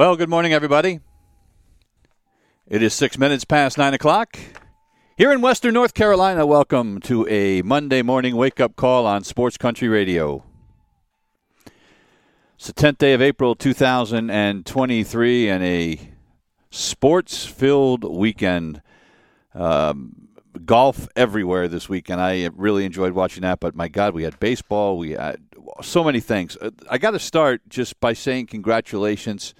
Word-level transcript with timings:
Well, 0.00 0.16
good 0.16 0.30
morning, 0.30 0.54
everybody. 0.54 1.00
It 2.66 2.82
is 2.82 2.94
six 2.94 3.18
minutes 3.18 3.44
past 3.44 3.76
nine 3.76 3.92
o'clock. 3.92 4.38
Here 5.18 5.30
in 5.30 5.42
Western 5.42 5.74
North 5.74 5.92
Carolina, 5.92 6.46
welcome 6.46 7.00
to 7.00 7.28
a 7.28 7.60
Monday 7.60 8.00
morning 8.00 8.34
wake 8.34 8.60
up 8.60 8.76
call 8.76 9.04
on 9.04 9.24
Sports 9.24 9.58
Country 9.58 9.88
Radio. 9.88 10.42
It's 12.54 12.66
the 12.66 12.72
10th 12.72 12.96
day 12.96 13.12
of 13.12 13.20
April 13.20 13.54
2023 13.54 15.50
and 15.50 15.62
a 15.62 16.00
sports 16.70 17.44
filled 17.44 18.02
weekend. 18.02 18.80
Um, 19.52 20.28
golf 20.64 21.08
everywhere 21.14 21.68
this 21.68 21.90
weekend. 21.90 22.22
I 22.22 22.48
really 22.56 22.86
enjoyed 22.86 23.12
watching 23.12 23.42
that, 23.42 23.60
but 23.60 23.76
my 23.76 23.88
God, 23.88 24.14
we 24.14 24.22
had 24.22 24.40
baseball. 24.40 24.96
We 24.96 25.10
had 25.10 25.42
so 25.82 26.02
many 26.02 26.20
things. 26.20 26.56
Uh, 26.58 26.70
I 26.88 26.96
got 26.96 27.10
to 27.10 27.18
start 27.18 27.60
just 27.68 28.00
by 28.00 28.14
saying 28.14 28.46
congratulations 28.46 29.54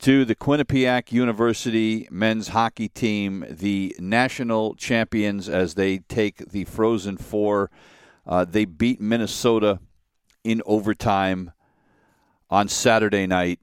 to 0.00 0.24
the 0.24 0.34
Quinnipiac 0.36 1.10
University 1.10 2.06
men's 2.10 2.48
hockey 2.48 2.88
team, 2.88 3.44
the 3.50 3.96
national 3.98 4.74
champions, 4.74 5.48
as 5.48 5.74
they 5.74 5.98
take 5.98 6.50
the 6.50 6.64
Frozen 6.64 7.16
Four. 7.16 7.70
Uh, 8.26 8.44
they 8.44 8.64
beat 8.64 9.00
Minnesota 9.00 9.80
in 10.44 10.62
overtime 10.66 11.52
on 12.48 12.68
Saturday 12.68 13.26
night. 13.26 13.58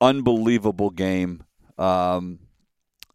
Unbelievable 0.00 0.90
game. 0.90 1.44
Um, 1.78 2.40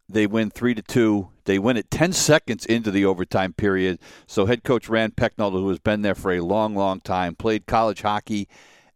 they 0.08 0.26
win 0.26 0.50
three 0.50 0.74
to 0.74 0.82
two. 0.82 1.28
They 1.44 1.58
win 1.58 1.76
it 1.76 1.90
ten 1.90 2.12
seconds 2.12 2.66
into 2.66 2.90
the 2.90 3.04
overtime 3.04 3.52
period. 3.52 4.00
So 4.26 4.46
head 4.46 4.64
coach 4.64 4.88
Rand 4.88 5.14
Pecknold, 5.14 5.52
who 5.52 5.68
has 5.68 5.78
been 5.78 6.02
there 6.02 6.14
for 6.14 6.32
a 6.32 6.40
long, 6.40 6.74
long 6.74 7.00
time, 7.00 7.36
played 7.36 7.66
college 7.66 8.02
hockey 8.02 8.48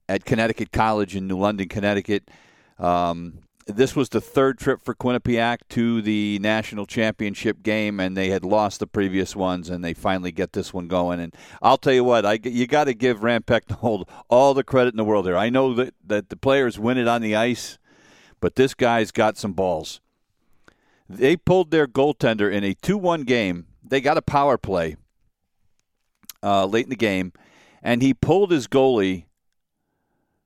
at 0.08 0.24
Connecticut 0.24 0.72
College 0.72 1.14
in 1.14 1.28
New 1.28 1.38
London, 1.38 1.68
Connecticut 1.68 2.28
um, 2.82 3.38
this 3.66 3.94
was 3.94 4.08
the 4.08 4.20
third 4.20 4.58
trip 4.58 4.82
for 4.82 4.94
Quinnipiac 4.94 5.58
to 5.70 6.02
the 6.02 6.38
national 6.40 6.84
championship 6.84 7.62
game, 7.62 8.00
and 8.00 8.16
they 8.16 8.28
had 8.28 8.44
lost 8.44 8.80
the 8.80 8.86
previous 8.86 9.36
ones, 9.36 9.70
and 9.70 9.84
they 9.84 9.94
finally 9.94 10.32
get 10.32 10.52
this 10.52 10.74
one 10.74 10.88
going. 10.88 11.20
And 11.20 11.34
I'll 11.62 11.78
tell 11.78 11.92
you 11.92 12.02
what, 12.02 12.26
I, 12.26 12.40
you 12.42 12.66
got 12.66 12.84
to 12.84 12.94
give 12.94 13.22
Rand 13.22 13.44
all 14.28 14.54
the 14.54 14.64
credit 14.64 14.92
in 14.92 14.96
the 14.96 15.04
world 15.04 15.26
here. 15.26 15.36
I 15.36 15.48
know 15.48 15.74
that, 15.74 15.94
that 16.04 16.28
the 16.28 16.36
players 16.36 16.78
win 16.78 16.98
it 16.98 17.06
on 17.06 17.22
the 17.22 17.36
ice, 17.36 17.78
but 18.40 18.56
this 18.56 18.74
guy's 18.74 19.12
got 19.12 19.38
some 19.38 19.52
balls. 19.52 20.00
They 21.08 21.36
pulled 21.36 21.70
their 21.70 21.86
goaltender 21.86 22.52
in 22.52 22.64
a 22.64 22.74
2 22.74 22.98
1 22.98 23.22
game. 23.22 23.66
They 23.84 24.00
got 24.00 24.16
a 24.16 24.22
power 24.22 24.58
play 24.58 24.96
uh, 26.42 26.66
late 26.66 26.86
in 26.86 26.90
the 26.90 26.96
game, 26.96 27.32
and 27.80 28.02
he 28.02 28.12
pulled 28.12 28.50
his 28.50 28.66
goalie 28.66 29.26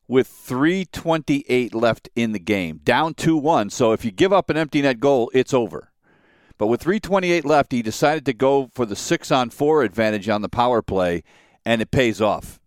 with 0.08 0.28
328 0.28 1.74
left 1.74 2.08
in 2.14 2.32
the 2.32 2.38
game, 2.38 2.80
down 2.84 3.14
2-1. 3.14 3.72
So 3.72 3.92
if 3.92 4.04
you 4.04 4.10
give 4.10 4.32
up 4.32 4.50
an 4.50 4.56
empty 4.56 4.82
net 4.82 5.00
goal, 5.00 5.30
it's 5.34 5.54
over. 5.54 5.90
But 6.58 6.68
with 6.68 6.82
328 6.82 7.44
left, 7.44 7.72
he 7.72 7.82
decided 7.82 8.24
to 8.26 8.32
go 8.32 8.70
for 8.74 8.86
the 8.86 8.96
6 8.96 9.30
on 9.30 9.50
4 9.50 9.82
advantage 9.82 10.28
on 10.28 10.42
the 10.42 10.48
power 10.48 10.80
play 10.80 11.22
and 11.64 11.82
it 11.82 11.90
pays 11.90 12.20
off. 12.20 12.60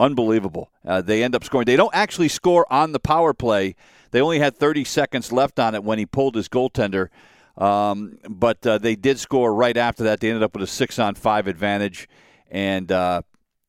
Unbelievable. 0.00 0.70
Uh, 0.84 1.00
they 1.00 1.22
end 1.22 1.34
up 1.34 1.44
scoring. 1.44 1.66
They 1.66 1.76
don't 1.76 1.94
actually 1.94 2.28
score 2.28 2.70
on 2.72 2.92
the 2.92 2.98
power 2.98 3.32
play. 3.32 3.76
They 4.10 4.20
only 4.20 4.40
had 4.40 4.56
30 4.56 4.84
seconds 4.84 5.30
left 5.30 5.60
on 5.60 5.74
it 5.74 5.84
when 5.84 5.98
he 5.98 6.06
pulled 6.06 6.34
his 6.34 6.48
goaltender. 6.48 7.08
Um, 7.56 8.18
but 8.28 8.66
uh, 8.66 8.78
they 8.78 8.96
did 8.96 9.20
score 9.20 9.54
right 9.54 9.76
after 9.76 10.02
that. 10.04 10.20
They 10.20 10.28
ended 10.28 10.42
up 10.42 10.54
with 10.54 10.64
a 10.64 10.66
6 10.66 10.98
on 10.98 11.14
5 11.14 11.46
advantage 11.46 12.08
and 12.50 12.90
uh, 12.90 13.22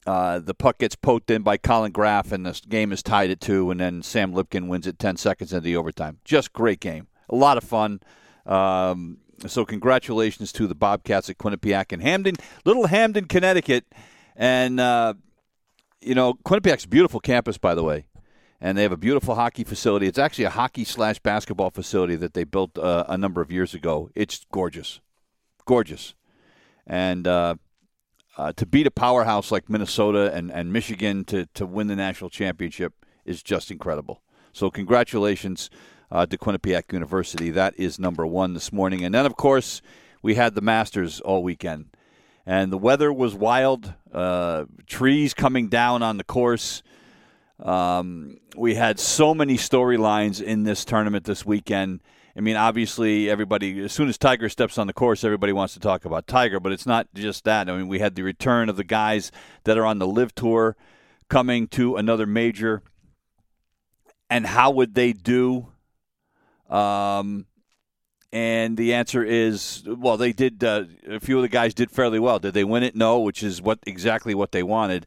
uh, 0.05 0.39
the 0.39 0.53
puck 0.53 0.79
gets 0.79 0.95
poked 0.95 1.31
in 1.31 1.43
by 1.43 1.57
Colin 1.57 1.91
Graf, 1.91 2.31
and 2.31 2.45
the 2.45 2.59
game 2.67 2.91
is 2.91 3.01
tied 3.01 3.29
at 3.29 3.39
two, 3.39 3.71
and 3.71 3.79
then 3.79 4.01
Sam 4.01 4.33
Lipkin 4.33 4.67
wins 4.67 4.87
it 4.87 4.99
10 4.99 5.17
seconds 5.17 5.53
into 5.53 5.63
the 5.63 5.75
overtime. 5.75 6.19
Just 6.25 6.53
great 6.53 6.79
game. 6.79 7.07
A 7.29 7.35
lot 7.35 7.57
of 7.57 7.63
fun. 7.63 8.01
Um, 8.45 9.19
so, 9.47 9.65
congratulations 9.65 10.51
to 10.53 10.67
the 10.67 10.75
Bobcats 10.75 11.29
at 11.29 11.37
Quinnipiac 11.37 11.91
and 11.91 12.01
Hamden, 12.01 12.35
Little 12.65 12.87
Hamden, 12.87 13.25
Connecticut. 13.25 13.85
And, 14.35 14.79
uh, 14.79 15.13
you 16.01 16.15
know, 16.15 16.33
Quinnipiac's 16.33 16.85
beautiful 16.85 17.19
campus, 17.19 17.57
by 17.57 17.75
the 17.75 17.83
way. 17.83 18.05
And 18.59 18.77
they 18.77 18.83
have 18.83 18.91
a 18.91 18.97
beautiful 18.97 19.35
hockey 19.35 19.63
facility. 19.63 20.07
It's 20.07 20.17
actually 20.17 20.45
a 20.45 20.51
hockey 20.51 20.85
slash 20.85 21.19
basketball 21.19 21.69
facility 21.69 22.15
that 22.15 22.33
they 22.33 22.45
built 22.45 22.77
uh, 22.77 23.05
a 23.09 23.17
number 23.17 23.41
of 23.41 23.51
years 23.51 23.73
ago. 23.73 24.09
It's 24.15 24.45
gorgeous. 24.51 25.01
Gorgeous. 25.65 26.13
And, 26.87 27.27
uh, 28.37 28.53
to 28.53 28.65
beat 28.65 28.87
a 28.87 28.91
powerhouse 28.91 29.51
like 29.51 29.69
Minnesota 29.69 30.31
and, 30.33 30.51
and 30.51 30.73
Michigan 30.73 31.23
to, 31.25 31.45
to 31.53 31.65
win 31.65 31.87
the 31.87 31.95
national 31.95 32.29
championship 32.29 33.05
is 33.25 33.43
just 33.43 33.71
incredible. 33.71 34.21
So, 34.51 34.69
congratulations 34.69 35.69
uh, 36.11 36.25
to 36.27 36.37
Quinnipiac 36.37 36.93
University. 36.93 37.49
That 37.49 37.73
is 37.77 37.99
number 37.99 38.25
one 38.25 38.53
this 38.53 38.71
morning. 38.71 39.03
And 39.03 39.13
then, 39.13 39.25
of 39.25 39.35
course, 39.35 39.81
we 40.21 40.35
had 40.35 40.55
the 40.55 40.61
Masters 40.61 41.19
all 41.21 41.43
weekend. 41.43 41.87
And 42.45 42.71
the 42.71 42.77
weather 42.77 43.11
was 43.11 43.33
wild, 43.33 43.93
uh, 44.11 44.65
trees 44.85 45.33
coming 45.33 45.69
down 45.69 46.03
on 46.03 46.17
the 46.17 46.23
course. 46.23 46.83
Um, 47.61 48.37
we 48.55 48.75
had 48.75 48.99
so 48.99 49.33
many 49.33 49.57
storylines 49.57 50.41
in 50.41 50.63
this 50.63 50.83
tournament 50.85 51.25
this 51.25 51.45
weekend. 51.45 52.01
I 52.35 52.41
mean, 52.41 52.55
obviously, 52.55 53.29
everybody, 53.29 53.79
as 53.83 53.93
soon 53.93 54.09
as 54.09 54.17
Tiger 54.17 54.49
steps 54.49 54.79
on 54.79 54.87
the 54.87 54.93
course, 54.93 55.23
everybody 55.23 55.53
wants 55.53 55.75
to 55.75 55.79
talk 55.79 56.03
about 56.03 56.25
Tiger, 56.25 56.59
but 56.59 56.71
it's 56.71 56.87
not 56.87 57.07
just 57.13 57.43
that. 57.43 57.69
I 57.69 57.77
mean, 57.77 57.87
we 57.87 57.99
had 57.99 58.15
the 58.15 58.23
return 58.23 58.69
of 58.69 58.77
the 58.77 58.83
guys 58.83 59.31
that 59.65 59.77
are 59.77 59.85
on 59.85 59.99
the 59.99 60.07
LIV 60.07 60.33
Tour 60.33 60.75
coming 61.29 61.67
to 61.69 61.95
another 61.95 62.25
major. 62.25 62.81
And 64.31 64.47
how 64.47 64.71
would 64.71 64.95
they 64.95 65.13
do? 65.13 65.67
Um, 66.69 67.45
and 68.31 68.77
the 68.77 68.95
answer 68.95 69.23
is, 69.23 69.83
well, 69.85 70.17
they 70.17 70.33
did. 70.33 70.63
Uh, 70.63 70.85
a 71.07 71.19
few 71.19 71.37
of 71.37 71.43
the 71.43 71.49
guys 71.49 71.75
did 71.75 71.91
fairly 71.91 72.17
well. 72.17 72.39
Did 72.39 72.55
they 72.55 72.63
win 72.63 72.81
it? 72.81 72.95
No, 72.95 73.19
which 73.19 73.43
is 73.43 73.61
what 73.61 73.77
exactly 73.85 74.33
what 74.33 74.51
they 74.51 74.63
wanted. 74.63 75.05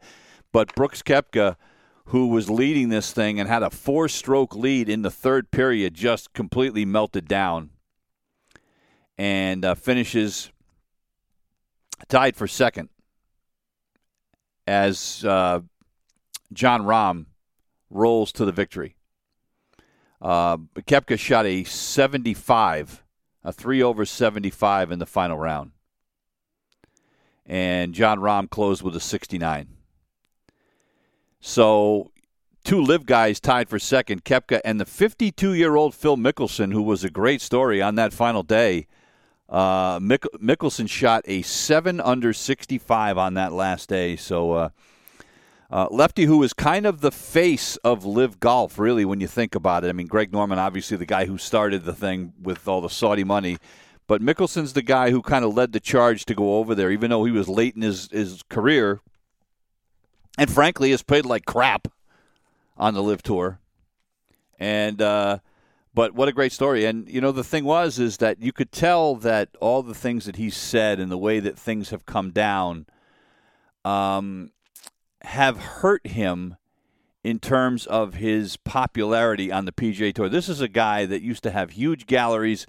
But 0.52 0.72
Brooks 0.76 1.02
Koepka 1.02 1.56
who 2.06 2.28
was 2.28 2.48
leading 2.48 2.88
this 2.88 3.12
thing 3.12 3.40
and 3.40 3.48
had 3.48 3.62
a 3.62 3.70
four 3.70 4.08
stroke 4.08 4.54
lead 4.54 4.88
in 4.88 5.02
the 5.02 5.10
third 5.10 5.50
period, 5.50 5.94
just 5.94 6.32
completely 6.32 6.84
melted 6.84 7.26
down 7.26 7.70
and 9.18 9.64
uh, 9.64 9.74
finishes 9.74 10.50
tied 12.08 12.36
for 12.36 12.46
second 12.46 12.88
as 14.66 15.24
uh, 15.24 15.60
Jon 16.52 16.82
Rahm 16.82 17.26
rolls 17.90 18.32
to 18.32 18.44
the 18.44 18.52
victory. 18.52 18.96
Uh, 20.20 20.56
Koepka 20.56 21.18
shot 21.18 21.46
a 21.46 21.64
75, 21.64 23.04
a 23.44 23.52
3 23.52 23.82
over 23.82 24.04
75 24.04 24.90
in 24.90 24.98
the 24.98 25.06
final 25.06 25.38
round. 25.38 25.72
And 27.44 27.94
Jon 27.94 28.18
Rahm 28.18 28.50
closed 28.50 28.82
with 28.82 28.96
a 28.96 29.00
69. 29.00 29.75
So 31.46 32.10
two 32.64 32.82
LIV 32.82 33.06
guys 33.06 33.38
tied 33.38 33.68
for 33.68 33.78
second, 33.78 34.24
Koepka 34.24 34.60
and 34.64 34.80
the 34.80 34.84
52 34.84 35.54
year 35.54 35.76
old 35.76 35.94
Phil 35.94 36.16
Mickelson, 36.16 36.72
who 36.72 36.82
was 36.82 37.04
a 37.04 37.08
great 37.08 37.40
story 37.40 37.80
on 37.80 37.94
that 37.94 38.12
final 38.12 38.42
day. 38.42 38.88
Uh, 39.48 40.00
Mick- 40.00 40.26
Mickelson 40.42 40.90
shot 40.90 41.22
a 41.26 41.42
7 41.42 42.00
under 42.00 42.32
65 42.32 43.16
on 43.16 43.34
that 43.34 43.52
last 43.52 43.88
day. 43.88 44.16
So, 44.16 44.52
uh, 44.54 44.68
uh, 45.70 45.86
Lefty, 45.88 46.24
who 46.24 46.42
is 46.42 46.52
kind 46.52 46.84
of 46.84 47.00
the 47.00 47.12
face 47.12 47.76
of 47.76 48.04
LIV 48.04 48.40
Golf, 48.40 48.76
really, 48.76 49.04
when 49.04 49.20
you 49.20 49.28
think 49.28 49.54
about 49.54 49.84
it. 49.84 49.88
I 49.88 49.92
mean, 49.92 50.08
Greg 50.08 50.32
Norman, 50.32 50.58
obviously 50.58 50.96
the 50.96 51.06
guy 51.06 51.26
who 51.26 51.38
started 51.38 51.84
the 51.84 51.94
thing 51.94 52.32
with 52.42 52.66
all 52.66 52.80
the 52.80 52.90
Saudi 52.90 53.22
money. 53.22 53.58
But 54.08 54.20
Mickelson's 54.20 54.72
the 54.72 54.82
guy 54.82 55.12
who 55.12 55.22
kind 55.22 55.44
of 55.44 55.54
led 55.54 55.72
the 55.72 55.80
charge 55.80 56.24
to 56.24 56.34
go 56.34 56.56
over 56.56 56.74
there, 56.74 56.90
even 56.90 57.10
though 57.10 57.24
he 57.24 57.30
was 57.30 57.48
late 57.48 57.76
in 57.76 57.82
his, 57.82 58.10
his 58.10 58.42
career 58.48 59.00
and 60.36 60.50
frankly 60.50 60.90
has 60.90 61.02
played 61.02 61.26
like 61.26 61.44
crap 61.44 61.88
on 62.76 62.94
the 62.94 63.02
LIV 63.02 63.22
tour. 63.22 63.60
And 64.58 65.00
uh, 65.00 65.38
but 65.94 66.14
what 66.14 66.28
a 66.28 66.32
great 66.32 66.52
story. 66.52 66.84
And 66.84 67.08
you 67.08 67.20
know, 67.20 67.32
the 67.32 67.44
thing 67.44 67.64
was 67.64 67.98
is 67.98 68.18
that 68.18 68.40
you 68.40 68.52
could 68.52 68.72
tell 68.72 69.16
that 69.16 69.48
all 69.60 69.82
the 69.82 69.94
things 69.94 70.26
that 70.26 70.36
he 70.36 70.50
said 70.50 71.00
and 71.00 71.10
the 71.10 71.18
way 71.18 71.40
that 71.40 71.58
things 71.58 71.90
have 71.90 72.06
come 72.06 72.30
down, 72.30 72.86
um, 73.84 74.50
have 75.22 75.58
hurt 75.58 76.06
him 76.06 76.56
in 77.24 77.38
terms 77.38 77.86
of 77.86 78.14
his 78.14 78.56
popularity 78.56 79.50
on 79.50 79.64
the 79.64 79.72
PGA 79.72 80.14
Tour. 80.14 80.28
This 80.28 80.48
is 80.48 80.60
a 80.60 80.68
guy 80.68 81.06
that 81.06 81.22
used 81.22 81.42
to 81.42 81.50
have 81.50 81.70
huge 81.70 82.06
galleries, 82.06 82.66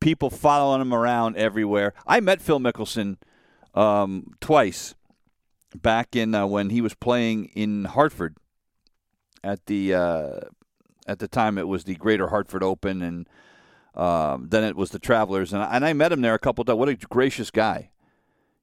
people 0.00 0.28
following 0.28 0.80
him 0.80 0.92
around 0.92 1.36
everywhere. 1.36 1.94
I 2.06 2.20
met 2.20 2.40
Phil 2.40 2.58
Mickelson 2.58 3.16
um, 3.74 4.34
twice 4.40 4.94
back 5.74 6.16
in 6.16 6.34
uh, 6.34 6.46
when 6.46 6.70
he 6.70 6.80
was 6.80 6.94
playing 6.94 7.46
in 7.54 7.84
Hartford 7.84 8.36
at 9.42 9.66
the 9.66 9.94
uh, 9.94 10.40
at 11.06 11.18
the 11.18 11.28
time 11.28 11.58
it 11.58 11.68
was 11.68 11.84
the 11.84 11.94
Greater 11.94 12.28
Hartford 12.28 12.62
Open 12.62 13.02
and 13.02 13.28
um, 13.94 14.48
then 14.48 14.64
it 14.64 14.76
was 14.76 14.90
the 14.90 14.98
Travelers 14.98 15.52
and 15.52 15.62
I, 15.62 15.76
and 15.76 15.84
I 15.84 15.92
met 15.92 16.12
him 16.12 16.20
there 16.20 16.34
a 16.34 16.38
couple 16.38 16.62
of 16.62 16.66
times. 16.66 16.78
What 16.78 16.88
a 16.88 16.94
gracious 16.94 17.50
guy, 17.50 17.90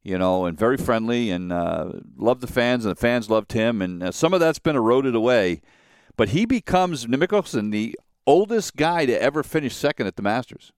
you 0.03 0.17
know, 0.17 0.45
and 0.45 0.57
very 0.57 0.77
friendly 0.77 1.29
and 1.29 1.51
uh, 1.51 1.91
loved 2.17 2.41
the 2.41 2.47
fans 2.47 2.85
and 2.85 2.95
the 2.95 2.99
fans 2.99 3.29
loved 3.29 3.51
him 3.51 3.81
and 3.81 4.03
uh, 4.03 4.11
some 4.11 4.33
of 4.33 4.39
that's 4.39 4.59
been 4.59 4.75
eroded 4.75 5.15
away, 5.15 5.61
but 6.17 6.29
he 6.29 6.45
becomes 6.45 7.05
Mickelson 7.05 7.71
the 7.71 7.97
oldest 8.25 8.75
guy 8.75 9.05
to 9.05 9.21
ever 9.21 9.43
finish 9.43 9.75
second 9.75 10.07
at 10.07 10.15
the 10.15 10.21
Masters. 10.21 10.71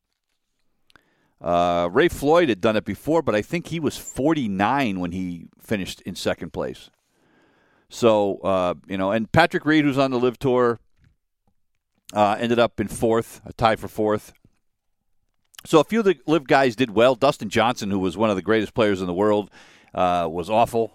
Uh, 1.41 1.89
Ray 1.91 2.07
Floyd 2.07 2.49
had 2.49 2.61
done 2.61 2.75
it 2.75 2.85
before, 2.85 3.21
but 3.21 3.33
I 3.33 3.41
think 3.41 3.67
he 3.67 3.79
was 3.79 3.97
49 3.97 4.99
when 4.99 5.11
he 5.11 5.47
finished 5.59 6.01
in 6.01 6.15
second 6.15 6.53
place. 6.53 6.91
So, 7.89 8.37
uh, 8.37 8.75
you 8.87 8.97
know, 8.97 9.11
and 9.11 9.31
Patrick 9.31 9.65
Reed, 9.65 9.83
who's 9.83 9.97
on 9.97 10.11
the 10.11 10.19
LIV 10.19 10.39
Tour, 10.39 10.79
uh, 12.13 12.37
ended 12.39 12.59
up 12.59 12.79
in 12.79 12.87
fourth, 12.87 13.41
a 13.45 13.53
tie 13.53 13.75
for 13.75 13.87
fourth. 13.87 14.33
So 15.65 15.79
a 15.79 15.83
few 15.83 15.99
of 15.99 16.05
the 16.05 16.19
LIV 16.25 16.47
guys 16.47 16.75
did 16.75 16.91
well. 16.91 17.15
Dustin 17.15 17.49
Johnson, 17.49 17.91
who 17.91 17.99
was 17.99 18.17
one 18.17 18.29
of 18.29 18.35
the 18.35 18.41
greatest 18.41 18.73
players 18.73 19.01
in 19.01 19.07
the 19.07 19.13
world, 19.13 19.49
uh, 19.93 20.27
was 20.31 20.49
awful. 20.49 20.93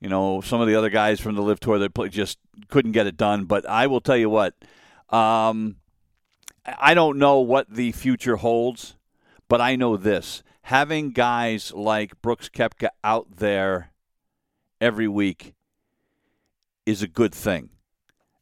You 0.00 0.08
know, 0.08 0.40
some 0.40 0.60
of 0.60 0.66
the 0.66 0.74
other 0.74 0.90
guys 0.90 1.20
from 1.20 1.36
the 1.36 1.42
LIV 1.42 1.60
Tour 1.60 1.78
that 1.78 1.94
play, 1.94 2.08
just 2.08 2.38
couldn't 2.68 2.92
get 2.92 3.06
it 3.06 3.16
done. 3.16 3.44
But 3.44 3.68
I 3.68 3.86
will 3.86 4.00
tell 4.00 4.16
you 4.16 4.28
what, 4.28 4.54
um, 5.10 5.76
I 6.66 6.94
don't 6.94 7.18
know 7.18 7.38
what 7.38 7.70
the 7.70 7.92
future 7.92 8.36
holds. 8.36 8.96
But 9.52 9.60
I 9.60 9.76
know 9.76 9.98
this 9.98 10.42
having 10.62 11.10
guys 11.10 11.74
like 11.74 12.22
Brooks 12.22 12.48
Koepka 12.48 12.88
out 13.04 13.36
there 13.36 13.92
every 14.80 15.06
week 15.06 15.52
is 16.86 17.02
a 17.02 17.06
good 17.06 17.34
thing. 17.34 17.68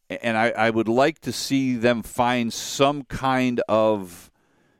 And 0.09 0.37
I, 0.37 0.51
I, 0.51 0.71
would 0.71 0.87
like 0.87 1.19
to 1.23 1.33
see 1.33 1.75
them 1.75 2.05
find 2.05 2.53
some 2.53 3.03
kind 3.03 3.61
of 3.69 4.31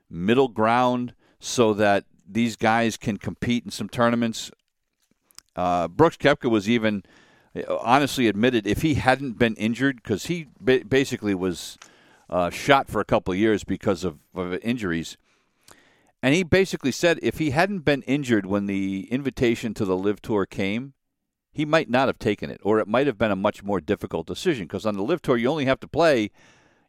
middle 0.09 0.47
ground 0.47 1.15
so 1.41 1.73
that 1.73 2.05
these 2.25 2.55
guys 2.55 2.95
can 2.95 3.17
compete 3.17 3.65
in 3.65 3.71
some 3.71 3.89
tournaments. 3.89 4.51
Uh, 5.53 5.89
Brooks 5.89 6.15
Koepka 6.15 6.49
was 6.49 6.69
even 6.69 7.03
honestly 7.67 8.29
admitted 8.29 8.65
if 8.65 8.83
he 8.83 8.93
hadn't 8.93 9.37
been 9.37 9.55
injured, 9.55 9.97
because 9.97 10.27
he 10.27 10.47
ba- 10.61 10.85
basically 10.87 11.35
was 11.35 11.77
uh, 12.29 12.49
shot 12.49 12.87
for 12.87 13.01
a 13.01 13.05
couple 13.05 13.33
of 13.33 13.37
years 13.37 13.65
because 13.65 14.05
of, 14.05 14.19
of 14.33 14.53
injuries– 14.63 15.17
and 16.23 16.35
he 16.35 16.43
basically 16.43 16.91
said 16.91 17.19
if 17.21 17.39
he 17.39 17.49
hadn't 17.49 17.79
been 17.79 18.03
injured 18.03 18.45
when 18.45 18.67
the 18.67 19.07
invitation 19.11 19.73
to 19.73 19.85
the 19.85 19.97
LIV 19.97 20.21
Tour 20.21 20.45
came, 20.45 20.93
he 21.51 21.65
might 21.65 21.89
not 21.89 22.07
have 22.07 22.19
taken 22.19 22.49
it, 22.49 22.61
or 22.63 22.79
it 22.79 22.87
might 22.87 23.07
have 23.07 23.17
been 23.17 23.31
a 23.31 23.35
much 23.35 23.63
more 23.63 23.81
difficult 23.81 24.27
decision. 24.27 24.65
Because 24.65 24.85
on 24.85 24.95
the 24.95 25.03
LIV 25.03 25.21
Tour, 25.21 25.37
you 25.37 25.49
only 25.49 25.65
have 25.65 25.79
to 25.81 25.87
play, 25.87 26.31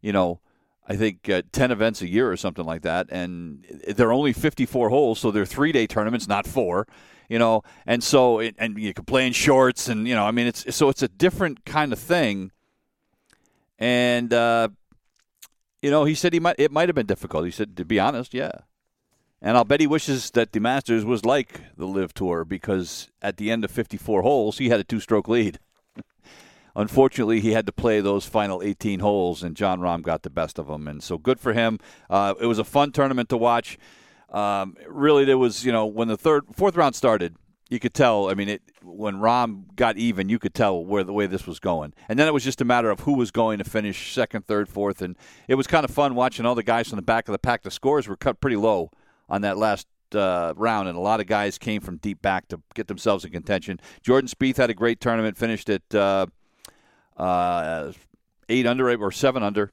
you 0.01 0.13
know, 0.13 0.41
I 0.87 0.97
think 0.97 1.29
uh, 1.29 1.43
10 1.53 1.71
events 1.71 2.03
a 2.03 2.09
year 2.09 2.31
or 2.31 2.37
something 2.37 2.65
like 2.65 2.83
that. 2.83 3.07
And 3.11 3.65
they're 3.89 4.13
only 4.13 4.33
54 4.33 4.91
holes, 4.91 5.19
so 5.19 5.31
they're 5.31 5.47
three 5.47 5.73
day 5.73 5.87
tournaments, 5.87 6.29
not 6.29 6.47
four, 6.47 6.87
you 7.29 7.39
know. 7.39 7.63
And 7.87 8.05
so, 8.05 8.39
it, 8.39 8.55
and 8.59 8.79
you 8.79 8.93
can 8.93 9.05
play 9.05 9.27
in 9.27 9.33
shorts, 9.33 9.89
and, 9.89 10.07
you 10.07 10.15
know, 10.15 10.27
I 10.27 10.31
mean, 10.31 10.47
it's 10.47 10.75
so 10.75 10.89
it's 10.89 11.03
a 11.03 11.09
different 11.09 11.65
kind 11.65 11.93
of 11.93 11.99
thing. 11.99 12.53
And, 13.79 14.33
uh, 14.33 14.69
you 15.81 15.91
know, 15.91 16.05
he 16.05 16.15
said 16.15 16.33
he 16.33 16.41
might, 16.41 16.57
it 16.59 16.71
might 16.71 16.89
have 16.89 16.95
been 16.95 17.07
difficult. 17.07 17.45
He 17.47 17.51
said, 17.51 17.77
to 17.79 17.85
be 17.85 17.99
honest, 17.99 18.35
yeah. 18.35 18.53
And 19.45 19.57
I'll 19.57 19.65
bet 19.65 19.81
he 19.81 19.89
wishes 19.89 20.31
that 20.31 20.53
the 20.53 20.61
Masters 20.61 21.05
was 21.05 21.25
like 21.25 21.61
the 21.77 21.85
LIV 21.85 22.15
Tour 22.15 22.45
because 22.45 23.11
at 23.21 23.39
the 23.39 23.51
end 23.51 23.65
of 23.65 23.73
54 23.73 24.23
holes, 24.23 24.59
he 24.59 24.69
had 24.69 24.79
a 24.79 24.85
two 24.85 25.01
stroke 25.01 25.27
lead. 25.27 25.59
Unfortunately, 26.77 27.41
he 27.41 27.51
had 27.51 27.67
to 27.67 27.73
play 27.73 28.01
those 28.01 28.25
final 28.25 28.63
18 28.63 29.01
holes, 29.01 29.43
and 29.43 29.57
Jon 29.57 29.81
Rahm 29.81 30.03
got 30.03 30.23
the 30.23 30.31
best 30.31 30.61
of 30.61 30.71
him. 30.71 30.87
And 30.87 31.03
so 31.03 31.19
good 31.19 31.41
for 31.41 31.55
him. 31.55 31.81
Uh, 32.09 32.35
it 32.41 32.47
was 32.47 32.61
a 32.61 32.65
fun 32.65 32.93
tournament 32.93 33.29
to 33.31 33.37
watch. 33.37 33.79
Um, 34.31 34.77
really, 34.87 35.25
there 35.25 35.37
was, 35.37 35.67
you 35.67 35.73
know, 35.73 35.87
when 35.87 36.07
the 36.07 36.17
third, 36.17 36.45
fourth 36.55 36.77
round 36.77 36.95
started, 36.95 37.35
you 37.69 37.81
could 37.81 37.95
tell. 37.95 38.31
I 38.31 38.35
mean, 38.35 38.49
it, 38.49 38.63
when 38.81 39.17
Rahm 39.17 39.75
got 39.75 39.97
even, 39.97 40.29
you 40.29 40.39
could 40.39 40.55
tell 40.55 40.85
where 40.85 41.03
the 41.03 41.13
way 41.13 41.27
this 41.27 41.49
was 41.49 41.59
going. 41.59 41.95
And 42.09 42.17
then 42.17 42.29
it 42.29 42.33
was 42.33 42.45
just 42.45 42.61
a 42.61 42.65
matter 42.65 42.91
of 42.91 43.01
who 43.01 43.15
was 43.15 43.33
going 43.33 43.59
to 43.59 43.65
finish 43.65 44.15
second, 44.15 44.47
third, 44.47 44.69
fourth, 44.69 45.03
and 45.03 45.17
it 45.49 45.57
was 45.57 45.67
kind 45.67 45.85
of 45.85 45.91
fun 45.91 46.15
watching 46.15 46.47
all 46.47 46.55
the 46.55 46.63
guys 46.63 46.89
from 46.89 46.97
the 46.97 47.03
back 47.03 47.27
of 47.27 47.33
the 47.33 47.41
pack. 47.41 47.63
The 47.65 47.73
scores 47.73 48.07
were 48.07 48.17
cut 48.17 48.41
pretty 48.41 48.57
low 48.57 48.93
on 49.33 49.41
that 49.41 49.57
last 49.57 49.89
uh, 50.15 50.53
round, 50.57 50.89
and 50.89 50.97
a 50.97 51.01
lot 51.01 51.19
of 51.19 51.27
guys 51.27 51.57
came 51.57 51.81
from 51.81 51.97
deep 51.97 52.21
back 52.21 52.47
to 52.49 52.61
get 52.75 52.87
themselves 52.87 53.25
in 53.25 53.33
contention. 53.33 53.81
Jordan 54.03 54.29
Spieth 54.29 54.59
had 54.59 54.69
a 54.69 54.75
great 54.75 55.01
tournament, 55.01 55.39
finished 55.39 55.71
at 55.71 55.95
uh, 55.95 56.27
uh, 57.17 57.93
eight 58.51 58.67
under 58.67 58.91
or 59.03 59.11
seven 59.11 59.43
under, 59.43 59.73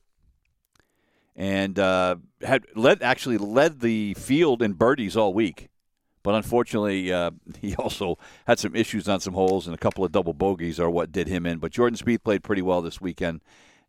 and 1.35 1.77
uh, 1.77 2.15
had 2.41 2.65
led 2.73 3.03
actually 3.03 3.37
led 3.37 3.81
the 3.81 4.13
field 4.13 4.61
in 4.61 4.73
birdies 4.73 5.17
all 5.17 5.33
week. 5.33 5.67
But 6.23 6.35
unfortunately, 6.35 7.11
uh, 7.11 7.31
he 7.61 7.75
also 7.75 8.17
had 8.47 8.59
some 8.59 8.77
issues 8.77 9.09
on 9.09 9.19
some 9.19 9.33
holes, 9.33 9.67
and 9.67 9.75
a 9.75 9.79
couple 9.79 10.05
of 10.05 10.13
double 10.13 10.33
bogeys 10.33 10.79
are 10.79 10.89
what 10.89 11.11
did 11.11 11.27
him 11.27 11.45
in. 11.45 11.59
But 11.59 11.73
Jordan 11.73 11.97
Spieth 11.97 12.23
played 12.23 12.43
pretty 12.43 12.61
well 12.61 12.81
this 12.81 13.01
weekend, 13.01 13.41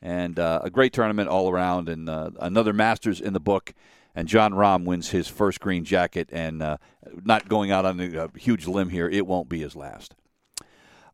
and 0.03 0.37
uh, 0.37 0.63
a 0.65 0.71
great 0.71 0.93
tournament 0.93 1.29
all 1.29 1.49
around, 1.49 1.89
and 1.89 2.09
another 2.41 2.73
Masters 2.73 3.21
in 3.21 3.35
the 3.35 3.41
book 3.41 3.73
and 4.21 4.29
Jon 4.29 4.53
Rahm 4.53 4.85
wins 4.85 5.09
his 5.09 5.29
first 5.29 5.61
green 5.61 5.83
jacket, 5.83 6.29
and 6.31 6.63
uh, 6.63 6.77
not 7.25 7.49
going 7.49 7.71
out 7.71 7.87
on 7.87 7.99
a, 7.99 8.29
huge 8.39 8.67
limb 8.67 8.91
here, 8.91 9.09
it 9.09 9.27
won't 9.27 9.49
be 9.49 9.61
his 9.61 9.75
last. 9.75 10.15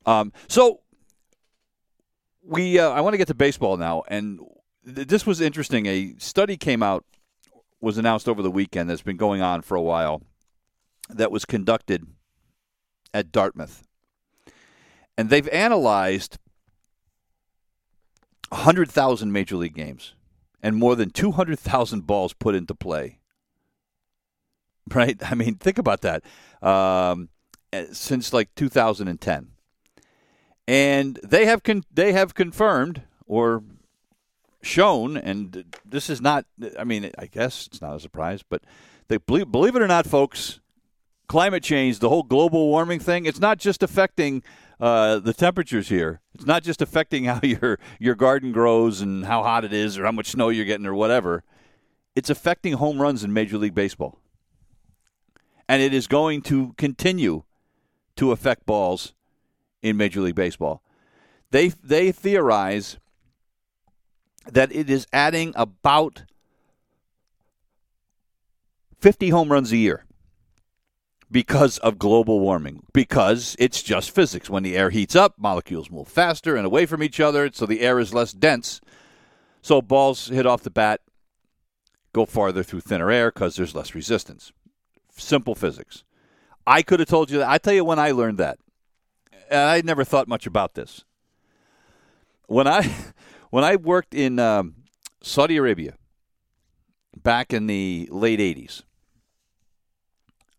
Um, 0.04 0.32
so 0.48 0.80
we, 2.42 2.80
uh, 2.80 2.90
I 2.90 3.00
want 3.02 3.14
to 3.14 3.18
get 3.18 3.28
to 3.28 3.34
baseball 3.34 3.76
now, 3.76 4.02
and 4.08 4.40
th- 4.84 5.06
this 5.06 5.24
was 5.24 5.40
interesting. 5.40 5.86
A 5.86 6.16
study 6.18 6.56
came 6.56 6.82
out, 6.82 7.04
was 7.80 7.96
announced 7.96 8.28
over 8.28 8.42
the 8.42 8.50
weekend 8.50 8.90
that's 8.90 9.02
been 9.02 9.16
going 9.16 9.40
on 9.40 9.62
for 9.62 9.76
a 9.76 9.82
while, 9.82 10.22
that 11.08 11.30
was 11.30 11.44
conducted 11.44 12.08
at 13.14 13.30
Dartmouth, 13.30 13.84
and 15.16 15.30
they've 15.30 15.48
analyzed 15.50 16.38
100,000 18.48 19.30
major 19.30 19.54
league 19.54 19.76
games 19.76 20.16
and 20.62 20.76
more 20.76 20.96
than 20.96 21.10
200,000 21.10 22.06
balls 22.06 22.32
put 22.32 22.54
into 22.54 22.74
play. 22.74 23.18
Right? 24.92 25.18
I 25.30 25.34
mean, 25.34 25.56
think 25.56 25.78
about 25.78 26.02
that. 26.02 26.22
Um, 26.62 27.28
eh, 27.72 27.86
since 27.92 28.32
like 28.32 28.54
2010. 28.54 29.48
And 30.68 31.20
they 31.22 31.46
have 31.46 31.62
con- 31.62 31.84
they 31.92 32.12
have 32.12 32.34
confirmed 32.34 33.02
or 33.24 33.62
shown, 34.62 35.16
and 35.16 35.76
this 35.84 36.10
is 36.10 36.20
not. 36.20 36.44
I 36.76 36.82
mean, 36.82 37.08
I 37.16 37.26
guess 37.26 37.68
it's 37.68 37.80
not 37.80 37.94
a 37.94 38.00
surprise, 38.00 38.42
but 38.42 38.62
they 39.06 39.18
believe, 39.18 39.52
believe 39.52 39.76
it 39.76 39.82
or 39.82 39.86
not, 39.86 40.06
folks, 40.06 40.58
climate 41.28 41.62
change, 41.62 41.98
the 42.00 42.08
whole 42.08 42.22
global 42.22 42.68
warming 42.68 43.00
thing, 43.00 43.26
it's 43.26 43.40
not 43.40 43.58
just 43.58 43.82
affecting 43.82 44.42
uh, 44.80 45.18
the 45.18 45.32
temperatures 45.32 45.88
here. 45.88 46.20
It's 46.34 46.46
not 46.46 46.62
just 46.62 46.82
affecting 46.82 47.24
how 47.24 47.40
your 47.42 47.78
your 47.98 48.14
garden 48.14 48.52
grows 48.52 49.00
and 49.00 49.24
how 49.24 49.42
hot 49.42 49.64
it 49.64 49.72
is 49.72 49.98
or 49.98 50.04
how 50.04 50.12
much 50.12 50.30
snow 50.30 50.48
you're 50.48 50.64
getting 50.64 50.86
or 50.86 50.94
whatever. 50.94 51.42
It's 52.14 52.30
affecting 52.30 52.74
home 52.74 53.00
runs 53.00 53.22
in 53.22 53.32
Major 53.32 53.58
League 53.58 53.74
Baseball. 53.74 54.18
And 55.68 55.82
it 55.82 55.92
is 55.92 56.06
going 56.06 56.42
to 56.42 56.74
continue 56.78 57.42
to 58.16 58.32
affect 58.32 58.64
balls 58.64 59.12
in 59.82 59.96
Major 59.96 60.20
League 60.20 60.34
Baseball. 60.34 60.82
They 61.50 61.68
they 61.68 62.12
theorize 62.12 62.98
that 64.46 64.74
it 64.74 64.88
is 64.88 65.06
adding 65.12 65.52
about 65.56 66.24
50 69.00 69.30
home 69.30 69.50
runs 69.50 69.72
a 69.72 69.76
year 69.76 70.05
because 71.30 71.78
of 71.78 71.98
global 71.98 72.40
warming, 72.40 72.82
because 72.92 73.56
it's 73.58 73.82
just 73.82 74.10
physics. 74.10 74.48
When 74.48 74.62
the 74.62 74.76
air 74.76 74.90
heats 74.90 75.16
up, 75.16 75.34
molecules 75.38 75.90
move 75.90 76.08
faster 76.08 76.56
and 76.56 76.64
away 76.64 76.86
from 76.86 77.02
each 77.02 77.20
other, 77.20 77.50
so 77.52 77.66
the 77.66 77.80
air 77.80 77.98
is 77.98 78.14
less 78.14 78.32
dense. 78.32 78.80
So 79.62 79.82
balls 79.82 80.28
hit 80.28 80.46
off 80.46 80.62
the 80.62 80.70
bat, 80.70 81.00
go 82.12 82.26
farther 82.26 82.62
through 82.62 82.80
thinner 82.80 83.10
air 83.10 83.30
because 83.32 83.56
there's 83.56 83.74
less 83.74 83.94
resistance. 83.94 84.52
Simple 85.16 85.54
physics. 85.54 86.04
I 86.66 86.82
could 86.82 87.00
have 87.00 87.08
told 87.08 87.30
you 87.30 87.38
that. 87.38 87.48
I 87.48 87.58
tell 87.58 87.74
you 87.74 87.84
when 87.84 87.98
I 87.98 88.10
learned 88.10 88.38
that. 88.38 88.58
And 89.50 89.60
I 89.60 89.80
never 89.82 90.04
thought 90.04 90.28
much 90.28 90.46
about 90.46 90.74
this. 90.74 91.04
When 92.46 92.66
I 92.66 92.88
when 93.50 93.64
I 93.64 93.76
worked 93.76 94.14
in 94.14 94.38
um, 94.38 94.74
Saudi 95.22 95.56
Arabia 95.56 95.94
back 97.16 97.52
in 97.52 97.66
the 97.66 98.08
late 98.10 98.40
'80s. 98.40 98.82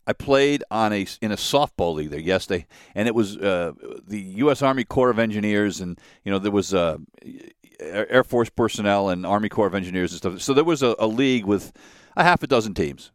I 0.07 0.13
played 0.13 0.63
on 0.71 0.93
a 0.93 1.05
in 1.21 1.33
a 1.33 1.35
softball 1.35 1.93
league 1.93 2.09
there. 2.09 2.19
Yes, 2.19 2.45
they 2.45 2.65
and 2.95 3.09
it 3.09 3.13
was 3.13 3.35
uh, 3.35 3.73
the 4.07 4.19
U.S. 4.37 4.61
Army 4.61 4.85
Corps 4.85 5.09
of 5.09 5.19
Engineers, 5.19 5.81
and 5.81 5.99
you 6.23 6.31
know 6.31 6.39
there 6.39 6.51
was 6.51 6.73
uh, 6.73 6.97
Air 7.81 8.23
Force 8.23 8.49
personnel 8.49 9.09
and 9.09 9.25
Army 9.25 9.49
Corps 9.49 9.67
of 9.67 9.75
Engineers 9.75 10.13
and 10.13 10.17
stuff. 10.17 10.41
So 10.41 10.53
there 10.53 10.63
was 10.63 10.81
a, 10.81 10.95
a 10.97 11.07
league 11.07 11.43
with 11.43 11.73
a 12.15 12.23
half 12.23 12.41
a 12.41 12.47
dozen 12.47 12.73
teams, 12.73 13.11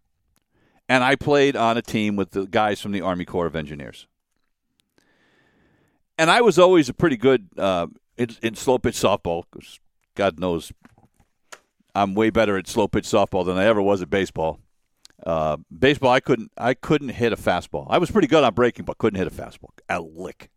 and 0.87 1.03
I 1.03 1.17
played 1.17 1.57
on 1.57 1.79
a 1.79 1.83
team 1.83 2.15
with 2.15 2.33
the 2.33 2.47
guys 2.47 2.83
from 2.83 2.93
the 2.93 3.01
Army 3.01 3.25
Corps 3.25 3.47
of 3.47 3.57
Engineers. 3.57 4.07
And 6.19 6.31
I 6.31 6.43
was 6.43 6.59
always 6.59 6.91
a 6.91 6.95
pretty 6.95 7.17
good 7.17 7.49
uh, 7.57 7.87
in, 8.19 8.37
in 8.43 8.55
slow 8.55 8.79
pitch 8.79 8.97
softball. 8.97 9.45
God 10.15 10.39
knows, 10.39 10.73
I'm 11.95 12.15
way 12.15 12.29
better 12.29 12.59
at 12.59 12.69
slow 12.69 12.87
pitch 12.87 13.07
softball 13.07 13.47
than 13.47 13.57
I 13.57 13.65
ever 13.65 13.81
was 13.81 14.03
at 14.03 14.11
baseball. 14.11 14.61
Uh, 15.25 15.57
baseball, 15.77 16.11
I 16.11 16.21
couldn't 16.21 16.51
I 16.57 16.75
couldn't 16.75 17.11
hit 17.11 17.33
a 17.33 17.37
fastball. 17.37 17.87
I 17.89 17.99
was 17.99 18.11
pretty 18.11 18.29
good 18.29 18.43
on 18.45 18.55
breaking, 18.55 18.85
but 18.85 18.99
couldn't 18.99 19.19
hit 19.19 19.27
a 19.27 19.31
fastball 19.31 19.71
a 19.89 20.01
lick. 20.01 20.51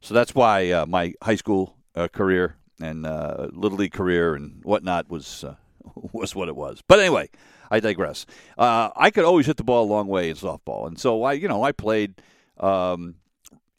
So 0.00 0.14
that's 0.14 0.34
why 0.34 0.70
uh, 0.70 0.86
my 0.86 1.14
high 1.22 1.36
school 1.36 1.76
uh, 1.94 2.08
career 2.08 2.56
and 2.80 3.06
uh, 3.06 3.48
little 3.52 3.78
league 3.78 3.92
career 3.92 4.34
and 4.34 4.60
whatnot 4.62 5.08
was 5.08 5.44
uh, 5.44 5.54
was 6.12 6.34
what 6.34 6.48
it 6.48 6.56
was. 6.56 6.82
But 6.86 7.00
anyway, 7.00 7.30
I 7.70 7.80
digress. 7.80 8.26
Uh, 8.58 8.90
I 8.96 9.10
could 9.10 9.24
always 9.24 9.46
hit 9.46 9.56
the 9.56 9.64
ball 9.64 9.84
a 9.84 9.92
long 9.92 10.08
way 10.08 10.30
in 10.30 10.36
softball, 10.36 10.86
and 10.86 10.98
so 10.98 11.22
I 11.22 11.34
you 11.34 11.48
know 11.48 11.62
I 11.62 11.72
played 11.72 12.20
um, 12.58 13.16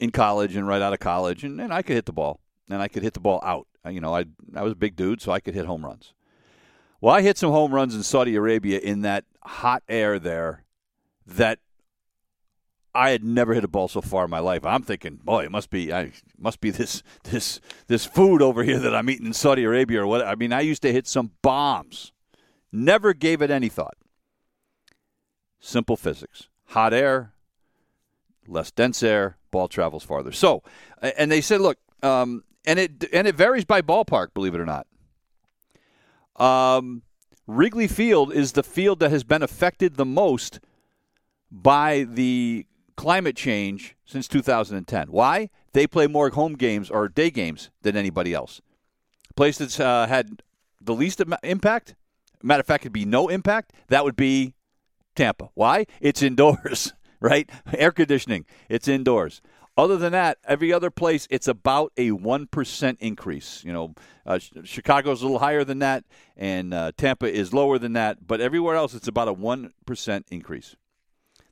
in 0.00 0.10
college 0.10 0.56
and 0.56 0.66
right 0.66 0.82
out 0.82 0.92
of 0.92 1.00
college, 1.00 1.44
and, 1.44 1.60
and 1.60 1.72
I 1.72 1.82
could 1.82 1.94
hit 1.94 2.06
the 2.06 2.12
ball, 2.12 2.40
and 2.68 2.80
I 2.80 2.88
could 2.88 3.02
hit 3.02 3.14
the 3.14 3.20
ball 3.20 3.40
out. 3.42 3.66
You 3.88 4.00
know, 4.00 4.14
I 4.14 4.24
I 4.54 4.62
was 4.62 4.72
a 4.72 4.76
big 4.76 4.96
dude, 4.96 5.20
so 5.20 5.32
I 5.32 5.40
could 5.40 5.54
hit 5.54 5.66
home 5.66 5.84
runs. 5.84 6.12
Well, 7.00 7.14
I 7.14 7.22
hit 7.22 7.38
some 7.38 7.50
home 7.50 7.72
runs 7.72 7.94
in 7.94 8.02
Saudi 8.02 8.34
Arabia 8.34 8.78
in 8.80 9.02
that 9.02 9.24
hot 9.42 9.82
air 9.88 10.18
there 10.18 10.64
that 11.26 11.60
I 12.94 13.10
had 13.10 13.22
never 13.22 13.54
hit 13.54 13.62
a 13.62 13.68
ball 13.68 13.86
so 13.86 14.00
far 14.00 14.24
in 14.24 14.30
my 14.30 14.40
life. 14.40 14.66
I'm 14.66 14.82
thinking, 14.82 15.20
boy, 15.22 15.44
it 15.44 15.52
must 15.52 15.70
be 15.70 15.92
I 15.92 16.12
must 16.36 16.60
be 16.60 16.70
this 16.70 17.04
this 17.22 17.60
this 17.86 18.04
food 18.04 18.42
over 18.42 18.64
here 18.64 18.80
that 18.80 18.96
I'm 18.96 19.08
eating 19.08 19.26
in 19.26 19.32
Saudi 19.32 19.62
Arabia 19.62 20.02
or 20.02 20.06
what. 20.08 20.26
I 20.26 20.34
mean, 20.34 20.52
I 20.52 20.62
used 20.62 20.82
to 20.82 20.92
hit 20.92 21.06
some 21.06 21.30
bombs. 21.40 22.12
Never 22.72 23.14
gave 23.14 23.40
it 23.40 23.50
any 23.50 23.68
thought. 23.68 23.96
Simple 25.60 25.96
physics. 25.96 26.48
Hot 26.70 26.92
air, 26.92 27.32
less 28.48 28.72
dense 28.72 29.02
air, 29.02 29.36
ball 29.52 29.68
travels 29.68 30.02
farther. 30.02 30.32
So, 30.32 30.62
and 31.00 31.30
they 31.30 31.40
said, 31.40 31.60
look, 31.60 31.78
um, 32.02 32.42
and 32.66 32.78
it 32.80 33.04
and 33.12 33.28
it 33.28 33.36
varies 33.36 33.64
by 33.64 33.80
ballpark, 33.80 34.34
believe 34.34 34.54
it 34.56 34.60
or 34.60 34.66
not. 34.66 34.87
Um, 36.38 37.02
Wrigley 37.46 37.88
Field 37.88 38.32
is 38.32 38.52
the 38.52 38.62
field 38.62 39.00
that 39.00 39.10
has 39.10 39.24
been 39.24 39.42
affected 39.42 39.96
the 39.96 40.04
most 40.04 40.60
by 41.50 42.04
the 42.04 42.66
climate 42.96 43.36
change 43.36 43.96
since 44.04 44.28
2010. 44.28 45.08
Why? 45.08 45.50
They 45.72 45.86
play 45.86 46.06
more 46.06 46.28
home 46.30 46.54
games 46.54 46.90
or 46.90 47.08
day 47.08 47.30
games 47.30 47.70
than 47.82 47.96
anybody 47.96 48.34
else. 48.34 48.60
Place 49.36 49.58
that's 49.58 49.78
uh, 49.78 50.06
had 50.06 50.42
the 50.80 50.94
least 50.94 51.22
impact, 51.42 51.94
matter 52.42 52.60
of 52.60 52.66
fact, 52.66 52.82
it'd 52.82 52.92
be 52.92 53.04
no 53.04 53.28
impact, 53.28 53.72
that 53.88 54.04
would 54.04 54.16
be 54.16 54.54
Tampa. 55.14 55.50
Why? 55.54 55.86
It's 56.00 56.22
indoors, 56.22 56.92
right? 57.20 57.48
Air 57.72 57.92
conditioning, 57.92 58.44
it's 58.68 58.88
indoors. 58.88 59.40
Other 59.78 59.96
than 59.96 60.10
that, 60.10 60.38
every 60.44 60.72
other 60.72 60.90
place, 60.90 61.28
it's 61.30 61.46
about 61.46 61.92
a 61.96 62.10
1% 62.10 62.96
increase. 62.98 63.62
You 63.64 63.72
know, 63.72 63.94
uh, 64.26 64.40
Chicago's 64.64 65.22
a 65.22 65.24
little 65.24 65.38
higher 65.38 65.62
than 65.62 65.78
that, 65.78 66.02
and 66.36 66.74
uh, 66.74 66.90
Tampa 66.96 67.32
is 67.32 67.54
lower 67.54 67.78
than 67.78 67.92
that, 67.92 68.26
but 68.26 68.40
everywhere 68.40 68.74
else, 68.74 68.92
it's 68.92 69.06
about 69.06 69.28
a 69.28 69.34
1% 69.34 70.24
increase. 70.32 70.74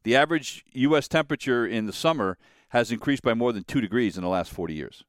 The 0.03 0.17
average 0.17 0.65
U.S. 0.73 1.07
temperature 1.07 1.65
in 1.65 1.87
the 1.87 1.93
summer 1.93 2.37
has 2.71 2.91
increased 2.91 3.23
by 3.23 3.33
more 3.33 3.53
than 3.53 3.63
two 3.63 3.81
degrees 3.81 4.17
in 4.17 4.25
the 4.25 4.29
last 4.29 4.51
40 4.51 4.75
years. 4.75 5.05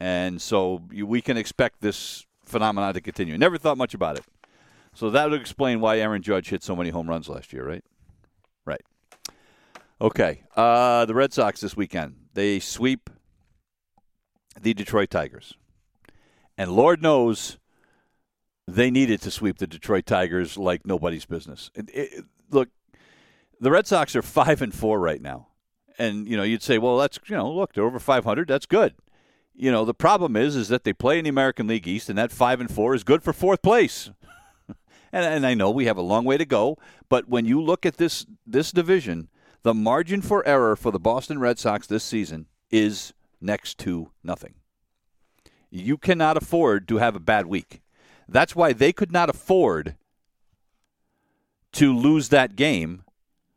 And 0.00 0.42
so 0.42 0.82
we 0.92 1.20
can 1.20 1.36
expect 1.36 1.80
this 1.80 2.26
phenomenon 2.44 2.94
to 2.94 3.00
continue. 3.00 3.38
Never 3.38 3.58
thought 3.58 3.78
much 3.78 3.94
about 3.94 4.18
it. 4.18 4.24
So 4.92 5.08
that 5.10 5.30
would 5.30 5.40
explain 5.40 5.80
why 5.80 6.00
Aaron 6.00 6.22
Judge 6.22 6.48
hit 6.48 6.64
so 6.64 6.74
many 6.74 6.90
home 6.90 7.08
runs 7.08 7.28
last 7.28 7.52
year, 7.52 7.64
right? 7.64 7.84
Right. 8.64 8.82
Okay. 10.00 10.42
Uh, 10.54 11.04
the 11.04 11.14
Red 11.14 11.32
Sox 11.32 11.60
this 11.60 11.76
weekend. 11.76 12.16
They 12.34 12.60
sweep 12.60 13.10
the 14.60 14.74
Detroit 14.74 15.10
Tigers. 15.10 15.54
And 16.56 16.72
Lord 16.72 17.02
knows 17.02 17.58
they 18.66 18.90
needed 18.90 19.20
to 19.22 19.30
sweep 19.30 19.58
the 19.58 19.66
Detroit 19.66 20.06
Tigers 20.06 20.56
like 20.56 20.86
nobody's 20.86 21.24
business. 21.24 21.70
It, 21.74 21.90
it, 21.92 22.24
look, 22.50 22.68
the 23.60 23.70
Red 23.70 23.86
Sox 23.86 24.14
are 24.14 24.22
5 24.22 24.62
and 24.62 24.74
4 24.74 25.00
right 25.00 25.22
now. 25.22 25.48
And 25.98 26.28
you 26.28 26.36
know, 26.36 26.44
you'd 26.44 26.62
say, 26.62 26.78
"Well, 26.78 26.96
that's, 26.96 27.18
you 27.26 27.34
know, 27.34 27.50
look, 27.50 27.72
they're 27.72 27.84
over 27.84 27.98
500. 27.98 28.46
That's 28.46 28.66
good." 28.66 28.94
You 29.52 29.72
know, 29.72 29.84
the 29.84 29.94
problem 29.94 30.36
is 30.36 30.54
is 30.54 30.68
that 30.68 30.84
they 30.84 30.92
play 30.92 31.18
in 31.18 31.24
the 31.24 31.30
American 31.30 31.66
League 31.66 31.88
East 31.88 32.08
and 32.08 32.16
that 32.18 32.30
5 32.30 32.60
and 32.60 32.70
4 32.70 32.94
is 32.94 33.02
good 33.02 33.24
for 33.24 33.32
fourth 33.32 33.62
place. 33.62 34.10
and 35.12 35.24
and 35.24 35.44
I 35.44 35.54
know 35.54 35.70
we 35.70 35.86
have 35.86 35.96
a 35.96 36.02
long 36.02 36.24
way 36.24 36.36
to 36.36 36.44
go, 36.44 36.78
but 37.08 37.28
when 37.28 37.46
you 37.46 37.60
look 37.60 37.84
at 37.84 37.96
this 37.96 38.26
this 38.46 38.70
division, 38.70 39.28
the 39.62 39.74
margin 39.74 40.22
for 40.22 40.46
error 40.46 40.76
for 40.76 40.90
the 40.90 40.98
Boston 40.98 41.38
Red 41.38 41.58
Sox 41.58 41.86
this 41.86 42.04
season 42.04 42.46
is 42.70 43.12
next 43.40 43.78
to 43.78 44.10
nothing. 44.22 44.54
You 45.70 45.98
cannot 45.98 46.36
afford 46.36 46.88
to 46.88 46.98
have 46.98 47.14
a 47.14 47.20
bad 47.20 47.46
week. 47.46 47.82
That's 48.28 48.56
why 48.56 48.72
they 48.72 48.92
could 48.92 49.12
not 49.12 49.30
afford 49.30 49.96
to 51.72 51.96
lose 51.96 52.28
that 52.30 52.56
game 52.56 53.04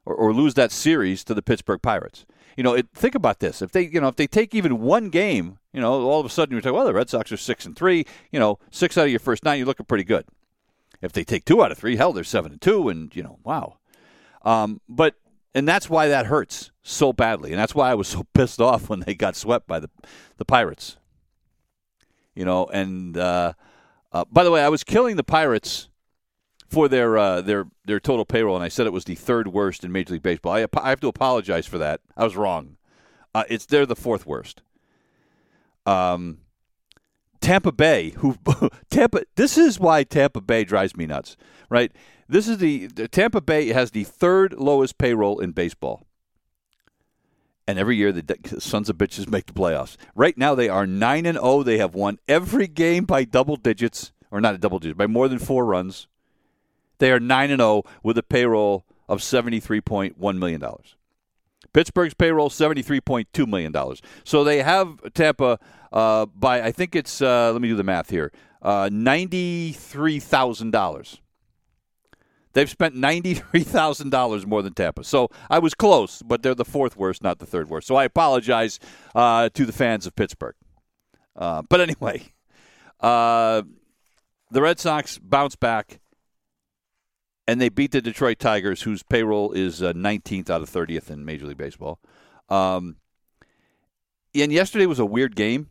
or, 0.05 0.15
or 0.15 0.33
lose 0.33 0.53
that 0.55 0.71
series 0.71 1.23
to 1.25 1.33
the 1.33 1.41
Pittsburgh 1.41 1.81
Pirates. 1.81 2.25
You 2.57 2.63
know, 2.63 2.73
it, 2.73 2.87
think 2.93 3.15
about 3.15 3.39
this. 3.39 3.61
If 3.61 3.71
they, 3.71 3.83
you 3.83 4.01
know, 4.01 4.09
if 4.09 4.17
they 4.17 4.27
take 4.27 4.53
even 4.53 4.81
one 4.81 5.09
game, 5.09 5.57
you 5.73 5.79
know, 5.79 6.03
all 6.03 6.19
of 6.19 6.25
a 6.25 6.29
sudden 6.29 6.51
you're 6.51 6.61
talking, 6.61 6.75
well, 6.75 6.85
the 6.85 6.93
Red 6.93 7.09
Sox 7.09 7.31
are 7.31 7.37
six 7.37 7.65
and 7.65 7.75
three. 7.75 8.05
You 8.31 8.39
know, 8.39 8.59
six 8.71 8.97
out 8.97 9.05
of 9.05 9.11
your 9.11 9.19
first 9.19 9.45
nine, 9.45 9.57
you're 9.57 9.67
looking 9.67 9.85
pretty 9.85 10.03
good. 10.03 10.25
If 11.01 11.13
they 11.13 11.23
take 11.23 11.45
two 11.45 11.63
out 11.63 11.71
of 11.71 11.77
three, 11.77 11.95
hell, 11.95 12.13
they're 12.13 12.23
seven 12.23 12.51
and 12.51 12.61
two, 12.61 12.89
and 12.89 13.15
you 13.15 13.23
know, 13.23 13.39
wow. 13.43 13.77
Um, 14.43 14.81
but 14.89 15.15
and 15.53 15.67
that's 15.67 15.89
why 15.89 16.07
that 16.07 16.27
hurts 16.27 16.71
so 16.81 17.13
badly, 17.13 17.51
and 17.51 17.59
that's 17.59 17.75
why 17.75 17.91
I 17.91 17.95
was 17.95 18.07
so 18.07 18.25
pissed 18.33 18.61
off 18.61 18.89
when 18.89 19.01
they 19.01 19.13
got 19.13 19.35
swept 19.35 19.67
by 19.67 19.79
the 19.79 19.89
the 20.37 20.45
Pirates. 20.45 20.97
You 22.35 22.45
know, 22.45 22.65
and 22.67 23.17
uh, 23.17 23.53
uh, 24.11 24.25
by 24.31 24.43
the 24.43 24.51
way, 24.51 24.63
I 24.63 24.69
was 24.69 24.83
killing 24.83 25.17
the 25.17 25.23
Pirates 25.23 25.89
for 26.67 26.87
their 26.87 27.17
uh, 27.17 27.41
their 27.41 27.67
their 27.85 27.99
total 27.99 28.25
payroll, 28.25 28.55
and 28.55 28.63
I 28.63 28.69
said 28.69 28.87
it 28.87 28.93
was 28.93 29.05
the 29.05 29.15
third 29.15 29.49
worst 29.49 29.83
in 29.83 29.91
Major 29.91 30.13
League 30.13 30.23
Baseball. 30.23 30.53
I, 30.53 30.65
I 30.77 30.89
have 30.89 31.01
to 31.01 31.07
apologize 31.07 31.67
for 31.67 31.77
that. 31.77 31.99
I 32.15 32.23
was 32.23 32.35
wrong. 32.35 32.77
Uh, 33.35 33.43
it's 33.49 33.65
they're 33.65 33.85
the 33.85 33.95
fourth 33.95 34.25
worst. 34.25 34.61
Um, 35.85 36.39
Tampa 37.41 37.71
Bay, 37.71 38.11
who 38.17 38.37
Tampa. 38.89 39.23
This 39.35 39.57
is 39.57 39.79
why 39.79 40.03
Tampa 40.03 40.41
Bay 40.41 40.63
drives 40.63 40.95
me 40.95 41.05
nuts, 41.05 41.35
right? 41.69 41.91
This 42.29 42.47
is 42.47 42.59
the, 42.59 42.87
the 42.87 43.07
Tampa 43.07 43.41
Bay 43.41 43.69
has 43.69 43.91
the 43.91 44.05
third 44.05 44.53
lowest 44.53 44.97
payroll 44.97 45.39
in 45.39 45.51
baseball. 45.51 46.05
And 47.67 47.77
every 47.77 47.97
year 47.97 48.11
the 48.11 48.37
sons 48.59 48.89
of 48.89 48.97
bitches 48.97 49.29
make 49.29 49.45
the 49.47 49.53
playoffs. 49.53 49.97
Right 50.15 50.37
now 50.37 50.55
they 50.55 50.69
are 50.69 50.87
9 50.87 51.25
and 51.25 51.37
0. 51.37 51.63
They 51.63 51.77
have 51.77 51.93
won 51.93 52.19
every 52.27 52.67
game 52.67 53.05
by 53.05 53.23
double 53.23 53.55
digits 53.55 54.11
or 54.31 54.39
not 54.39 54.55
a 54.55 54.57
double 54.57 54.79
digit, 54.79 54.97
by 54.97 55.07
more 55.07 55.27
than 55.27 55.39
4 55.39 55.65
runs. 55.65 56.07
They 56.99 57.11
are 57.11 57.19
9 57.19 57.51
and 57.51 57.59
0 57.59 57.83
with 58.01 58.17
a 58.17 58.23
payroll 58.23 58.85
of 59.09 59.19
$73.1 59.19 60.37
million. 60.37 60.63
Pittsburgh's 61.73 62.13
payroll 62.13 62.49
$73.2 62.49 63.47
million. 63.47 63.73
So 64.23 64.43
they 64.43 64.61
have 64.61 64.99
Tampa 65.13 65.57
uh, 65.91 66.27
by, 66.27 66.61
I 66.61 66.71
think 66.71 66.95
it's, 66.95 67.19
uh, 67.21 67.51
let 67.51 67.61
me 67.61 67.67
do 67.67 67.75
the 67.75 67.83
math 67.83 68.09
here, 68.09 68.31
uh, 68.61 68.87
$93,000. 68.89 71.19
They've 72.53 72.69
spent 72.69 72.95
$93,000 72.95 74.45
more 74.45 74.61
than 74.61 74.73
Tampa. 74.73 75.05
So 75.05 75.29
I 75.49 75.59
was 75.59 75.73
close, 75.73 76.21
but 76.21 76.43
they're 76.43 76.53
the 76.53 76.65
fourth 76.65 76.97
worst, 76.97 77.23
not 77.23 77.39
the 77.39 77.45
third 77.45 77.69
worst. 77.69 77.87
So 77.87 77.95
I 77.95 78.03
apologize 78.03 78.77
uh, 79.15 79.47
to 79.49 79.65
the 79.65 79.71
fans 79.71 80.05
of 80.05 80.13
Pittsburgh. 80.15 80.55
Uh, 81.35 81.61
but 81.69 81.79
anyway, 81.79 82.33
uh, 82.99 83.61
the 84.51 84.61
Red 84.61 84.79
Sox 84.79 85.17
bounce 85.17 85.55
back 85.55 86.00
and 87.47 87.59
they 87.59 87.69
beat 87.69 87.91
the 87.91 88.01
Detroit 88.01 88.39
Tigers, 88.39 88.83
whose 88.83 89.03
payroll 89.03 89.51
is 89.51 89.81
19th 89.81 90.49
uh, 90.49 90.53
out 90.53 90.61
of 90.61 90.69
30th 90.69 91.09
in 91.09 91.25
Major 91.25 91.47
League 91.47 91.57
Baseball. 91.57 91.99
Um, 92.49 92.97
and 94.33 94.51
yesterday 94.51 94.85
was 94.85 94.99
a 94.99 95.05
weird 95.05 95.35
game 95.35 95.67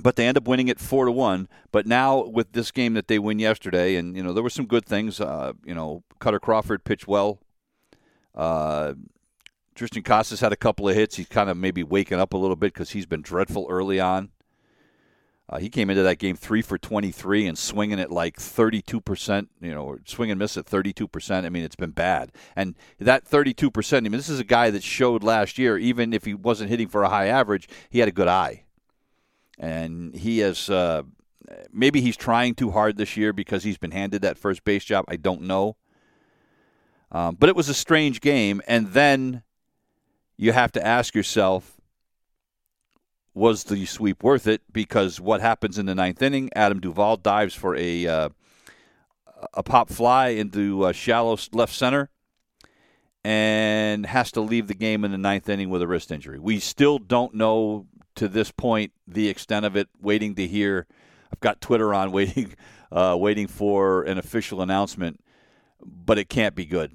but 0.00 0.16
they 0.16 0.26
end 0.26 0.36
up 0.36 0.48
winning 0.48 0.68
it 0.68 0.80
four 0.80 1.04
to 1.04 1.12
one. 1.12 1.48
But 1.70 1.86
now 1.86 2.24
with 2.24 2.52
this 2.52 2.70
game 2.70 2.94
that 2.94 3.08
they 3.08 3.18
win 3.18 3.38
yesterday, 3.38 3.96
and 3.96 4.16
you 4.16 4.22
know 4.22 4.32
there 4.32 4.42
were 4.42 4.50
some 4.50 4.66
good 4.66 4.84
things. 4.84 5.20
Uh, 5.20 5.52
you 5.64 5.74
know, 5.74 6.02
Kutter 6.20 6.40
Crawford 6.40 6.84
pitched 6.84 7.06
well. 7.06 7.40
Uh, 8.34 8.94
Triston 9.76 10.04
Casas 10.04 10.40
had 10.40 10.52
a 10.52 10.56
couple 10.56 10.88
of 10.88 10.94
hits. 10.94 11.16
He's 11.16 11.28
kind 11.28 11.50
of 11.50 11.56
maybe 11.56 11.82
waking 11.82 12.18
up 12.18 12.32
a 12.32 12.36
little 12.36 12.56
bit 12.56 12.72
because 12.72 12.90
he's 12.90 13.06
been 13.06 13.22
dreadful 13.22 13.66
early 13.68 14.00
on. 14.00 14.30
Uh, 15.48 15.58
he 15.58 15.68
came 15.68 15.90
into 15.90 16.02
that 16.02 16.18
game 16.18 16.36
three 16.36 16.62
for 16.62 16.78
23 16.78 17.46
and 17.46 17.58
swinging 17.58 18.00
at 18.00 18.10
like 18.10 18.38
32%, 18.38 19.48
you 19.60 19.74
know, 19.74 19.98
swing 20.06 20.30
and 20.30 20.38
miss 20.38 20.56
at 20.56 20.64
32%. 20.64 21.44
I 21.44 21.48
mean, 21.50 21.64
it's 21.64 21.76
been 21.76 21.90
bad. 21.90 22.32
And 22.56 22.74
that 22.98 23.28
32%, 23.28 23.96
I 23.96 24.00
mean, 24.00 24.12
this 24.12 24.30
is 24.30 24.40
a 24.40 24.44
guy 24.44 24.70
that 24.70 24.82
showed 24.82 25.22
last 25.22 25.58
year, 25.58 25.76
even 25.76 26.14
if 26.14 26.24
he 26.24 26.32
wasn't 26.32 26.70
hitting 26.70 26.88
for 26.88 27.02
a 27.02 27.10
high 27.10 27.26
average, 27.26 27.68
he 27.90 27.98
had 27.98 28.08
a 28.08 28.12
good 28.12 28.28
eye. 28.28 28.64
And 29.58 30.14
he 30.14 30.38
has, 30.38 30.70
uh, 30.70 31.02
maybe 31.70 32.00
he's 32.00 32.16
trying 32.16 32.54
too 32.54 32.70
hard 32.70 32.96
this 32.96 33.16
year 33.16 33.34
because 33.34 33.64
he's 33.64 33.78
been 33.78 33.90
handed 33.90 34.22
that 34.22 34.38
first 34.38 34.64
base 34.64 34.84
job. 34.84 35.04
I 35.08 35.16
don't 35.16 35.42
know. 35.42 35.76
Um, 37.12 37.36
but 37.38 37.50
it 37.50 37.54
was 37.54 37.68
a 37.68 37.74
strange 37.74 38.22
game. 38.22 38.62
And 38.66 38.92
then 38.92 39.42
you 40.38 40.52
have 40.52 40.72
to 40.72 40.84
ask 40.84 41.14
yourself, 41.14 41.73
was 43.34 43.64
the 43.64 43.84
sweep 43.84 44.22
worth 44.22 44.46
it? 44.46 44.62
Because 44.72 45.20
what 45.20 45.40
happens 45.40 45.78
in 45.78 45.86
the 45.86 45.94
ninth 45.94 46.22
inning? 46.22 46.50
Adam 46.54 46.80
Duvall 46.80 47.16
dives 47.16 47.54
for 47.54 47.76
a 47.76 48.06
uh, 48.06 48.28
a 49.52 49.62
pop 49.62 49.90
fly 49.90 50.28
into 50.28 50.90
shallow 50.92 51.36
left 51.52 51.74
center, 51.74 52.10
and 53.24 54.06
has 54.06 54.30
to 54.32 54.40
leave 54.40 54.68
the 54.68 54.74
game 54.74 55.04
in 55.04 55.10
the 55.10 55.18
ninth 55.18 55.48
inning 55.48 55.70
with 55.70 55.82
a 55.82 55.86
wrist 55.86 56.12
injury. 56.12 56.38
We 56.38 56.60
still 56.60 56.98
don't 56.98 57.34
know 57.34 57.86
to 58.16 58.28
this 58.28 58.50
point 58.50 58.92
the 59.06 59.28
extent 59.28 59.66
of 59.66 59.76
it. 59.76 59.88
Waiting 60.00 60.34
to 60.36 60.46
hear. 60.46 60.86
I've 61.32 61.40
got 61.40 61.60
Twitter 61.60 61.92
on, 61.92 62.12
waiting, 62.12 62.54
uh, 62.92 63.16
waiting 63.18 63.48
for 63.48 64.02
an 64.04 64.18
official 64.18 64.62
announcement, 64.62 65.20
but 65.84 66.18
it 66.18 66.28
can't 66.28 66.54
be 66.54 66.64
good. 66.64 66.92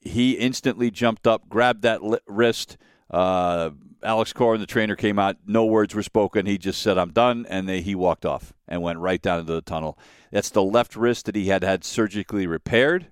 He 0.00 0.32
instantly 0.32 0.90
jumped 0.90 1.26
up, 1.26 1.48
grabbed 1.48 1.82
that 1.82 2.00
wrist. 2.26 2.76
Uh, 3.14 3.70
Alex 4.02 4.32
Cora, 4.32 4.58
the 4.58 4.66
trainer, 4.66 4.96
came 4.96 5.20
out. 5.20 5.36
No 5.46 5.64
words 5.64 5.94
were 5.94 6.02
spoken. 6.02 6.46
He 6.46 6.58
just 6.58 6.82
said, 6.82 6.98
"I'm 6.98 7.12
done," 7.12 7.46
and 7.48 7.68
they, 7.68 7.80
he 7.80 7.94
walked 7.94 8.26
off 8.26 8.52
and 8.66 8.82
went 8.82 8.98
right 8.98 9.22
down 9.22 9.38
into 9.38 9.52
the 9.52 9.62
tunnel. 9.62 9.96
That's 10.32 10.50
the 10.50 10.64
left 10.64 10.96
wrist 10.96 11.26
that 11.26 11.36
he 11.36 11.46
had 11.46 11.62
had 11.62 11.84
surgically 11.84 12.48
repaired. 12.48 13.06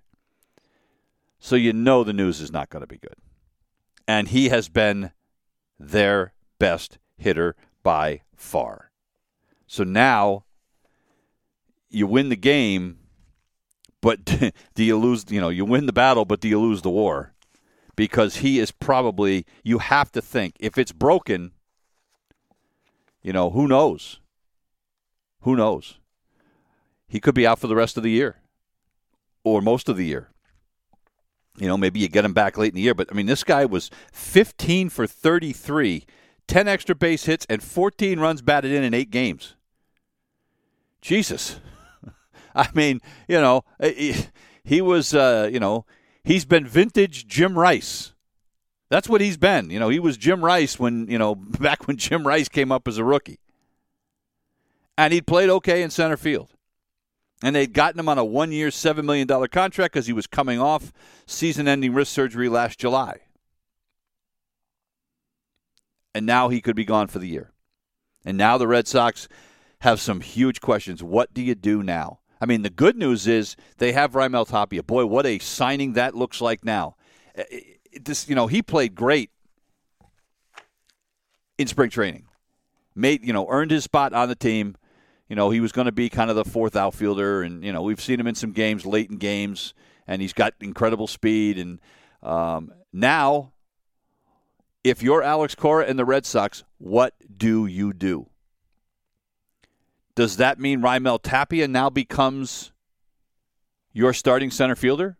So 1.39 1.55
you 1.55 1.73
know 1.73 2.03
the 2.03 2.13
news 2.13 2.41
is 2.41 2.51
not 2.51 2.69
going 2.69 2.81
to 2.81 2.89
be 2.89 2.99
good. 2.99 3.15
And 4.09 4.29
he 4.29 4.49
has 4.49 4.69
been 4.69 5.13
their 5.79 6.33
best 6.59 6.99
hitter 7.17 7.55
by 7.85 8.23
far. 8.35 8.91
So 9.69 9.85
now 9.85 10.45
you 11.91 12.09
win 12.09 12.29
the 12.29 12.37
game, 12.37 12.99
but 14.01 14.25
do 14.75 14.85
you 14.85 14.99
lose? 14.99 15.27
You 15.29 15.41
know, 15.41 15.49
you 15.49 15.65
win 15.65 15.87
the 15.87 15.93
battle, 15.93 16.25
but 16.25 16.41
do 16.41 16.49
you 16.49 16.61
lose 16.61 16.83
the 16.83 16.91
war? 16.91 17.35
Because 17.97 18.37
he 18.37 18.59
is 18.59 18.71
probably, 18.71 19.47
you 19.63 19.79
have 19.79 20.11
to 20.13 20.23
think, 20.23 20.57
if 20.59 20.79
it's 20.79 20.93
broken, 20.93 21.53
you 23.23 23.33
know, 23.33 23.51
who 23.51 23.69
knows? 23.69 24.21
Who 25.43 25.57
knows? 25.57 25.99
He 27.09 27.21
could 27.21 27.35
be 27.35 27.47
out 27.47 27.59
for 27.59 27.67
the 27.67 27.77
rest 27.77 27.97
of 27.97 28.03
the 28.03 28.11
year 28.11 28.37
or 29.45 29.61
most 29.61 29.89
of 29.89 29.97
the 29.97 30.07
year. 30.07 30.29
You 31.59 31.69
know, 31.69 31.77
maybe 31.77 32.01
you 32.01 32.09
get 32.09 32.25
him 32.25 32.33
back 32.33 32.57
late 32.57 32.73
in 32.73 32.77
the 32.77 32.81
year, 32.83 32.95
but 32.95 33.09
I 33.11 33.15
mean, 33.15 33.27
this 33.27 33.45
guy 33.45 33.67
was 33.67 33.91
15 34.13 34.89
for 34.89 35.07
33, 35.07 36.07
10 36.47 36.69
extra 36.69 36.95
base 36.95 37.27
hits, 37.27 37.47
and 37.51 37.63
14 37.63 38.19
runs 38.19 38.41
batted 38.41 38.73
in 38.73 38.83
in 38.83 38.95
eight 38.95 39.11
games. 39.11 39.55
Jesus. 41.03 41.61
I 42.55 42.69
mean, 42.73 43.01
you 43.29 43.41
know, 43.41 43.65
he, 44.65 44.81
was, 44.81 45.15
uh, 45.15 45.51
you 45.53 45.61
know, 45.61 45.85
he's 46.25 46.45
been 46.45 46.67
vintage 46.67 47.27
Jim 47.27 47.59
Rice. 47.59 48.13
That's 48.91 49.09
what 49.09 49.21
he's 49.21 49.37
been. 49.37 49.71
You 49.71 49.81
know, 49.81 49.89
he 49.89 49.99
was 49.99 50.17
Jim 50.17 50.45
Rice 50.45 50.79
when, 50.79 51.09
you 51.09 51.19
know, 51.19 51.35
back 51.61 51.87
when 51.87 51.97
Jim 51.97 52.27
Rice 52.27 52.49
came 52.49 52.71
up 52.71 52.87
as 52.87 52.99
a 52.99 53.05
rookie. 53.05 53.41
And 54.99 55.13
he'd 55.13 55.27
played 55.27 55.49
okay 55.49 55.83
in 55.83 55.91
center 55.91 56.17
field. 56.17 56.51
And 57.43 57.57
they'd 57.57 57.73
gotten 57.73 57.99
him 57.99 58.09
on 58.09 58.19
a 58.19 58.25
one 58.25 58.53
year, 58.53 58.69
$7 58.69 59.05
million 59.05 59.27
contract 59.27 59.95
because 59.95 60.07
he 60.07 60.13
was 60.13 60.27
coming 60.27 60.61
off 60.61 60.93
season 61.27 61.67
ending 61.67 61.93
wrist 61.93 62.13
surgery 62.13 62.49
last 62.49 62.79
July. 62.79 63.21
And 66.15 66.27
now 66.27 66.51
he 66.51 66.61
could 66.61 66.77
be 66.77 66.85
gone 66.85 67.09
for 67.09 67.19
the 67.19 67.27
year. 67.27 67.51
And 68.25 68.37
now 68.37 68.59
the 68.59 68.69
Red 68.69 68.87
Sox 68.87 69.29
have 69.81 70.01
some 70.01 70.21
huge 70.21 70.61
questions. 70.61 71.03
What 71.03 71.35
do 71.35 71.43
you 71.43 71.55
do 71.55 71.83
now? 71.83 72.21
I 72.43 72.45
mean, 72.45 72.63
the 72.63 72.71
good 72.71 72.97
news 72.97 73.29
is 73.29 73.55
they 73.79 73.93
have 73.93 74.15
Raimel 74.15 74.49
Tapia. 74.49 74.83
Boy, 74.83 75.07
what 75.07 75.27
a 75.27 75.39
signing 75.39 75.93
that 75.93 76.17
looks 76.17 76.41
like 76.41 76.65
now. 76.65 76.97
Uh, 77.39 77.45
this, 78.01 78.29
you 78.29 78.35
know, 78.35 78.49
he 78.49 78.63
played 78.63 78.97
great 78.97 79.31
in 81.57 81.69
spring 81.69 81.89
training. 81.89 82.25
Made, 82.97 83.25
you 83.25 83.33
know, 83.33 83.47
earned 83.49 83.71
his 83.71 83.85
spot 83.85 84.13
on 84.13 84.29
the 84.29 84.35
team. 84.35 84.75
You 85.29 85.37
know, 85.37 85.51
he 85.51 85.61
was 85.61 85.71
going 85.71 85.85
to 85.85 85.93
be 85.93 86.09
kind 86.09 86.31
of 86.31 86.37
the 86.37 86.45
fourth 86.45 86.75
outfielder, 86.75 87.43
and 87.43 87.65
you 87.65 87.73
know, 87.73 87.83
we've 87.83 88.01
seen 88.01 88.19
him 88.19 88.27
in 88.27 88.35
some 88.35 88.51
games, 88.51 88.85
late 88.85 89.09
in 89.09 89.19
games, 89.19 89.73
and 90.09 90.21
he's 90.21 90.33
got 90.33 90.53
incredible 90.61 91.07
speed. 91.07 91.61
And 91.61 91.81
um, 92.25 92.73
now, 92.93 93.53
if 94.83 95.01
you're 95.01 95.23
Alex 95.23 95.55
Cora 95.55 95.87
and 95.87 95.97
the 95.97 96.05
Red 96.05 96.27
Sox, 96.27 96.65
what 96.79 97.15
do 97.39 97.67
you 97.67 97.93
do? 97.93 98.27
Does 100.15 100.37
that 100.37 100.59
mean 100.59 100.83
Raimel 100.83 101.21
Tapia 101.23 101.69
now 101.69 101.89
becomes 101.89 102.73
your 103.93 104.13
starting 104.13 104.51
center 104.51 104.77
fielder? 104.77 105.17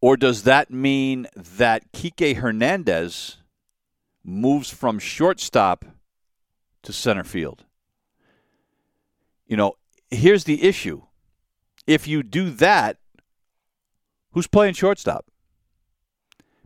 Or 0.00 0.16
does 0.16 0.42
that 0.42 0.70
mean 0.70 1.28
that 1.36 1.92
Kike 1.92 2.36
Hernandez 2.36 3.36
moves 4.24 4.70
from 4.70 4.98
shortstop 4.98 5.84
to 6.82 6.92
center 6.92 7.22
field? 7.22 7.64
You 9.46 9.56
know, 9.56 9.74
here's 10.10 10.44
the 10.44 10.64
issue. 10.64 11.02
If 11.86 12.08
you 12.08 12.22
do 12.22 12.50
that, 12.50 12.98
who's 14.32 14.46
playing 14.46 14.74
shortstop? 14.74 15.26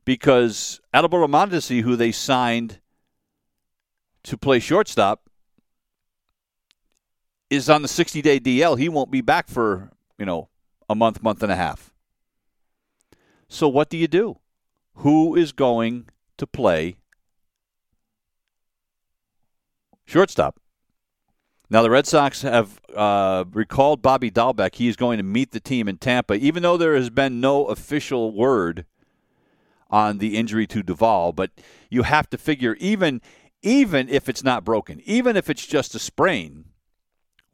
Because 0.05 0.81
Adalberto 0.95 1.29
Mondesi, 1.29 1.83
who 1.83 1.97
they 1.97 2.13
signed 2.13 2.81
to 4.23 4.39
play 4.39 4.61
shortstop, 4.61 5.26
is 7.51 7.71
on 7.71 7.83
the 7.83 7.89
60 7.89 8.23
day 8.23 8.41
DL. 8.41 8.79
He 8.79 8.89
won't 8.89 9.11
be 9.11 9.21
back 9.21 9.49
for, 9.49 9.91
you 10.19 10.27
know, 10.27 10.49
a 10.89 10.95
month, 10.95 11.23
month 11.23 11.43
and 11.43 11.53
a 11.53 11.57
half. 11.57 11.93
So 13.49 13.69
what 13.69 13.91
do 13.91 13.97
you 13.97 14.09
do? 14.09 14.39
Who 14.97 15.37
is 15.37 15.53
going 15.53 16.09
to 16.39 16.47
play 16.47 16.97
shortstop? 20.05 20.59
Now, 21.69 21.83
the 21.83 21.91
Red 21.91 22.07
Sox 22.07 22.43
have 22.43 22.81
uh, 22.95 23.45
recalled 23.53 24.01
Bobby 24.01 24.31
Dalbec. 24.31 24.77
He 24.77 24.87
is 24.87 24.95
going 24.95 25.17
to 25.17 25.25
meet 25.25 25.51
the 25.51 25.59
team 25.59 25.89
in 25.89 25.99
Tampa, 25.99 26.35
even 26.35 26.63
though 26.63 26.77
there 26.77 26.95
has 26.95 27.11
been 27.11 27.41
no 27.41 27.67
official 27.67 28.33
word 28.33 28.87
on 29.91 30.19
the 30.19 30.37
injury 30.37 30.69
to 30.69 30.85
Duvall. 30.85 31.33
But 31.33 31.51
you 31.91 32.05
have 32.05 32.31
to 32.31 32.39
figure, 32.39 32.77
even 32.79 33.21
even 33.63 34.09
if 34.09 34.29
it's 34.29 34.45
not 34.45 34.65
broken, 34.65 35.01
even 35.05 35.37
if 35.37 35.51
it's 35.51 35.67
just 35.67 35.95
a 35.97 35.99
sprain, 35.99 36.67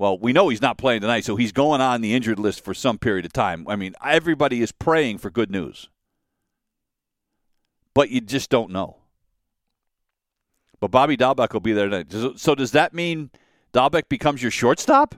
well, 0.02 0.18
we 0.18 0.32
know 0.32 0.48
he's 0.48 0.60
not 0.60 0.78
playing 0.78 1.00
tonight, 1.00 1.24
so 1.24 1.36
he's 1.36 1.52
going 1.52 1.80
on 1.80 2.00
the 2.00 2.12
injured 2.12 2.40
list 2.40 2.64
for 2.64 2.74
some 2.74 2.98
period 2.98 3.24
of 3.24 3.32
time. 3.32 3.64
I 3.68 3.76
mean, 3.76 3.94
everybody 4.04 4.60
is 4.60 4.72
praying 4.72 5.18
for 5.18 5.30
good 5.30 5.48
news. 5.48 5.90
But 7.94 8.10
you 8.10 8.20
just 8.20 8.50
don't 8.50 8.72
know. 8.72 8.96
But 10.80 10.90
Bobby 10.90 11.16
Dalbec 11.16 11.52
will 11.52 11.60
be 11.60 11.72
there 11.72 11.88
tonight. 11.88 12.12
So 12.36 12.56
does 12.56 12.72
that 12.72 12.92
mean 12.92 13.30
Dalbec 13.72 14.08
becomes 14.08 14.42
your 14.42 14.50
shortstop? 14.50 15.14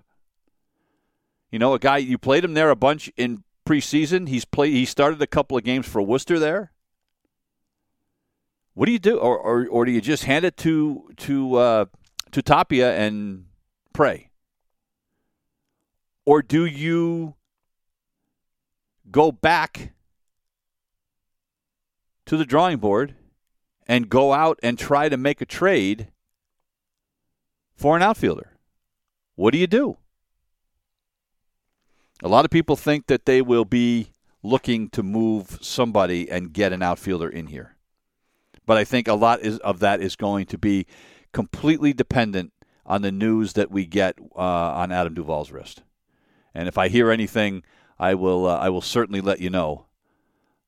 You 1.51 1.59
know, 1.59 1.73
a 1.73 1.79
guy 1.79 1.97
you 1.97 2.19
played 2.19 2.45
him 2.45 2.53
there 2.53 2.69
a 2.69 2.77
bunch 2.77 3.11
in 3.17 3.43
preseason. 3.67 4.29
He's 4.29 4.45
played. 4.45 4.75
He 4.75 4.85
started 4.85 5.23
a 5.23 5.27
couple 5.27 5.57
of 5.57 5.65
games 5.65 5.89
for 5.89 6.03
Worcester 6.03 6.39
there. 6.39 6.73
What 8.75 8.85
do 8.85 8.93
you 8.93 8.99
do, 8.99 9.17
or 9.17 9.39
or, 9.39 9.67
or 9.67 9.87
do 9.87 9.93
you 9.93 10.03
just 10.03 10.25
hand 10.25 10.45
it 10.45 10.59
to 10.59 11.09
to 11.17 11.55
uh, 11.55 11.85
to 12.33 12.43
Tapia 12.43 12.95
and 12.95 13.47
pray? 13.95 14.29
Or 16.27 16.43
do 16.43 16.65
you 16.65 17.35
go 19.11 19.31
back 19.31 19.93
to 22.27 22.37
the 22.37 22.47
drawing 22.47 22.79
board 22.79 23.15
and 23.87 24.09
go 24.09 24.33
out 24.33 24.59
and 24.63 24.79
try 24.79 25.09
to 25.09 25.17
make 25.17 25.41
a 25.41 25.47
trade 25.47 26.09
for 27.75 27.97
an 27.97 28.03
outfielder? 28.03 28.53
What 29.37 29.53
do 29.53 29.59
you 29.59 29.67
do? 29.67 29.99
A 32.23 32.29
lot 32.29 32.45
of 32.45 32.51
people 32.51 32.77
think 32.77 33.07
that 33.09 33.27
they 33.27 33.43
will 33.43 33.65
be 33.65 34.11
looking 34.43 34.89
to 34.91 35.03
move 35.03 35.59
somebody 35.61 36.31
and 36.31 36.53
get 36.53 36.73
an 36.73 36.83
outfielder 36.83 37.29
in 37.29 37.49
here. 37.49 37.77
But 38.67 38.79
I 38.79 38.85
think 38.85 39.09
a 39.09 39.15
lot 39.15 39.41
is, 39.41 39.59
of 39.59 39.81
that 39.81 40.01
is 40.01 40.17
going 40.17 40.47
to 40.47 40.59
be 40.59 40.87
completely 41.33 41.93
dependent 41.93 42.53
on 42.87 43.03
the 43.03 43.13
news 43.13 43.55
that 43.55 43.71
we 43.71 43.87
get 43.87 44.19
uh, 44.37 44.39
on 44.39 44.93
Adam 44.93 45.15
Duvall's 45.15 45.51
wrist. 45.51 45.83
And 46.55 46.69
if 46.69 46.79
I 46.79 46.89
hear 46.89 47.11
anything, 47.11 47.63
I 47.99 48.15
will 48.15 48.47
uh, 48.47 48.59
I 48.59 48.69
will 48.69 48.81
certainly 48.81 49.21
let 49.21 49.41
you 49.41 49.51
know. 49.51 49.87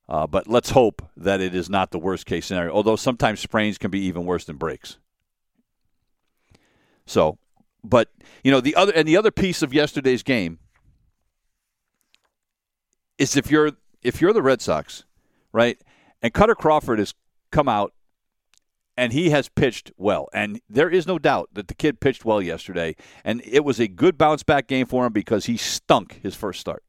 Uh, 0.08 0.26
but 0.26 0.46
let's 0.46 0.70
hope 0.70 1.02
that 1.16 1.40
it 1.40 1.54
is 1.54 1.68
not 1.68 1.90
the 1.90 1.98
worst 1.98 2.26
case 2.26 2.46
scenario. 2.46 2.72
Although 2.72 2.96
sometimes 2.96 3.40
sprains 3.40 3.78
can 3.78 3.90
be 3.90 4.00
even 4.00 4.24
worse 4.24 4.44
than 4.44 4.56
breaks. 4.56 4.98
So, 7.06 7.38
but 7.82 8.10
you 8.42 8.50
know 8.50 8.60
the 8.60 8.74
other 8.74 8.92
and 8.92 9.06
the 9.06 9.16
other 9.16 9.30
piece 9.30 9.62
of 9.62 9.74
yesterday's 9.74 10.22
game 10.22 10.58
is 13.18 13.36
if 13.36 13.50
you're 13.50 13.72
if 14.02 14.20
you're 14.20 14.32
the 14.32 14.42
Red 14.42 14.60
Sox, 14.60 15.04
right, 15.52 15.80
and 16.22 16.32
Kutter 16.32 16.56
Crawford 16.56 16.98
has 16.98 17.14
come 17.50 17.68
out 17.68 17.92
and 18.96 19.12
he 19.12 19.30
has 19.30 19.48
pitched 19.48 19.90
well. 19.96 20.28
And 20.32 20.60
there 20.68 20.90
is 20.90 21.06
no 21.06 21.18
doubt 21.18 21.50
that 21.52 21.68
the 21.68 21.74
kid 21.74 22.00
pitched 22.00 22.24
well 22.24 22.40
yesterday. 22.40 22.96
And 23.24 23.42
it 23.44 23.64
was 23.64 23.78
a 23.78 23.88
good 23.88 24.16
bounce 24.16 24.42
back 24.42 24.66
game 24.66 24.86
for 24.86 25.06
him 25.06 25.12
because 25.12 25.46
he 25.46 25.56
stunk 25.56 26.20
his 26.22 26.34
first 26.34 26.60
start. 26.60 26.82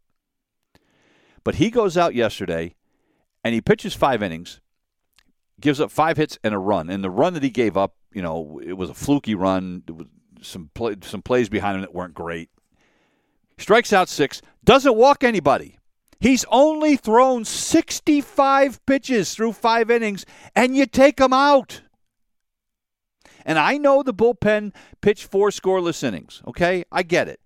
But 1.44 1.56
he 1.56 1.70
goes 1.70 1.98
out 1.98 2.16
yesterday 2.16 2.76
and 3.44 3.54
he 3.54 3.62
pitches 3.62 3.94
five 3.94 4.24
innings, 4.24 4.60
gives 5.60 5.82
up 5.82 5.92
five 5.92 6.18
hits 6.18 6.38
and 6.44 6.54
a 6.54 6.58
run. 6.58 6.90
And 6.90 7.04
the 7.04 7.10
run 7.10 7.34
that 7.34 7.44
he 7.44 7.50
gave 7.50 7.78
up, 7.78 7.96
you 8.14 8.22
know, 8.22 8.62
it 8.64 8.74
was 8.74 8.90
a 8.90 8.94
fluky 8.94 9.36
run. 9.36 9.84
Was 9.88 10.08
some 10.42 10.70
play, 10.74 10.96
some 11.02 11.22
plays 11.22 11.50
behind 11.50 11.76
him 11.76 11.82
that 11.82 11.94
weren't 11.94 12.14
great. 12.14 12.50
Strikes 13.58 13.92
out 13.92 14.08
six, 14.08 14.42
doesn't 14.64 14.96
walk 14.96 15.24
anybody. 15.24 15.80
He's 16.20 16.46
only 16.50 16.96
thrown 16.96 17.46
65 17.46 18.86
pitches 18.86 19.34
through 19.34 19.54
five 19.54 19.92
innings, 19.92 20.26
and 20.56 20.76
you 20.76 20.86
take 20.86 21.20
him 21.20 21.34
out. 21.34 21.82
And 23.48 23.58
I 23.58 23.78
know 23.78 24.04
the 24.04 24.14
bullpen 24.14 24.74
pitched 25.02 25.24
four 25.24 25.50
scoreless 25.50 26.04
innings, 26.04 26.44
okay? 26.46 26.84
I 26.92 27.02
get 27.02 27.28
it. 27.28 27.40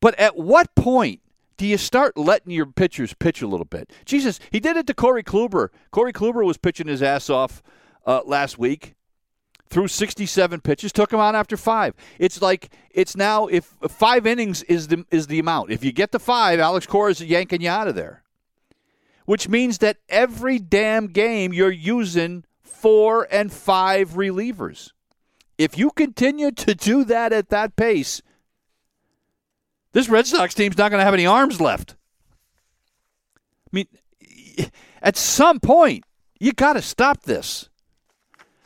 But 0.00 0.18
at 0.18 0.38
what 0.38 0.74
point 0.74 1.20
do 1.56 1.66
you 1.66 1.76
start 1.76 2.16
letting 2.16 2.52
your 2.52 2.66
pitchers 2.66 3.12
pitch 3.12 3.42
a 3.42 3.46
little 3.46 3.66
bit? 3.66 3.92
Jesus, 4.04 4.40
he 4.50 4.60
did 4.60 4.76
it 4.76 4.86
to 4.86 4.94
Corey 4.94 5.22
Kluber. 5.22 5.68
Corey 5.90 6.12
Kluber 6.12 6.46
was 6.46 6.56
pitching 6.56 6.86
his 6.86 7.02
ass 7.02 7.28
off 7.28 7.62
uh, 8.06 8.22
last 8.24 8.58
week 8.58 8.94
threw 9.72 9.88
67 9.88 10.60
pitches, 10.60 10.92
took 10.92 11.12
him 11.12 11.18
out 11.18 11.34
after 11.34 11.56
five. 11.56 11.94
It's 12.18 12.42
like 12.42 12.70
it's 12.90 13.16
now 13.16 13.46
if 13.46 13.64
five 13.88 14.26
innings 14.26 14.62
is 14.64 14.88
the 14.88 15.04
is 15.10 15.26
the 15.26 15.38
amount. 15.38 15.70
If 15.70 15.82
you 15.82 15.92
get 15.92 16.12
to 16.12 16.18
five, 16.18 16.60
Alex 16.60 16.86
Cora 16.86 17.10
is 17.10 17.22
yanking 17.22 17.62
you 17.62 17.70
out 17.70 17.88
of 17.88 17.94
there, 17.94 18.22
which 19.24 19.48
means 19.48 19.78
that 19.78 19.96
every 20.08 20.58
damn 20.58 21.06
game 21.06 21.52
you're 21.52 21.70
using 21.70 22.44
four 22.82 23.28
and 23.30 23.52
five 23.52 24.10
relievers. 24.10 24.90
If 25.56 25.78
you 25.78 25.90
continue 25.90 26.50
to 26.50 26.74
do 26.74 27.04
that 27.04 27.32
at 27.32 27.48
that 27.50 27.76
pace, 27.76 28.20
this 29.92 30.08
Red 30.08 30.26
Sox 30.26 30.52
team's 30.52 30.76
not 30.76 30.90
going 30.90 30.98
to 30.98 31.04
have 31.04 31.14
any 31.14 31.26
arms 31.26 31.60
left. 31.60 31.94
I 33.38 33.70
mean, 33.70 33.86
at 35.00 35.16
some 35.16 35.60
point, 35.60 36.04
you 36.40 36.52
got 36.52 36.72
to 36.72 36.82
stop 36.82 37.22
this. 37.22 37.68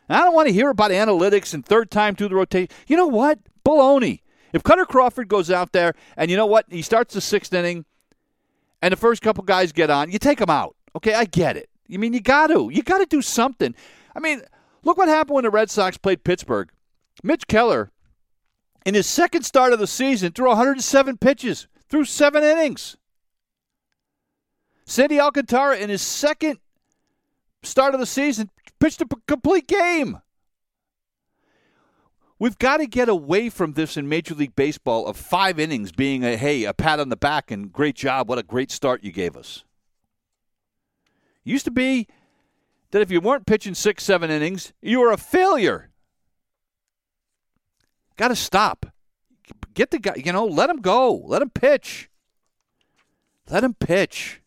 I 0.09 0.21
don't 0.21 0.35
want 0.35 0.49
to 0.49 0.55
hear 0.55 0.71
about 0.71 0.93
analytics 0.93 1.53
and 1.53 1.65
third 1.65 1.91
time 1.91 2.15
through 2.15 2.29
the 2.29 2.37
rotation. 2.37 2.69
You 2.87 2.97
know 2.97 3.09
what? 3.09 3.39
Baloney. 3.67 4.21
If 4.53 4.63
Kutter 4.63 4.87
Crawford 4.87 5.29
goes 5.29 5.51
out 5.51 5.73
there 5.73 5.95
and 6.17 6.31
you 6.31 6.37
know 6.37 6.47
what? 6.47 6.65
He 6.71 6.81
starts 6.81 7.13
the 7.13 7.21
sixth 7.21 7.53
inning 7.53 7.85
and 8.81 8.93
the 8.93 8.97
first 8.97 9.21
couple 9.21 9.45
guys 9.45 9.73
get 9.73 9.91
on, 9.91 10.11
you 10.11 10.19
take 10.19 10.39
them 10.39 10.49
out. 10.49 10.77
Okay, 10.95 11.13
I 11.13 11.27
get 11.27 11.57
it. 11.57 11.69
You 11.89 11.99
mean 11.99 12.15
you 12.15 12.21
got 12.21 12.47
to. 12.47 12.71
You 12.73 12.83
got 12.83 12.99
to 12.99 13.07
do 13.07 13.21
something. 13.21 13.75
I 14.17 14.21
mean, 14.21 14.43
look 14.83 14.97
what 14.97 15.09
happened 15.09 15.35
when 15.35 15.45
the 15.45 15.51
Red 15.51 15.71
Sox 15.71 15.99
played 15.99 16.25
Pittsburgh. 16.25 16.71
Mitch 17.23 17.47
Keller, 17.47 17.93
in 18.87 18.95
his 18.95 19.07
second 19.07 19.43
start 19.43 19.75
of 19.75 19.79
the 19.79 19.87
season, 19.87 20.33
threw 20.33 20.49
107 20.49 21.19
pitches, 21.19 21.69
threw 21.91 22.05
seven 22.05 22.43
innings. 22.43 22.97
Sandy 24.87 25.21
Alcantara, 25.21 25.77
in 25.77 25.91
his 25.91 26.01
second 26.01 26.61
start 27.63 27.93
of 27.93 28.01
the 28.01 28.07
season, 28.07 28.49
pitched 28.81 29.03
a 29.03 29.07
complete 29.27 29.69
game. 29.69 30.21
We've 32.39 32.59
got 32.59 32.79
to 32.79 32.87
get 32.87 33.09
away 33.09 33.49
from 33.51 33.73
this 33.73 33.97
in 33.97 34.09
Major 34.09 34.35
League 34.35 34.57
Baseball 34.57 35.07
of 35.07 35.17
five 35.17 35.59
innings 35.59 35.91
being 35.93 36.23
a 36.25 36.37
hey, 36.37 36.65
a 36.65 36.73
pat 36.73 37.01
on 37.01 37.09
the 37.09 37.17
back 37.17 37.51
and 37.51 37.73
great 37.73 37.97
job, 37.97 38.29
what 38.29 38.39
a 38.39 38.43
great 38.43 38.71
start 38.71 39.05
you 39.05 39.13
gave 39.13 39.37
us. 39.37 39.65
Used 41.45 41.65
to 41.65 41.71
be 41.71 42.09
that 42.97 43.03
if 43.03 43.11
you 43.11 43.21
weren't 43.21 43.45
pitching 43.45 43.75
six, 43.75 44.05
seven 44.05 44.31
innings, 44.31 44.73
you 44.81 45.01
were 45.01 45.13
a 45.13 45.19
failure. 45.19 45.91
Got 48.17 48.29
to 48.29 48.37
stop. 48.37 48.87
Get 49.75 49.91
the 49.91 49.99
guy, 49.99 50.15
you 50.17 50.33
know, 50.33 50.47
let 50.47 50.71
him 50.71 50.79
go. 50.79 51.15
Let 51.15 51.43
him 51.43 51.51
pitch. 51.51 52.09
Let 53.51 53.63
him 53.63 53.75
pitch. 53.75 54.41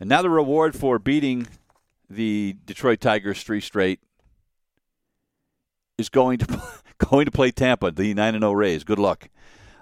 And 0.00 0.08
now 0.08 0.22
the 0.22 0.30
reward 0.30 0.74
for 0.74 0.98
beating 0.98 1.46
the 2.10 2.56
Detroit 2.66 3.00
Tigers 3.00 3.44
three 3.44 3.60
straight 3.60 4.00
is 5.96 6.08
going 6.08 6.38
to 6.38 6.62
going 6.98 7.26
to 7.26 7.30
play 7.30 7.52
Tampa, 7.52 7.92
the 7.92 8.12
nine 8.12 8.34
and 8.34 8.42
zero 8.42 8.50
oh 8.50 8.54
Rays. 8.54 8.82
Good 8.82 8.98
luck. 8.98 9.28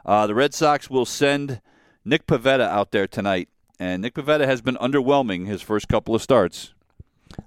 Uh, 0.05 0.27
the 0.27 0.35
Red 0.35 0.53
Sox 0.53 0.91
will 0.91 1.07
send 1.07 1.62
Nick 2.05 2.27
Pivetta 2.27 2.69
out 2.69 2.91
there 2.91 3.07
tonight, 3.07 3.49
and 3.83 4.01
Nick 4.01 4.14
Pivetta 4.14 4.47
has 4.47 4.62
been 4.62 4.77
underwhelming 4.77 5.49
his 5.49 5.61
first 5.61 5.88
couple 5.88 6.14
of 6.14 6.23
starts. 6.23 6.73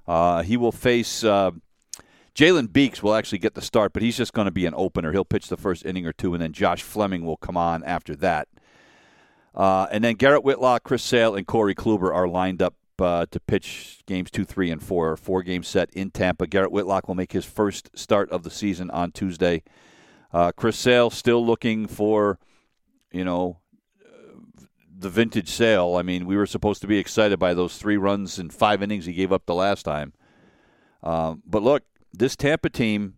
Uh, 0.06 0.43
he 0.43 0.58
will 0.58 0.74
face 0.74 1.24
uh, 1.24 1.52
Jalen 2.36 2.74
Beeks. 2.74 3.02
Will 3.02 3.15
actually 3.15 3.38
get 3.38 3.54
the 3.54 3.62
start, 3.62 3.93
but 3.93 4.02
he's 4.02 4.17
just 4.17 4.34
going 4.34 4.43
to 4.43 4.52
be 4.52 4.65
an 4.65 4.74
opener. 4.76 5.13
He'll 5.13 5.24
pitch 5.24 5.48
the 5.48 5.56
first 5.56 5.86
inning 5.86 6.06
or 6.06 6.12
two, 6.12 6.34
and 6.34 6.43
then 6.43 6.52
Josh 6.52 6.84
Fleming 6.84 7.24
will 7.26 7.38
come 7.38 7.56
on 7.56 7.86
after 7.86 8.17
that. 8.17 8.50
Uh, 9.54 9.88
and 9.89 10.04
then 10.04 10.15
Garrett 10.15 10.43
Whitlock, 10.43 10.84
Chris 10.84 11.04
Sale, 11.04 11.36
and 11.36 11.48
Corey 11.48 11.74
Kluber 11.74 12.13
are 12.13 12.28
lined 12.28 12.62
up 12.62 12.76
uh, 13.00 13.28
to 13.32 13.39
pitch 13.39 14.02
games 14.06 14.30
two, 14.30 14.43
three, 14.43 14.69
and 14.69 14.84
four. 14.84 15.15
Four 15.15 15.41
game 15.41 15.63
set 15.63 15.89
in 15.91 16.12
Tampa. 16.12 16.48
Garrett 16.48 16.74
Whitlock 16.74 17.08
will 17.08 17.15
make 17.15 17.32
his 17.32 17.45
first 17.45 17.98
start 17.98 18.30
of 18.30 18.43
the 18.43 18.52
season 18.52 18.91
on 18.91 19.13
Tuesday. 19.13 19.63
Uh, 20.34 20.52
Chris 20.52 20.78
Sale 20.78 21.12
still 21.12 21.45
looking 21.45 21.88
for, 21.88 22.39
you 23.13 23.24
know, 23.24 23.60
the 24.97 25.10
vintage 25.10 25.49
Sale. 25.49 25.95
I 25.97 26.01
mean, 26.01 26.25
we 26.25 26.38
were 26.38 26.45
supposed 26.45 26.81
to 26.81 26.88
be 26.88 26.97
excited 26.97 27.38
by 27.39 27.53
those 27.53 27.77
three 27.77 27.97
runs 27.97 28.39
in 28.39 28.49
five 28.49 28.81
innings 28.81 29.05
he 29.05 29.13
gave 29.13 29.31
up 29.31 29.45
the 29.45 29.55
last 29.55 29.84
time. 29.84 30.13
Um, 31.03 31.43
but 31.45 31.62
look, 31.62 31.84
this 32.13 32.36
Tampa 32.36 32.69
team 32.69 33.15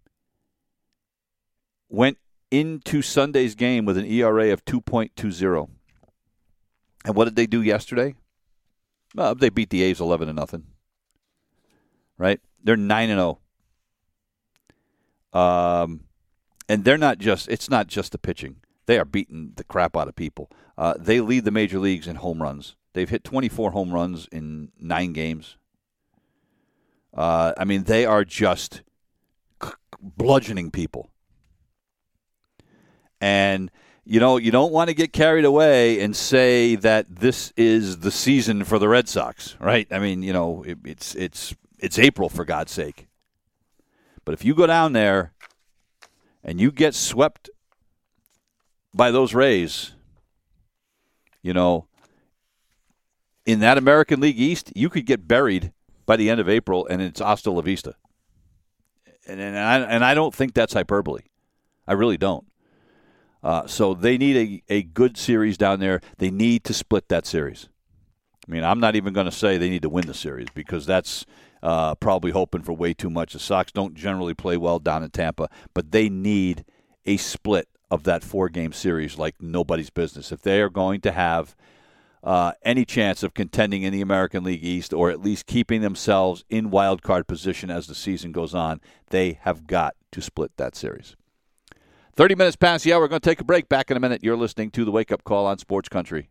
went 1.89 2.17
into 2.51 3.01
Sunday's 3.01 3.55
game 3.55 3.85
with 3.85 3.97
an 3.97 4.05
ERA 4.05 4.51
of 4.51 4.65
2.20. 4.65 5.69
And 7.05 7.15
what 7.15 7.25
did 7.25 7.35
they 7.35 7.47
do 7.47 7.61
yesterday? 7.61 8.15
Well, 9.15 9.35
they 9.35 9.49
beat 9.49 9.69
the 9.69 9.83
A's 9.83 10.01
eleven 10.01 10.27
to 10.27 10.33
nothing. 10.33 10.65
Right? 12.17 12.41
They're 12.63 12.75
nine 12.75 13.09
and 13.09 13.19
zero. 13.19 13.39
Oh. 15.33 15.39
Um, 15.39 16.01
and 16.67 16.83
they're 16.83 16.97
not 16.97 17.17
just. 17.17 17.47
It's 17.47 17.69
not 17.69 17.87
just 17.87 18.11
the 18.11 18.17
pitching. 18.17 18.57
They 18.87 18.97
are 18.97 19.05
beating 19.05 19.53
the 19.55 19.63
crap 19.63 19.95
out 19.95 20.07
of 20.07 20.15
people. 20.15 20.49
Uh, 20.77 20.95
they 20.97 21.21
lead 21.21 21.45
the 21.45 21.51
major 21.51 21.77
leagues 21.77 22.07
in 22.07 22.17
home 22.17 22.41
runs. 22.41 22.75
They've 22.93 23.09
hit 23.09 23.23
24 23.23 23.71
home 23.71 23.93
runs 23.93 24.27
in 24.31 24.71
nine 24.79 25.13
games. 25.13 25.57
Uh, 27.13 27.53
I 27.57 27.65
mean, 27.65 27.83
they 27.83 28.05
are 28.05 28.23
just 28.23 28.81
bludgeoning 30.01 30.71
people. 30.71 31.11
And 33.19 33.71
you 34.09 34.21
know, 34.21 34.37
you 34.37 34.51
don't 34.51 34.71
want 34.71 34.87
to 34.87 34.93
get 34.93 35.11
carried 35.11 35.43
away 35.43 35.99
and 35.99 36.15
say 36.15 36.75
that 36.75 37.13
this 37.13 37.51
is 37.57 37.99
the 37.99 38.11
season 38.11 38.63
for 38.63 38.79
the 38.79 38.87
Red 38.87 39.09
Sox, 39.09 39.57
right? 39.59 39.85
I 39.91 39.99
mean, 39.99 40.23
you 40.23 40.31
know, 40.31 40.63
it, 40.63 40.77
it's 40.85 41.13
it's 41.15 41.53
it's 41.77 41.99
April 41.99 42.29
for 42.29 42.45
God's 42.45 42.71
sake. 42.71 43.07
But 44.23 44.33
if 44.33 44.45
you 44.45 44.55
go 44.55 44.65
down 44.65 44.93
there 44.93 45.33
and 46.41 46.61
you 46.61 46.71
get 46.71 46.95
swept 46.95 47.49
by 48.97 49.11
those 49.11 49.33
Rays, 49.33 49.93
you 51.41 51.53
know, 51.53 51.87
in 53.45 53.59
that 53.59 53.77
American 53.77 54.19
League 54.19 54.39
East, 54.39 54.73
you 54.75 54.89
could 54.89 55.05
get 55.05 55.27
buried 55.27 55.71
by 56.05 56.17
the 56.17 56.29
end 56.29 56.41
of 56.41 56.49
April, 56.49 56.85
and 56.87 57.01
it's 57.01 57.21
hasta 57.21 57.51
la 57.51 57.61
vista. 57.61 57.93
And 59.27 59.39
and 59.39 59.57
I, 59.57 59.77
and 59.79 60.03
I 60.03 60.13
don't 60.13 60.33
think 60.33 60.53
that's 60.53 60.73
hyperbole. 60.73 61.21
I 61.87 61.93
really 61.93 62.17
don't. 62.17 62.45
Uh, 63.43 63.67
so 63.67 63.93
they 63.93 64.17
need 64.17 64.63
a, 64.69 64.73
a 64.73 64.83
good 64.83 65.15
series 65.15 65.57
down 65.57 65.79
there. 65.79 66.01
They 66.17 66.31
need 66.31 66.63
to 66.65 66.73
split 66.73 67.07
that 67.09 67.25
series. 67.25 67.69
I 68.47 68.51
mean, 68.51 68.63
I'm 68.63 68.79
not 68.79 68.95
even 68.95 69.13
going 69.13 69.25
to 69.25 69.31
say 69.31 69.57
they 69.57 69.69
need 69.69 69.83
to 69.83 69.89
win 69.89 70.07
the 70.07 70.13
series 70.13 70.47
because 70.53 70.85
that's 70.85 71.25
uh, 71.61 71.95
probably 71.95 72.31
hoping 72.31 72.61
for 72.61 72.73
way 72.73 72.93
too 72.93 73.09
much. 73.09 73.33
The 73.33 73.39
Sox 73.39 73.71
don't 73.71 73.93
generally 73.93 74.33
play 74.33 74.57
well 74.57 74.79
down 74.79 75.03
in 75.03 75.11
Tampa, 75.11 75.49
but 75.73 75.91
they 75.91 76.09
need 76.09 76.65
a 77.05 77.17
split 77.17 77.67
of 77.89 78.03
that 78.03 78.23
four 78.23 78.49
game 78.49 78.73
series 78.73 79.17
like 79.17 79.35
nobody's 79.41 79.89
business. 79.89 80.31
If 80.31 80.41
they 80.41 80.61
are 80.61 80.69
going 80.69 81.01
to 81.01 81.11
have 81.11 81.55
uh, 82.23 82.51
any 82.63 82.83
chance 82.83 83.23
of 83.23 83.33
contending 83.33 83.83
in 83.83 83.93
the 83.93 84.01
American 84.01 84.43
League 84.43 84.63
East 84.63 84.93
or 84.93 85.09
at 85.09 85.21
least 85.21 85.45
keeping 85.45 85.81
themselves 85.81 86.43
in 86.49 86.69
wild 86.69 87.01
card 87.01 87.27
position 87.27 87.69
as 87.69 87.87
the 87.87 87.95
season 87.95 88.31
goes 88.31 88.53
on, 88.53 88.81
they 89.09 89.39
have 89.41 89.67
got 89.67 89.95
to 90.11 90.21
split 90.21 90.51
that 90.57 90.75
series. 90.75 91.15
30 92.15 92.35
minutes 92.35 92.55
past 92.55 92.83
the 92.83 92.91
hour. 92.91 93.01
We're 93.01 93.07
going 93.07 93.21
to 93.21 93.29
take 93.29 93.41
a 93.41 93.45
break. 93.45 93.69
Back 93.69 93.91
in 93.91 93.97
a 93.97 93.99
minute. 93.99 94.23
You're 94.23 94.35
listening 94.35 94.71
to 94.71 94.83
the 94.83 94.91
Wake 94.91 95.11
Up 95.11 95.23
Call 95.23 95.45
on 95.45 95.59
Sports 95.59 95.87
Country. 95.87 96.29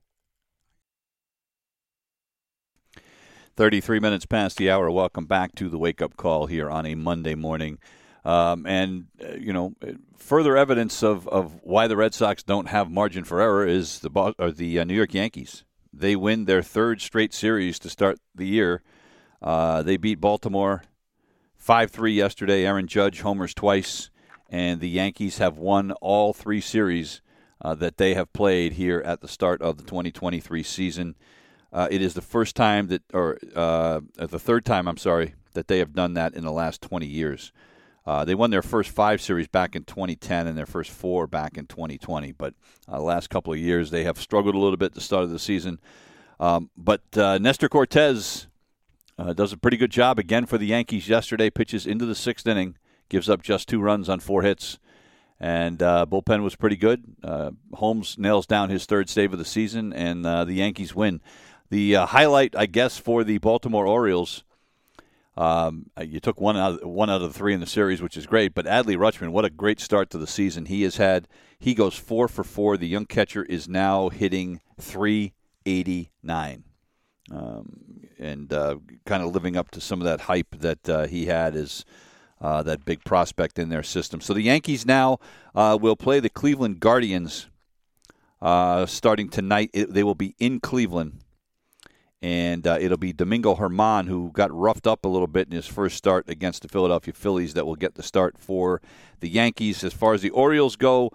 33 3.56 4.00
minutes 4.00 4.26
past 4.26 4.58
the 4.58 4.70
hour. 4.70 4.90
Welcome 4.90 5.24
back 5.24 5.54
to 5.54 5.70
the 5.70 5.78
wake 5.78 6.02
up 6.02 6.18
call 6.18 6.46
here 6.46 6.68
on 6.68 6.84
a 6.84 6.94
Monday 6.94 7.34
morning. 7.34 7.78
Um, 8.26 8.66
and, 8.66 9.06
uh, 9.22 9.36
you 9.36 9.52
know, 9.52 9.74
further 10.16 10.56
evidence 10.56 11.04
of, 11.04 11.28
of 11.28 11.60
why 11.62 11.86
the 11.86 11.96
Red 11.96 12.12
Sox 12.12 12.42
don't 12.42 12.66
have 12.66 12.90
margin 12.90 13.22
for 13.22 13.40
error 13.40 13.64
is 13.64 14.00
the, 14.00 14.34
or 14.36 14.50
the 14.50 14.80
uh, 14.80 14.84
New 14.84 14.94
York 14.94 15.14
Yankees. 15.14 15.62
They 15.92 16.16
win 16.16 16.44
their 16.44 16.60
third 16.60 17.00
straight 17.00 17.32
series 17.32 17.78
to 17.78 17.88
start 17.88 18.18
the 18.34 18.48
year. 18.48 18.82
Uh, 19.40 19.82
they 19.82 19.96
beat 19.96 20.20
Baltimore 20.20 20.82
5 21.54 21.92
3 21.92 22.12
yesterday. 22.14 22.66
Aaron 22.66 22.88
Judge 22.88 23.20
homers 23.20 23.54
twice. 23.54 24.10
And 24.50 24.80
the 24.80 24.88
Yankees 24.88 25.38
have 25.38 25.56
won 25.56 25.92
all 25.92 26.32
three 26.32 26.60
series 26.60 27.22
uh, 27.60 27.76
that 27.76 27.96
they 27.96 28.14
have 28.14 28.32
played 28.32 28.72
here 28.72 29.02
at 29.06 29.20
the 29.20 29.28
start 29.28 29.62
of 29.62 29.76
the 29.76 29.84
2023 29.84 30.64
season. 30.64 31.14
Uh, 31.72 31.86
it 31.92 32.02
is 32.02 32.14
the 32.14 32.22
first 32.22 32.56
time 32.56 32.88
that, 32.88 33.02
or 33.14 33.38
uh, 33.54 34.00
the 34.16 34.40
third 34.40 34.64
time, 34.64 34.88
I'm 34.88 34.96
sorry, 34.96 35.34
that 35.52 35.68
they 35.68 35.78
have 35.78 35.92
done 35.92 36.14
that 36.14 36.34
in 36.34 36.42
the 36.42 36.52
last 36.52 36.82
20 36.82 37.06
years. 37.06 37.52
Uh, 38.06 38.24
they 38.24 38.34
won 38.34 38.50
their 38.50 38.62
first 38.62 38.90
five 38.90 39.20
series 39.20 39.48
back 39.48 39.74
in 39.74 39.82
2010 39.82 40.46
and 40.46 40.56
their 40.56 40.66
first 40.66 40.90
four 40.90 41.26
back 41.26 41.58
in 41.58 41.66
2020. 41.66 42.32
But 42.32 42.54
uh, 42.88 42.98
the 42.98 43.02
last 43.02 43.30
couple 43.30 43.52
of 43.52 43.58
years, 43.58 43.90
they 43.90 44.04
have 44.04 44.18
struggled 44.18 44.54
a 44.54 44.58
little 44.58 44.76
bit 44.76 44.86
at 44.86 44.94
the 44.94 45.00
start 45.00 45.24
of 45.24 45.30
the 45.30 45.38
season. 45.38 45.80
Um, 46.38 46.70
but 46.76 47.02
uh, 47.16 47.38
Nestor 47.38 47.68
Cortes 47.68 48.46
uh, 49.18 49.32
does 49.32 49.52
a 49.52 49.56
pretty 49.56 49.76
good 49.76 49.90
job 49.90 50.18
again 50.18 50.46
for 50.46 50.56
the 50.56 50.66
Yankees 50.66 51.08
yesterday. 51.08 51.50
Pitches 51.50 51.86
into 51.86 52.06
the 52.06 52.14
sixth 52.14 52.46
inning, 52.46 52.76
gives 53.08 53.28
up 53.28 53.42
just 53.42 53.68
two 53.68 53.80
runs 53.80 54.08
on 54.08 54.20
four 54.20 54.42
hits, 54.42 54.78
and 55.40 55.82
uh, 55.82 56.06
bullpen 56.08 56.42
was 56.42 56.54
pretty 56.54 56.76
good. 56.76 57.02
Uh, 57.24 57.52
Holmes 57.74 58.16
nails 58.18 58.46
down 58.46 58.70
his 58.70 58.86
third 58.86 59.08
save 59.08 59.32
of 59.32 59.38
the 59.38 59.44
season, 59.44 59.92
and 59.92 60.24
the 60.24 60.52
Yankees 60.52 60.94
win. 60.94 61.20
The 61.70 61.94
highlight, 61.94 62.54
I 62.54 62.66
guess, 62.66 62.98
for 62.98 63.24
the 63.24 63.38
Baltimore 63.38 63.86
Orioles, 63.86 64.44
um, 65.36 65.90
you 66.00 66.18
took 66.18 66.40
one 66.40 66.56
out, 66.56 66.80
of, 66.80 66.88
one 66.88 67.10
out 67.10 67.20
of 67.20 67.32
the 67.32 67.38
three 67.38 67.52
in 67.52 67.60
the 67.60 67.66
series, 67.66 68.00
which 68.00 68.16
is 68.16 68.26
great. 68.26 68.54
But 68.54 68.66
Adley 68.66 68.96
Rutschman, 68.96 69.30
what 69.30 69.44
a 69.44 69.50
great 69.50 69.80
start 69.80 70.08
to 70.10 70.18
the 70.18 70.26
season 70.26 70.66
he 70.66 70.82
has 70.82 70.96
had. 70.96 71.28
He 71.58 71.74
goes 71.74 71.94
four 71.94 72.28
for 72.28 72.42
four. 72.42 72.76
The 72.76 72.88
young 72.88 73.06
catcher 73.06 73.44
is 73.44 73.68
now 73.68 74.08
hitting 74.08 74.60
389. 74.80 76.64
Um, 77.30 78.06
and 78.18 78.52
uh, 78.52 78.76
kind 79.04 79.22
of 79.22 79.34
living 79.34 79.56
up 79.56 79.70
to 79.72 79.80
some 79.80 80.00
of 80.00 80.06
that 80.06 80.22
hype 80.22 80.60
that 80.60 80.88
uh, 80.88 81.06
he 81.06 81.26
had 81.26 81.54
as 81.54 81.84
uh, 82.40 82.62
that 82.62 82.84
big 82.84 83.04
prospect 83.04 83.58
in 83.58 83.68
their 83.68 83.82
system. 83.82 84.20
So 84.20 84.32
the 84.32 84.42
Yankees 84.42 84.86
now 84.86 85.18
uh, 85.54 85.76
will 85.80 85.96
play 85.96 86.20
the 86.20 86.28
Cleveland 86.30 86.80
Guardians 86.80 87.48
uh, 88.40 88.86
starting 88.86 89.28
tonight. 89.28 89.70
It, 89.72 89.92
they 89.92 90.04
will 90.04 90.14
be 90.14 90.34
in 90.38 90.60
Cleveland 90.60 91.20
and 92.22 92.66
uh, 92.66 92.78
it'll 92.80 92.96
be 92.96 93.12
Domingo 93.12 93.54
Germán, 93.54 94.08
who 94.08 94.30
got 94.32 94.52
roughed 94.52 94.86
up 94.86 95.04
a 95.04 95.08
little 95.08 95.26
bit 95.26 95.48
in 95.48 95.54
his 95.54 95.66
first 95.66 95.96
start 95.96 96.28
against 96.28 96.62
the 96.62 96.68
Philadelphia 96.68 97.12
Phillies 97.12 97.54
that 97.54 97.66
will 97.66 97.76
get 97.76 97.94
the 97.94 98.02
start 98.02 98.36
for 98.38 98.80
the 99.20 99.28
Yankees. 99.28 99.84
As 99.84 99.92
far 99.92 100.14
as 100.14 100.22
the 100.22 100.30
Orioles 100.30 100.76
go, 100.76 101.10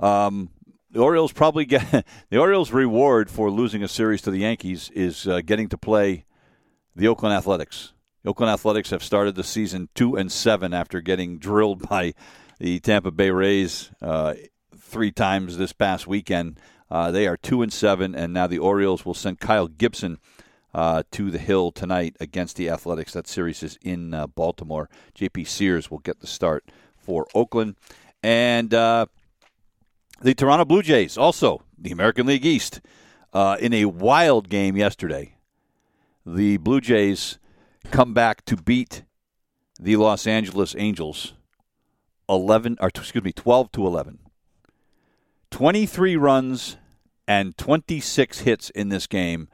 um, 0.00 0.50
the 0.90 1.00
Orioles 1.00 1.32
probably 1.32 1.64
get 1.64 2.04
the 2.30 2.38
Orioles' 2.38 2.72
reward 2.72 3.30
for 3.30 3.50
losing 3.50 3.82
a 3.82 3.88
series 3.88 4.22
to 4.22 4.30
the 4.30 4.38
Yankees 4.38 4.90
is 4.94 5.26
uh, 5.26 5.40
getting 5.44 5.68
to 5.68 5.78
play 5.78 6.24
the 6.96 7.08
Oakland 7.08 7.34
Athletics. 7.34 7.92
The 8.22 8.30
Oakland 8.30 8.50
Athletics 8.50 8.90
have 8.90 9.02
started 9.02 9.34
the 9.34 9.44
season 9.44 9.88
two 9.94 10.16
and 10.16 10.32
seven 10.32 10.72
after 10.72 11.00
getting 11.00 11.38
drilled 11.38 11.88
by 11.88 12.14
the 12.58 12.80
Tampa 12.80 13.10
Bay 13.10 13.30
Rays 13.30 13.90
uh, 14.02 14.34
three 14.76 15.12
times 15.12 15.56
this 15.56 15.72
past 15.72 16.06
weekend. 16.06 16.58
Uh, 16.90 17.10
they 17.10 17.26
are 17.26 17.36
two 17.36 17.62
and 17.62 17.72
seven, 17.72 18.14
and 18.14 18.32
now 18.32 18.46
the 18.46 18.58
Orioles 18.58 19.04
will 19.04 19.14
send 19.14 19.40
Kyle 19.40 19.68
Gibson 19.68 20.18
uh, 20.74 21.02
to 21.12 21.30
the 21.30 21.38
Hill 21.38 21.72
tonight 21.72 22.16
against 22.20 22.56
the 22.56 22.68
Athletics. 22.68 23.12
That 23.12 23.26
series 23.26 23.62
is 23.62 23.78
in 23.82 24.14
uh, 24.14 24.26
Baltimore. 24.26 24.88
J.P. 25.14 25.44
Sears 25.44 25.90
will 25.90 25.98
get 25.98 26.20
the 26.20 26.26
start 26.26 26.70
for 26.96 27.26
Oakland, 27.34 27.76
and 28.22 28.74
uh, 28.74 29.06
the 30.20 30.34
Toronto 30.34 30.64
Blue 30.64 30.82
Jays, 30.82 31.16
also 31.16 31.62
the 31.78 31.90
American 31.90 32.26
League 32.26 32.44
East, 32.44 32.80
uh, 33.32 33.56
in 33.60 33.72
a 33.72 33.86
wild 33.86 34.48
game 34.48 34.76
yesterday. 34.76 35.36
The 36.26 36.58
Blue 36.58 36.80
Jays 36.80 37.38
come 37.90 38.12
back 38.12 38.44
to 38.44 38.56
beat 38.56 39.04
the 39.80 39.96
Los 39.96 40.26
Angeles 40.26 40.74
Angels, 40.76 41.34
eleven 42.28 42.76
or 42.80 42.88
excuse 42.88 43.24
me, 43.24 43.32
twelve 43.32 43.72
to 43.72 43.86
eleven. 43.86 44.18
23 45.50 46.16
runs 46.16 46.76
and 47.26 47.56
26 47.56 48.40
hits 48.40 48.70
in 48.70 48.88
this 48.88 49.06
game, 49.06 49.48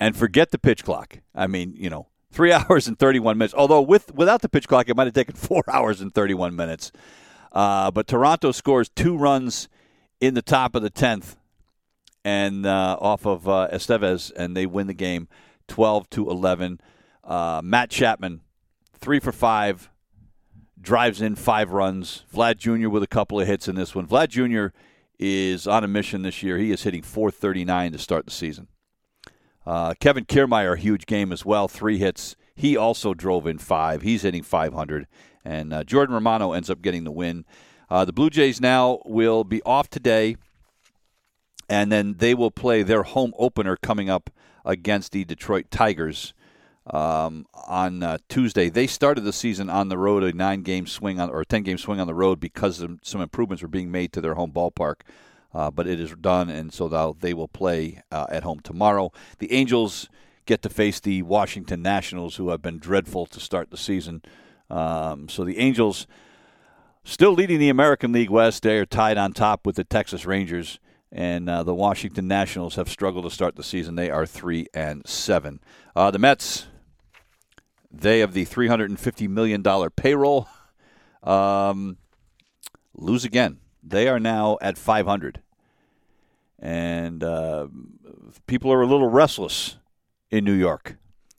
and 0.00 0.16
forget 0.16 0.50
the 0.50 0.58
pitch 0.58 0.82
clock. 0.82 1.18
I 1.34 1.46
mean, 1.46 1.74
you 1.76 1.90
know, 1.90 2.08
three 2.32 2.52
hours 2.52 2.88
and 2.88 2.98
31 2.98 3.38
minutes. 3.38 3.54
Although 3.54 3.82
with 3.82 4.12
without 4.14 4.42
the 4.42 4.48
pitch 4.48 4.66
clock, 4.66 4.88
it 4.88 4.96
might 4.96 5.06
have 5.06 5.14
taken 5.14 5.34
four 5.36 5.62
hours 5.68 6.00
and 6.00 6.12
31 6.12 6.56
minutes. 6.56 6.90
Uh, 7.52 7.90
but 7.90 8.06
Toronto 8.06 8.52
scores 8.52 8.88
two 8.88 9.16
runs 9.16 9.68
in 10.20 10.34
the 10.34 10.42
top 10.42 10.74
of 10.74 10.82
the 10.82 10.90
10th, 10.90 11.36
and 12.24 12.64
uh, 12.64 12.96
off 13.00 13.26
of 13.26 13.48
uh, 13.48 13.68
Estevez, 13.72 14.30
and 14.36 14.56
they 14.56 14.66
win 14.66 14.86
the 14.86 14.94
game 14.94 15.28
12 15.68 16.08
to 16.10 16.30
11. 16.30 16.80
Uh, 17.24 17.60
Matt 17.64 17.90
Chapman, 17.90 18.42
three 18.98 19.18
for 19.18 19.32
five, 19.32 19.90
drives 20.80 21.20
in 21.20 21.34
five 21.34 21.72
runs. 21.72 22.24
Vlad 22.32 22.58
Jr. 22.58 22.88
with 22.88 23.02
a 23.02 23.08
couple 23.08 23.40
of 23.40 23.48
hits 23.48 23.66
in 23.66 23.74
this 23.74 23.94
one. 23.94 24.06
Vlad 24.06 24.28
Jr 24.28 24.76
is 25.20 25.66
on 25.66 25.84
a 25.84 25.88
mission 25.88 26.22
this 26.22 26.42
year. 26.42 26.56
He 26.56 26.72
is 26.72 26.82
hitting 26.82 27.02
439 27.02 27.92
to 27.92 27.98
start 27.98 28.24
the 28.24 28.30
season. 28.30 28.68
Uh, 29.70 29.94
Kevin 30.00 30.24
Kiermaier, 30.24 30.74
a 30.74 30.80
huge 30.80 31.06
game 31.06 31.32
as 31.32 31.44
well, 31.44 31.68
three 31.68 31.96
hits. 31.96 32.34
He 32.56 32.76
also 32.76 33.14
drove 33.14 33.46
in 33.46 33.58
five. 33.58 34.02
He's 34.02 34.22
hitting 34.22 34.42
500. 34.42 35.06
And 35.44 35.72
uh, 35.72 35.84
Jordan 35.84 36.12
Romano 36.12 36.50
ends 36.50 36.68
up 36.68 36.82
getting 36.82 37.04
the 37.04 37.12
win. 37.12 37.44
Uh, 37.88 38.04
the 38.04 38.12
Blue 38.12 38.30
Jays 38.30 38.60
now 38.60 39.00
will 39.04 39.44
be 39.44 39.62
off 39.62 39.88
today, 39.88 40.34
and 41.68 41.92
then 41.92 42.16
they 42.18 42.34
will 42.34 42.50
play 42.50 42.82
their 42.82 43.04
home 43.04 43.32
opener 43.38 43.76
coming 43.76 44.10
up 44.10 44.28
against 44.64 45.12
the 45.12 45.24
Detroit 45.24 45.70
Tigers 45.70 46.34
um, 46.88 47.46
on 47.68 48.02
uh, 48.02 48.18
Tuesday. 48.28 48.70
They 48.70 48.88
started 48.88 49.20
the 49.20 49.32
season 49.32 49.70
on 49.70 49.88
the 49.88 49.98
road, 49.98 50.24
a 50.24 50.32
nine 50.32 50.62
game 50.62 50.88
swing 50.88 51.20
on, 51.20 51.30
or 51.30 51.42
a 51.42 51.46
10 51.46 51.62
game 51.62 51.78
swing 51.78 52.00
on 52.00 52.08
the 52.08 52.14
road 52.14 52.40
because 52.40 52.84
some 53.04 53.20
improvements 53.20 53.62
were 53.62 53.68
being 53.68 53.92
made 53.92 54.12
to 54.14 54.20
their 54.20 54.34
home 54.34 54.50
ballpark. 54.50 55.02
Uh, 55.52 55.70
but 55.70 55.86
it 55.86 55.98
is 55.98 56.14
done, 56.14 56.48
and 56.48 56.72
so 56.72 57.16
they 57.20 57.34
will 57.34 57.48
play 57.48 58.02
uh, 58.12 58.26
at 58.30 58.44
home 58.44 58.60
tomorrow. 58.60 59.12
The 59.38 59.52
Angels 59.52 60.08
get 60.46 60.62
to 60.62 60.68
face 60.68 61.00
the 61.00 61.22
Washington 61.22 61.82
Nationals, 61.82 62.36
who 62.36 62.50
have 62.50 62.62
been 62.62 62.78
dreadful 62.78 63.26
to 63.26 63.40
start 63.40 63.70
the 63.70 63.76
season. 63.76 64.22
Um, 64.68 65.28
so 65.28 65.44
the 65.44 65.58
Angels 65.58 66.06
still 67.02 67.32
leading 67.32 67.58
the 67.58 67.68
American 67.68 68.12
League 68.12 68.30
West. 68.30 68.62
They 68.62 68.78
are 68.78 68.86
tied 68.86 69.18
on 69.18 69.32
top 69.32 69.66
with 69.66 69.76
the 69.76 69.84
Texas 69.84 70.24
Rangers, 70.24 70.78
and 71.10 71.50
uh, 71.50 71.64
the 71.64 71.74
Washington 71.74 72.28
Nationals 72.28 72.76
have 72.76 72.88
struggled 72.88 73.24
to 73.24 73.30
start 73.30 73.56
the 73.56 73.64
season. 73.64 73.96
They 73.96 74.10
are 74.10 74.26
three 74.26 74.66
and 74.72 75.06
seven. 75.06 75.60
Uh, 75.96 76.12
the 76.12 76.20
Mets 76.20 76.66
they 77.90 78.20
have 78.20 78.32
the 78.32 78.46
$350 78.46 79.28
million 79.28 79.62
payroll. 79.96 80.48
Um, 81.22 81.96
lose 82.94 83.24
again. 83.24 83.58
They 83.82 84.08
are 84.08 84.20
now 84.20 84.58
at 84.60 84.78
500. 84.78 85.40
And 86.58 87.24
uh, 87.24 87.68
people 88.46 88.72
are 88.72 88.82
a 88.82 88.86
little 88.86 89.08
restless 89.08 89.76
in 90.30 90.44
New 90.44 90.54
York. 90.54 90.96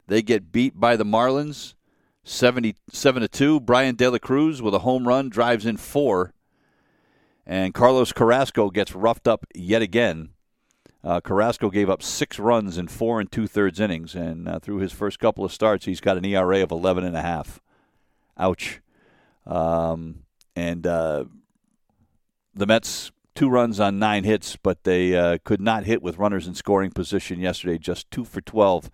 They 0.08 0.22
get 0.22 0.52
beat 0.52 0.80
by 0.80 0.96
the 0.96 1.06
Marlins 1.06 1.76
77 2.24 3.22
to 3.22 3.28
2. 3.28 3.60
Bryan 3.60 3.96
De 3.96 4.10
La 4.10 4.18
Cruz 4.18 4.62
with 4.62 4.74
a 4.74 4.80
home 4.80 5.08
run 5.08 5.30
drives 5.30 5.66
in 5.66 5.78
four. 5.78 6.34
And 7.46 7.74
Carlos 7.74 8.12
Carrasco 8.12 8.70
gets 8.70 8.94
roughed 8.94 9.28
up 9.28 9.46
yet 9.54 9.82
again 9.82 10.30
uh, 11.04 11.20
Carrasco 11.20 11.70
gave 11.70 11.90
up 11.90 12.04
six 12.04 12.38
runs 12.38 12.78
in 12.78 12.88
four 12.88 13.20
and 13.20 13.32
two 13.32 13.48
thirds 13.48 13.80
innings, 13.80 14.14
and 14.14 14.48
uh, 14.48 14.60
through 14.60 14.78
his 14.78 14.92
first 14.92 15.20
couple 15.20 15.44
of 15.44 15.52
starts, 15.52 15.86
he's 15.86 16.02
got 16.02 16.18
an 16.18 16.26
ERA 16.26 16.62
of 16.62 16.72
eleven 16.72 17.04
and 17.04 17.18
a 17.18 17.22
half. 17.22 17.60
Ouch. 18.38 18.82
Um, 19.48 20.24
and 20.56 20.86
uh, 20.86 21.26
the 22.54 22.66
Mets 22.66 23.12
two 23.34 23.50
runs 23.50 23.80
on 23.80 24.00
nine 24.00 24.24
hits, 24.24 24.56
but 24.56 24.84
they 24.84 25.16
uh, 25.16 25.38
could 25.44 25.62
not 25.62 25.86
hit 25.86 26.02
with 26.02 26.18
runners 26.18 26.48
in 26.48 26.56
scoring 26.56 26.92
position 26.92 27.40
yesterday. 27.40 27.78
Just 27.78 28.10
two 28.12 28.26
for 28.26 28.42
twelve 28.42 28.90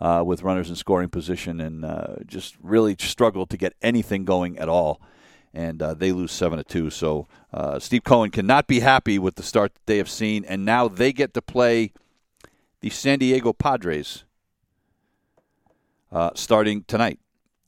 uh, 0.00 0.22
with 0.24 0.42
runners 0.42 0.70
in 0.70 0.76
scoring 0.76 1.08
position, 1.08 1.60
and 1.60 1.84
uh, 1.84 2.16
just 2.26 2.56
really 2.62 2.96
struggled 2.98 3.50
to 3.50 3.56
get 3.56 3.74
anything 3.82 4.24
going 4.24 4.58
at 4.58 4.68
all 4.68 5.00
and 5.54 5.82
uh, 5.82 5.94
they 5.94 6.12
lose 6.12 6.32
seven 6.32 6.58
to 6.58 6.64
two. 6.64 6.90
So 6.90 7.26
uh, 7.52 7.78
Steve 7.78 8.04
Cohen 8.04 8.30
cannot 8.30 8.66
be 8.66 8.80
happy 8.80 9.18
with 9.18 9.34
the 9.34 9.42
start 9.42 9.74
that 9.74 9.86
they 9.86 9.98
have 9.98 10.08
seen, 10.08 10.44
and 10.44 10.64
now 10.64 10.88
they 10.88 11.12
get 11.12 11.34
to 11.34 11.42
play 11.42 11.92
the 12.80 12.90
San 12.90 13.18
Diego 13.18 13.52
Padres 13.52 14.24
uh, 16.10 16.30
starting 16.34 16.84
tonight. 16.84 17.18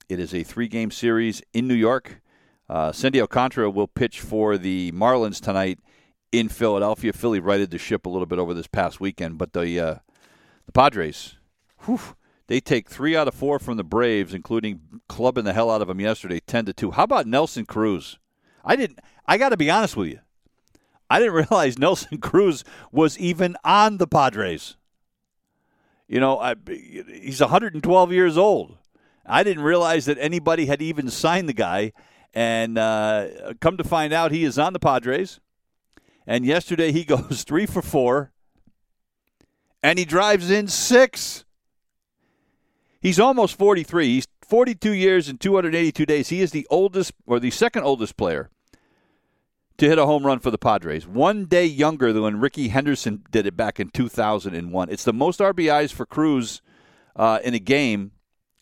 It 0.09 0.19
is 0.19 0.35
a 0.35 0.43
three-game 0.43 0.91
series 0.91 1.43
in 1.53 1.69
New 1.69 1.75
York. 1.75 2.21
Uh, 2.69 2.93
Sandy 2.93 3.21
Alcantara 3.21 3.71
will 3.71 3.89
pitch 3.89 4.21
for 4.21 4.57
the 4.57 4.91
Marlins 4.93 5.41
tonight 5.41 5.79
in 6.33 6.49
Philadelphia. 6.49 7.13
Philly 7.13 7.41
righted 7.41 7.71
the 7.71 7.79
ship 7.79 8.07
a 8.07 8.09
little 8.09 8.27
bit 8.27 8.39
over 8.39 8.55
this 8.55 8.67
past 8.67 9.01
weekend, 9.01 9.39
but 9.39 9.53
the 9.53 9.79
uh, 9.79 9.95
the 10.67 10.73
Padres, 10.73 11.37
whew, 11.85 12.01
They 12.47 12.61
take 12.61 12.89
three 12.89 13.17
out 13.17 13.29
of 13.29 13.35
four 13.35 13.59
from 13.59 13.77
the 13.77 13.85
Braves, 13.85 14.35
including 14.35 14.81
clubbing 15.09 15.45
the 15.45 15.53
hell 15.53 15.71
out 15.71 15.83
of 15.83 15.89
them 15.89 16.01
yesterday, 16.01 16.41
ten 16.41 16.65
to 16.65 16.73
two. 16.73 16.93
How 16.93 17.05
about 17.05 17.27
Nelson 17.27 17.67
Cruz? 17.67 18.19
I 18.65 18.77
didn't. 18.77 19.01
I 19.27 19.39
got 19.39 19.51
to 19.51 19.57
be 19.57 19.71
honest 19.71 19.97
with 19.97 20.09
you. 20.09 20.21
I 21.11 21.19
didn't 21.19 21.35
realize 21.51 21.79
Nelson 21.79 22.19
Cruz 22.19 22.65
was 22.91 23.19
even 23.19 23.57
on 23.65 23.99
the 23.99 24.07
Padres. 24.07 24.77
You 26.09 26.21
know, 26.21 26.39
I, 26.39 26.55
he's 26.67 27.41
112 27.41 28.13
years 28.13 28.37
old. 28.37 28.77
I 29.27 29.43
didn't 29.43 29.63
realize 29.63 30.05
that 30.05 30.19
anybody 30.21 30.67
had 30.67 30.83
even 30.83 31.09
signed 31.09 31.49
the 31.49 31.55
guy. 31.55 31.93
And 32.35 32.77
uh, 32.77 33.55
come 33.61 33.77
to 33.77 33.85
find 33.85 34.13
out, 34.13 34.33
he 34.33 34.45
is 34.45 34.59
on 34.59 34.73
the 34.73 34.81
Padres. 34.81 35.41
And 36.27 36.45
yesterday 36.45 36.91
he 36.93 37.05
goes 37.07 37.45
three 37.45 37.67
for 37.67 37.81
four, 37.81 38.33
and 39.83 39.99
he 39.99 40.05
drives 40.05 40.51
in 40.51 40.67
six. 40.69 41.45
He's 43.01 43.21
almost 43.21 43.57
43. 43.57 44.07
He's 44.07 44.27
42 44.49 44.93
years 44.93 45.29
and 45.29 45.41
282 45.41 46.07
days. 46.07 46.29
He 46.31 46.41
is 46.41 46.51
the 46.51 46.67
oldest 46.71 47.13
or 47.27 47.39
the 47.39 47.51
second 47.51 47.85
oldest 47.85 48.17
player 48.17 48.51
to 49.77 49.89
hit 49.89 49.99
a 49.99 50.07
home 50.07 50.25
run 50.25 50.39
for 50.39 50.51
the 50.51 50.59
Padres. 50.59 51.07
One 51.07 51.47
day 51.47 51.67
younger 51.67 52.13
than 52.13 52.23
when 52.23 52.41
Rickey 52.41 52.69
Henderson 52.69 53.25
did 53.31 53.47
it 53.47 53.57
back 53.57 53.79
in 53.79 53.91
2001. 53.91 54.89
It's 54.89 55.05
the 55.05 55.13
most 55.13 55.41
RBIs 55.41 55.93
for 55.93 56.07
Cruz 56.07 56.63
uh, 57.17 57.41
in 57.45 57.55
a 57.55 57.59
game 57.59 58.13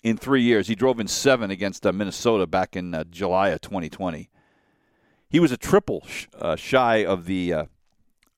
in 0.03 0.17
three 0.17 0.43
years. 0.43 0.69
He 0.69 0.75
drove 0.75 1.01
in 1.01 1.09
seven 1.09 1.51
against 1.51 1.87
uh, 1.87 1.93
Minnesota 1.93 2.47
back 2.47 2.77
in 2.77 2.95
uh, 2.95 3.05
July 3.05 3.49
of 3.51 3.61
2020. 3.61 4.29
He 5.29 5.41
was 5.41 5.53
a 5.53 5.57
triple 5.57 6.05
sh- 6.07 6.27
uh, 6.39 6.57
shy 6.57 7.05
of 7.05 7.27
the 7.27 7.53
uh, 7.53 7.65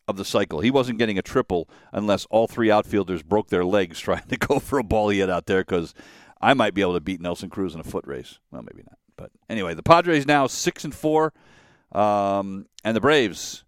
of 0.07 0.17
the 0.17 0.25
cycle. 0.25 0.61
He 0.61 0.71
wasn't 0.71 0.99
getting 0.99 1.19
a 1.19 1.23
triple 1.23 1.69
unless 1.93 2.27
all 2.27 2.47
three 2.47 2.71
outfielders 2.71 3.23
broke 3.23 3.49
their 3.49 3.65
legs 3.65 3.99
trying 4.01 4.27
to 4.29 4.37
go 4.37 4.59
for 4.59 4.79
a 4.79 4.85
ball 4.85 5.09
had 5.09 5.31
out 5.31 5.47
there. 5.47 5.63
Because 5.63 5.95
I 6.41 6.55
might 6.55 6.75
be 6.75 6.83
able 6.83 6.95
to 6.95 7.01
beat 7.01 7.21
Nelson 7.21 7.51
Cruz 7.51 7.75
in 7.75 7.81
a 7.81 7.85
foot 7.85 8.07
race. 8.07 8.39
Well, 8.51 8.63
maybe 8.63 8.83
not. 8.85 8.99
But 9.17 9.31
anyway, 9.49 9.75
the 9.75 9.83
Padres 9.83 10.27
now 10.27 10.47
six 10.47 10.85
and 10.85 10.95
four. 10.95 11.33
Um, 11.93 12.67
and 12.83 12.97
the 12.97 13.01
Braves 13.01 13.65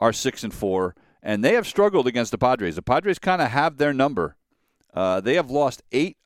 are 0.00 0.12
six 0.12 0.42
and 0.42 0.52
four, 0.52 0.96
and 1.22 1.44
they 1.44 1.54
have 1.54 1.66
struggled 1.66 2.08
against 2.08 2.32
the 2.32 2.38
Padres. 2.38 2.74
The 2.74 2.82
Padres 2.82 3.20
kind 3.20 3.40
of 3.40 3.50
have 3.50 3.76
their 3.76 3.92
number. 3.92 4.36
Uh, 4.92 5.20
they 5.20 5.34
have 5.34 5.50
lost 5.50 5.82
eight 5.92 6.16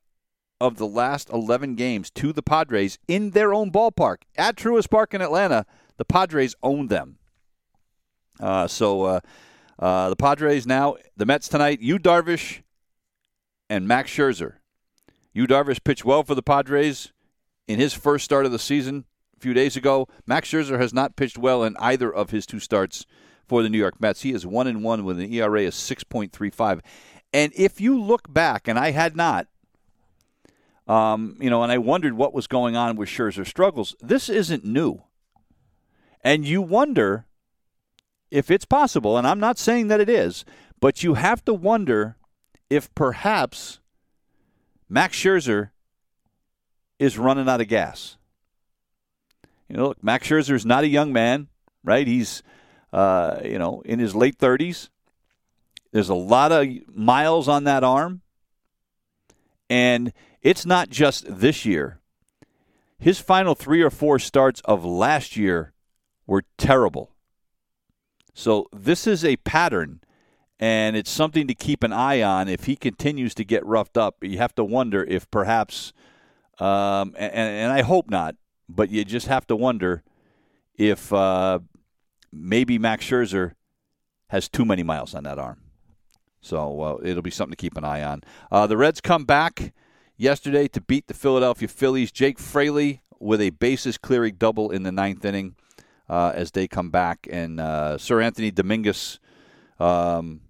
of 0.61 0.77
the 0.77 0.87
last 0.87 1.29
11 1.29 1.75
games 1.75 2.09
to 2.11 2.33
the 2.33 2.41
Padres 2.41 2.99
in 3.07 3.31
their 3.31 3.53
own 3.53 3.71
ballpark 3.71 4.17
at 4.37 4.55
Truist 4.55 4.89
Park 4.89 5.13
in 5.13 5.21
Atlanta. 5.21 5.65
The 5.97 6.05
Padres 6.05 6.55
own 6.61 6.87
them. 6.87 7.17
Uh, 8.39 8.67
so 8.67 9.03
uh, 9.03 9.19
uh, 9.77 10.09
the 10.09 10.15
Padres 10.15 10.65
now, 10.65 10.95
the 11.15 11.25
Mets 11.25 11.47
tonight, 11.47 11.81
Yu 11.81 11.97
Darvish 11.97 12.61
and 13.69 13.87
Max 13.87 14.11
Scherzer. 14.11 14.55
Yu 15.33 15.47
Darvish 15.47 15.83
pitched 15.83 16.05
well 16.05 16.23
for 16.23 16.35
the 16.35 16.41
Padres 16.41 17.11
in 17.67 17.79
his 17.79 17.93
first 17.93 18.25
start 18.25 18.45
of 18.45 18.51
the 18.51 18.59
season 18.59 19.05
a 19.37 19.39
few 19.39 19.53
days 19.53 19.77
ago. 19.77 20.07
Max 20.25 20.49
Scherzer 20.49 20.79
has 20.79 20.93
not 20.93 21.15
pitched 21.15 21.37
well 21.37 21.63
in 21.63 21.77
either 21.77 22.13
of 22.13 22.31
his 22.31 22.45
two 22.45 22.59
starts 22.59 23.05
for 23.47 23.63
the 23.63 23.69
New 23.69 23.77
York 23.77 24.01
Mets. 24.01 24.21
He 24.21 24.31
is 24.31 24.45
one 24.45 24.67
and 24.67 24.83
one 24.83 25.03
with 25.03 25.19
an 25.19 25.31
ERA 25.31 25.67
of 25.67 25.73
six 25.73 26.03
point 26.03 26.31
three 26.31 26.49
five. 26.49 26.81
And 27.31 27.53
if 27.55 27.79
you 27.79 28.01
look 28.01 28.31
back, 28.31 28.67
and 28.67 28.79
I 28.79 28.91
had 28.91 29.15
not, 29.15 29.47
um, 30.89 31.37
you 31.39 31.51
know, 31.51 31.61
and 31.61 31.71
I 31.71 31.77
wondered 31.77 32.15
what 32.15 32.33
was 32.33 32.47
going 32.47 32.75
on 32.75 32.95
with 32.95 33.09
Scherzer's 33.09 33.47
struggles. 33.47 33.95
This 34.01 34.27
isn't 34.27 34.65
new, 34.65 35.03
and 36.23 36.45
you 36.45 36.63
wonder 36.63 37.27
if 38.31 38.49
it's 38.49 38.65
possible. 38.65 39.15
And 39.15 39.27
I'm 39.27 39.39
not 39.39 39.59
saying 39.59 39.87
that 39.89 40.01
it 40.01 40.09
is, 40.09 40.43
but 40.79 41.03
you 41.03 41.13
have 41.13 41.45
to 41.45 41.53
wonder 41.53 42.17
if 42.71 42.93
perhaps 42.95 43.79
Max 44.89 45.15
Scherzer 45.15 45.69
is 46.97 47.19
running 47.19 47.47
out 47.47 47.61
of 47.61 47.67
gas. 47.67 48.17
You 49.67 49.77
know, 49.77 49.89
look, 49.89 50.03
Max 50.03 50.27
Scherzer 50.27 50.55
is 50.55 50.65
not 50.65 50.83
a 50.83 50.87
young 50.87 51.13
man, 51.13 51.49
right? 51.83 52.07
He's, 52.07 52.41
uh, 52.91 53.41
you 53.43 53.59
know, 53.59 53.81
in 53.85 53.99
his 53.99 54.15
late 54.15 54.39
30s. 54.39 54.89
There's 55.91 56.09
a 56.09 56.15
lot 56.15 56.51
of 56.51 56.67
miles 56.87 57.47
on 57.47 57.65
that 57.65 57.83
arm. 57.83 58.21
And 59.69 60.11
it's 60.41 60.65
not 60.65 60.89
just 60.89 61.25
this 61.27 61.65
year. 61.65 61.99
His 62.97 63.19
final 63.19 63.55
three 63.55 63.81
or 63.81 63.89
four 63.89 64.19
starts 64.19 64.61
of 64.65 64.83
last 64.83 65.37
year 65.37 65.73
were 66.27 66.43
terrible. 66.57 67.11
So 68.33 68.67
this 68.73 69.07
is 69.07 69.25
a 69.25 69.37
pattern, 69.37 70.01
and 70.59 70.95
it's 70.95 71.09
something 71.09 71.47
to 71.47 71.55
keep 71.55 71.83
an 71.83 71.93
eye 71.93 72.21
on. 72.21 72.47
If 72.47 72.65
he 72.65 72.75
continues 72.75 73.33
to 73.35 73.45
get 73.45 73.65
roughed 73.65 73.97
up, 73.97 74.17
you 74.21 74.37
have 74.37 74.55
to 74.55 74.63
wonder 74.63 75.03
if 75.03 75.29
perhaps, 75.31 75.93
um, 76.59 77.15
and, 77.17 77.33
and 77.33 77.71
I 77.71 77.81
hope 77.81 78.09
not, 78.09 78.35
but 78.67 78.89
you 78.89 79.03
just 79.05 79.27
have 79.27 79.47
to 79.47 79.55
wonder 79.55 80.03
if 80.75 81.11
uh, 81.11 81.59
maybe 82.31 82.77
Max 82.77 83.05
Scherzer 83.05 83.53
has 84.27 84.47
too 84.47 84.65
many 84.65 84.83
miles 84.83 85.15
on 85.15 85.23
that 85.23 85.39
arm. 85.39 85.59
So 86.41 86.81
uh, 86.81 86.97
it'll 87.03 87.21
be 87.21 87.31
something 87.31 87.51
to 87.51 87.61
keep 87.61 87.77
an 87.77 87.83
eye 87.83 88.03
on. 88.03 88.21
Uh, 88.51 88.67
the 88.67 88.77
Reds 88.77 89.01
come 89.01 89.25
back 89.25 89.73
yesterday 90.19 90.67
to 90.67 90.81
beat 90.81 91.07
the 91.07 91.13
Philadelphia 91.13 91.67
Phillies. 91.67 92.11
Jake 92.11 92.37
Fraley 92.37 93.01
with 93.19 93.41
a 93.41 93.49
bases 93.49 93.97
clearing 93.97 94.35
double 94.37 94.69
in 94.69 94.83
the 94.83 94.91
ninth 94.91 95.25
inning 95.25 95.55
uh, 96.07 96.33
as 96.35 96.51
they 96.51 96.67
come 96.67 96.91
back, 96.91 97.27
and 97.31 97.59
uh, 97.59 97.97
Seranthony 97.97 98.53
Dominguez 98.53 99.19
um, 99.79 100.41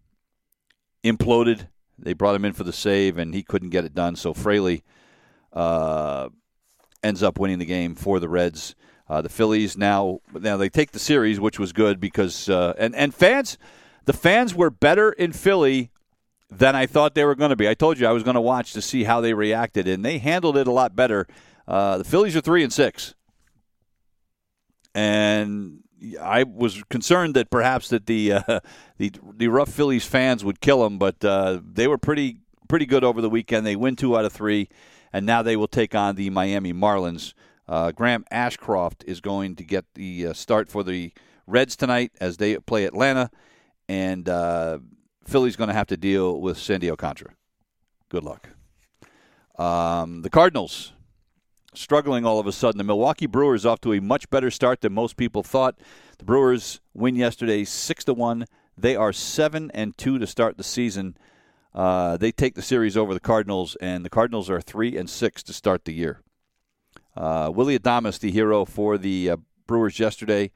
imploded. 1.04 1.68
They 1.98 2.14
brought 2.14 2.36
him 2.36 2.46
in 2.46 2.54
for 2.54 2.64
the 2.64 2.74
save, 2.74 3.18
and 3.18 3.34
he 3.34 3.44
couldn't 3.44 3.70
get 3.70 3.86
it 3.86 3.94
done. 3.94 4.16
So 4.16 4.34
Fraley 4.34 4.84
uh, 5.54 6.30
ends 7.04 7.22
up 7.22 7.40
winning 7.40 7.60
the 7.60 7.66
game 7.66 7.96
for 7.96 8.20
the 8.20 8.30
Reds. 8.30 8.76
Uh, 9.08 9.22
the 9.22 9.30
Phillies 9.30 9.76
now 9.76 10.20
now 10.34 10.56
they 10.58 10.70
take 10.70 10.92
the 10.92 11.00
series, 11.00 11.40
which 11.40 11.60
was 11.60 11.74
good 11.74 12.00
because 12.00 12.48
uh, 12.50 12.74
and 12.78 12.96
and 12.96 13.14
fans, 13.14 13.58
the 14.06 14.14
fans 14.14 14.56
were 14.56 14.70
better 14.70 15.12
in 15.12 15.34
Philly 15.34 15.92
than 16.50 16.76
I 16.76 16.86
thought 16.86 17.16
they 17.16 17.26
were 17.26 17.36
going 17.36 17.50
to 17.50 17.56
be. 17.56 17.70
I 17.70 17.74
told 17.74 18.00
you 18.00 18.08
I 18.08 18.12
was 18.12 18.24
going 18.24 18.36
to 18.36 18.42
watch 18.42 18.74
to 18.74 18.82
see 18.82 19.04
how 19.04 19.22
they 19.22 19.34
reacted, 19.34 19.88
and 19.88 20.04
they 20.04 20.18
handled 20.18 20.58
it 20.58 20.68
a 20.68 20.72
lot 20.72 20.96
better. 20.96 21.28
Uh, 21.68 22.00
the 22.00 22.04
Phillies 22.04 22.36
are 22.36 22.42
three 22.42 22.64
and 22.64 22.74
six, 22.74 23.14
and 24.96 25.84
I 26.22 26.44
was 26.44 26.84
concerned 26.90 27.36
that 27.36 27.50
perhaps 27.50 27.90
that 27.90 28.06
the 28.06 28.34
uh, 28.34 28.60
the 28.98 29.12
the 29.36 29.48
rough 29.48 29.70
Phillies 29.70 30.06
fans 30.06 30.44
would 30.44 30.62
kill 30.62 30.84
them, 30.84 30.98
but 30.98 31.24
uh, 31.24 31.60
they 31.64 31.88
were 31.88 31.98
pretty 31.98 32.40
pretty 32.68 32.86
good 32.86 33.04
over 33.04 33.22
the 33.22 33.30
weekend. 33.30 33.66
They 33.66 33.76
win 33.76 33.96
two 33.96 34.18
out 34.18 34.26
of 34.26 34.34
three 34.34 34.70
and 35.12 35.26
now 35.26 35.42
they 35.42 35.56
will 35.56 35.68
take 35.68 35.96
on 35.96 36.16
the 36.16 36.30
Miami 36.30 36.74
Marlins. 36.74 37.34
Uh, 37.68 37.92
Graham 37.92 38.26
Ashcraft 38.32 39.04
is 39.06 39.22
going 39.22 39.56
to 39.56 39.64
get 39.64 39.86
the 39.94 40.28
uh, 40.28 40.34
start 40.34 40.70
for 40.70 40.84
the 40.84 41.12
Reds 41.46 41.76
tonight 41.76 42.12
as 42.20 42.38
they 42.38 42.58
play 42.58 42.86
Atlanta, 42.86 43.32
and 43.88 44.28
uh, 44.30 44.80
Philly's 45.30 45.56
going 45.56 45.68
to 45.68 45.76
have 45.76 45.88
to 45.88 45.98
deal 45.98 46.42
with 46.42 46.58
Sandy 46.58 46.90
Alcantara. 46.90 47.34
Good 48.10 48.24
luck. 48.24 48.50
Um, 49.58 50.24
the 50.24 50.30
Cardinals 50.30 50.94
struggling 51.76 52.26
all 52.26 52.40
of 52.40 52.48
a 52.48 52.52
sudden. 52.52 52.80
The 52.80 52.84
Milwaukee 52.84 53.28
Brewers 53.28 53.66
off 53.66 53.80
to 53.82 53.94
a 53.94 54.02
much 54.02 54.30
better 54.32 54.50
start 54.50 54.82
than 54.82 54.94
most 54.94 55.18
people 55.18 55.44
thought. 55.44 55.78
The 56.18 56.26
Brewers 56.26 56.82
win 56.96 57.16
yesterday 57.16 57.64
six 57.64 58.04
to 58.06 58.14
one. 58.16 58.46
They 58.76 58.96
are 58.96 59.14
seven 59.14 59.70
and 59.76 59.96
two 59.98 60.18
to 60.18 60.26
start 60.26 60.58
the 60.58 60.64
season. 60.64 61.16
Uh, 61.76 62.18
they 62.18 62.32
take 62.32 62.56
the 62.56 62.64
series 62.64 62.98
over 62.98 63.14
the 63.14 63.20
Cardinals, 63.20 63.78
and 63.80 64.04
the 64.04 64.10
Cardinals 64.10 64.50
are 64.50 64.62
three 64.62 64.98
and 64.98 65.08
six 65.08 65.44
to 65.44 65.54
start 65.54 65.86
the 65.86 65.94
year. 65.94 66.22
Uh, 67.16 67.52
Willy 67.54 67.78
Adames, 67.78 68.20
the 68.20 68.32
hero 68.32 68.66
for 68.66 68.98
the 68.98 69.30
uh, 69.30 69.38
Brewers 69.68 70.00
yesterday, 70.00 70.50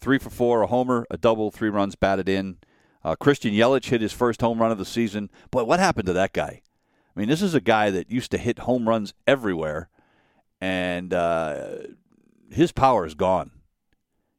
three 0.00 0.18
for 0.18 0.30
four, 0.30 0.62
a 0.62 0.66
homer, 0.66 1.06
a 1.08 1.16
double, 1.16 1.52
three 1.52 1.70
runs 1.70 1.94
batted 1.94 2.28
in. 2.28 2.56
Uh, 3.04 3.16
Christian 3.16 3.52
Yelich 3.52 3.86
hit 3.86 4.00
his 4.00 4.12
first 4.12 4.40
home 4.40 4.60
run 4.60 4.70
of 4.70 4.78
the 4.78 4.84
season. 4.84 5.30
Boy, 5.50 5.64
what 5.64 5.80
happened 5.80 6.06
to 6.06 6.12
that 6.12 6.32
guy? 6.32 6.62
I 7.14 7.20
mean, 7.20 7.28
this 7.28 7.42
is 7.42 7.54
a 7.54 7.60
guy 7.60 7.90
that 7.90 8.10
used 8.10 8.30
to 8.30 8.38
hit 8.38 8.60
home 8.60 8.88
runs 8.88 9.12
everywhere, 9.26 9.88
and 10.60 11.12
uh, 11.12 11.78
his 12.50 12.72
power 12.72 13.04
is 13.04 13.14
gone. 13.14 13.50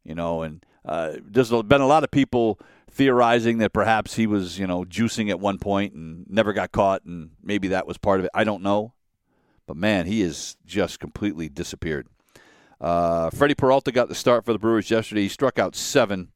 You 0.04 0.16
know, 0.16 0.42
and 0.42 0.66
uh, 0.86 1.14
there's 1.24 1.50
been 1.50 1.82
a 1.82 1.88
lot 1.88 2.04
of 2.04 2.12
people 2.12 2.60
theorizing 2.90 3.58
that 3.60 3.74
perhaps 3.74 4.16
he 4.16 4.28
was, 4.28 4.60
you 4.60 4.68
know, 4.68 4.84
juicing 4.84 5.30
at 5.30 5.40
one 5.40 5.58
point 5.58 5.94
and 5.94 6.26
never 6.30 6.54
got 6.54 6.72
caught, 6.72 7.04
and 7.06 7.32
maybe 7.42 7.70
that 7.70 7.88
was 7.88 7.98
part 7.98 8.20
of 8.20 8.26
it. 8.26 8.32
I 8.34 8.44
don't 8.44 8.64
know, 8.64 8.94
but 9.66 9.78
man, 9.78 10.06
he 10.06 10.22
is 10.22 10.58
just 10.66 11.00
completely 11.00 11.50
disappeared. 11.50 12.08
Uh, 12.82 13.30
Freddie 13.30 13.56
Peralta 13.56 13.92
got 13.92 14.10
the 14.10 14.16
start 14.16 14.46
for 14.46 14.52
the 14.52 14.60
Brewers 14.60 14.92
yesterday. 14.92 15.22
He 15.22 15.30
struck 15.30 15.58
out 15.58 15.76
seven, 15.76 16.30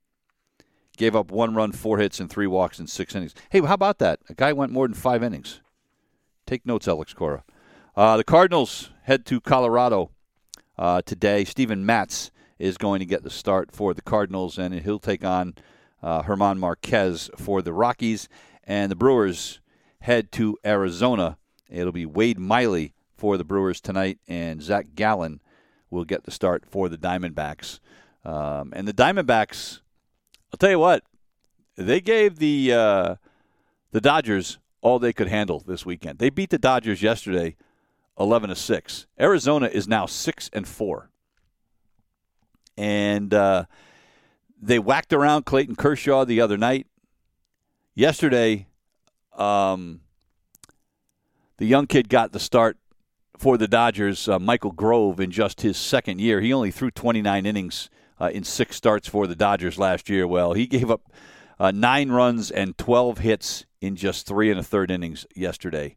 gave 0.97 1.15
up 1.15 1.31
one 1.31 1.55
run, 1.55 1.71
four 1.71 1.99
hits, 1.99 2.19
and 2.19 2.29
three 2.29 2.47
walks 2.47 2.79
in 2.79 2.87
six 2.87 3.15
innings. 3.15 3.33
Hey, 3.49 3.61
how 3.61 3.73
about 3.73 3.99
that? 3.99 4.19
A 4.29 4.33
guy 4.33 4.53
went 4.53 4.71
more 4.71 4.87
than 4.87 4.95
five 4.95 5.23
innings. 5.23 5.61
Take 6.45 6.65
notes, 6.65 6.87
Alex 6.87 7.13
Cora. 7.13 7.43
Uh, 7.95 8.17
the 8.17 8.23
Cardinals 8.23 8.91
head 9.03 9.25
to 9.27 9.39
Colorado 9.39 10.11
uh, 10.77 11.01
today. 11.05 11.45
Steven 11.45 11.85
Matz 11.85 12.31
is 12.59 12.77
going 12.77 12.99
to 12.99 13.05
get 13.05 13.23
the 13.23 13.29
start 13.29 13.71
for 13.71 13.93
the 13.93 14.01
Cardinals, 14.01 14.57
and 14.57 14.73
he'll 14.73 14.99
take 14.99 15.23
on 15.23 15.55
uh, 16.01 16.23
German 16.23 16.59
Marquez 16.59 17.29
for 17.37 17.61
the 17.61 17.73
Rockies. 17.73 18.27
And 18.63 18.91
the 18.91 18.95
Brewers 18.95 19.59
head 20.01 20.31
to 20.33 20.57
Arizona 20.65 21.37
It'll 21.69 21.91
be 21.91 22.05
Wade 22.05 22.39
Miley 22.39 22.93
for 23.15 23.37
the 23.37 23.43
Brewers 23.43 23.81
tonight, 23.81 24.19
and 24.27 24.61
Zach 24.61 24.95
Gallen 24.95 25.41
will 25.89 26.05
get 26.05 26.23
the 26.23 26.31
start 26.31 26.63
for 26.67 26.89
the 26.89 26.97
Diamondbacks. 26.97 27.79
Um, 28.23 28.73
and 28.75 28.87
the 28.87 28.93
Diamondbacks, 28.93 29.81
I'll 30.51 30.57
tell 30.57 30.69
you 30.69 30.79
what, 30.79 31.03
they 31.75 32.01
gave 32.01 32.39
the 32.39 32.73
uh, 32.73 33.15
the 33.91 34.01
Dodgers 34.01 34.59
all 34.81 34.99
they 34.99 35.13
could 35.13 35.27
handle 35.27 35.59
this 35.59 35.85
weekend. 35.85 36.19
They 36.19 36.29
beat 36.29 36.49
the 36.49 36.57
Dodgers 36.57 37.01
yesterday, 37.01 37.55
eleven 38.19 38.49
to 38.49 38.55
six. 38.55 39.07
Arizona 39.19 39.67
is 39.67 39.87
now 39.87 40.05
six 40.05 40.49
and 40.53 40.67
four, 40.67 41.09
and 42.77 43.33
uh, 43.33 43.65
they 44.61 44.79
whacked 44.79 45.13
around 45.13 45.45
Clayton 45.45 45.75
Kershaw 45.75 46.25
the 46.25 46.41
other 46.41 46.57
night. 46.57 46.87
Yesterday, 47.93 48.67
um, 49.37 50.01
the 51.57 51.65
young 51.65 51.87
kid 51.87 52.09
got 52.09 52.31
the 52.31 52.39
start 52.39 52.77
for 53.37 53.57
the 53.57 53.67
Dodgers, 53.67 54.27
uh, 54.27 54.39
Michael 54.39 54.71
Grove, 54.71 55.19
in 55.19 55.31
just 55.31 55.61
his 55.61 55.77
second 55.77 56.19
year. 56.19 56.41
He 56.41 56.53
only 56.53 56.71
threw 56.71 56.89
29 56.89 57.45
innings 57.45 57.89
uh, 58.19 58.29
in 58.33 58.43
six 58.43 58.75
starts 58.75 59.07
for 59.07 59.27
the 59.27 59.35
Dodgers 59.35 59.77
last 59.77 60.09
year. 60.09 60.27
Well, 60.27 60.53
he 60.53 60.67
gave 60.67 60.89
up 60.89 61.11
uh, 61.59 61.71
nine 61.71 62.09
runs 62.09 62.51
and 62.51 62.77
12 62.77 63.19
hits 63.19 63.65
in 63.81 63.95
just 63.95 64.27
three 64.27 64.49
and 64.49 64.59
a 64.59 64.63
third 64.63 64.91
innings 64.91 65.25
yesterday. 65.35 65.95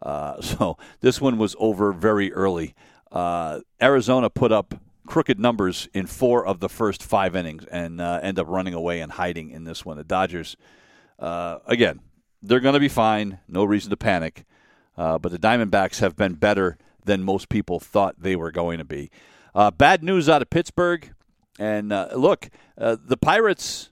Uh, 0.00 0.40
so 0.40 0.76
this 1.00 1.20
one 1.20 1.38
was 1.38 1.56
over 1.58 1.92
very 1.92 2.32
early. 2.32 2.74
Uh, 3.10 3.60
Arizona 3.80 4.30
put 4.30 4.52
up 4.52 4.74
crooked 5.06 5.38
numbers 5.38 5.88
in 5.92 6.06
four 6.06 6.46
of 6.46 6.60
the 6.60 6.68
first 6.68 7.02
five 7.02 7.34
innings 7.34 7.64
and 7.66 8.00
uh, 8.00 8.20
end 8.22 8.38
up 8.38 8.46
running 8.48 8.72
away 8.72 9.00
and 9.00 9.12
hiding 9.12 9.50
in 9.50 9.64
this 9.64 9.84
one. 9.84 9.96
The 9.96 10.04
Dodgers, 10.04 10.56
again, 11.18 12.00
they're 12.42 12.60
going 12.60 12.74
to 12.74 12.80
be 12.80 12.88
fine. 12.88 13.38
No 13.48 13.64
reason 13.64 13.90
to 13.90 13.96
panic. 13.96 14.44
Uh, 14.96 15.18
but 15.18 15.32
the 15.32 15.38
Diamondbacks 15.38 16.00
have 16.00 16.16
been 16.16 16.34
better 16.34 16.76
than 17.04 17.22
most 17.22 17.48
people 17.48 17.80
thought 17.80 18.16
they 18.18 18.36
were 18.36 18.50
going 18.50 18.78
to 18.78 18.84
be. 18.84 19.10
Uh, 19.54 19.70
bad 19.70 20.02
news 20.02 20.28
out 20.28 20.42
of 20.42 20.50
Pittsburgh. 20.50 21.12
And 21.58 21.92
uh, 21.92 22.08
look, 22.16 22.50
uh, 22.78 22.96
the 23.04 23.16
Pirates, 23.16 23.90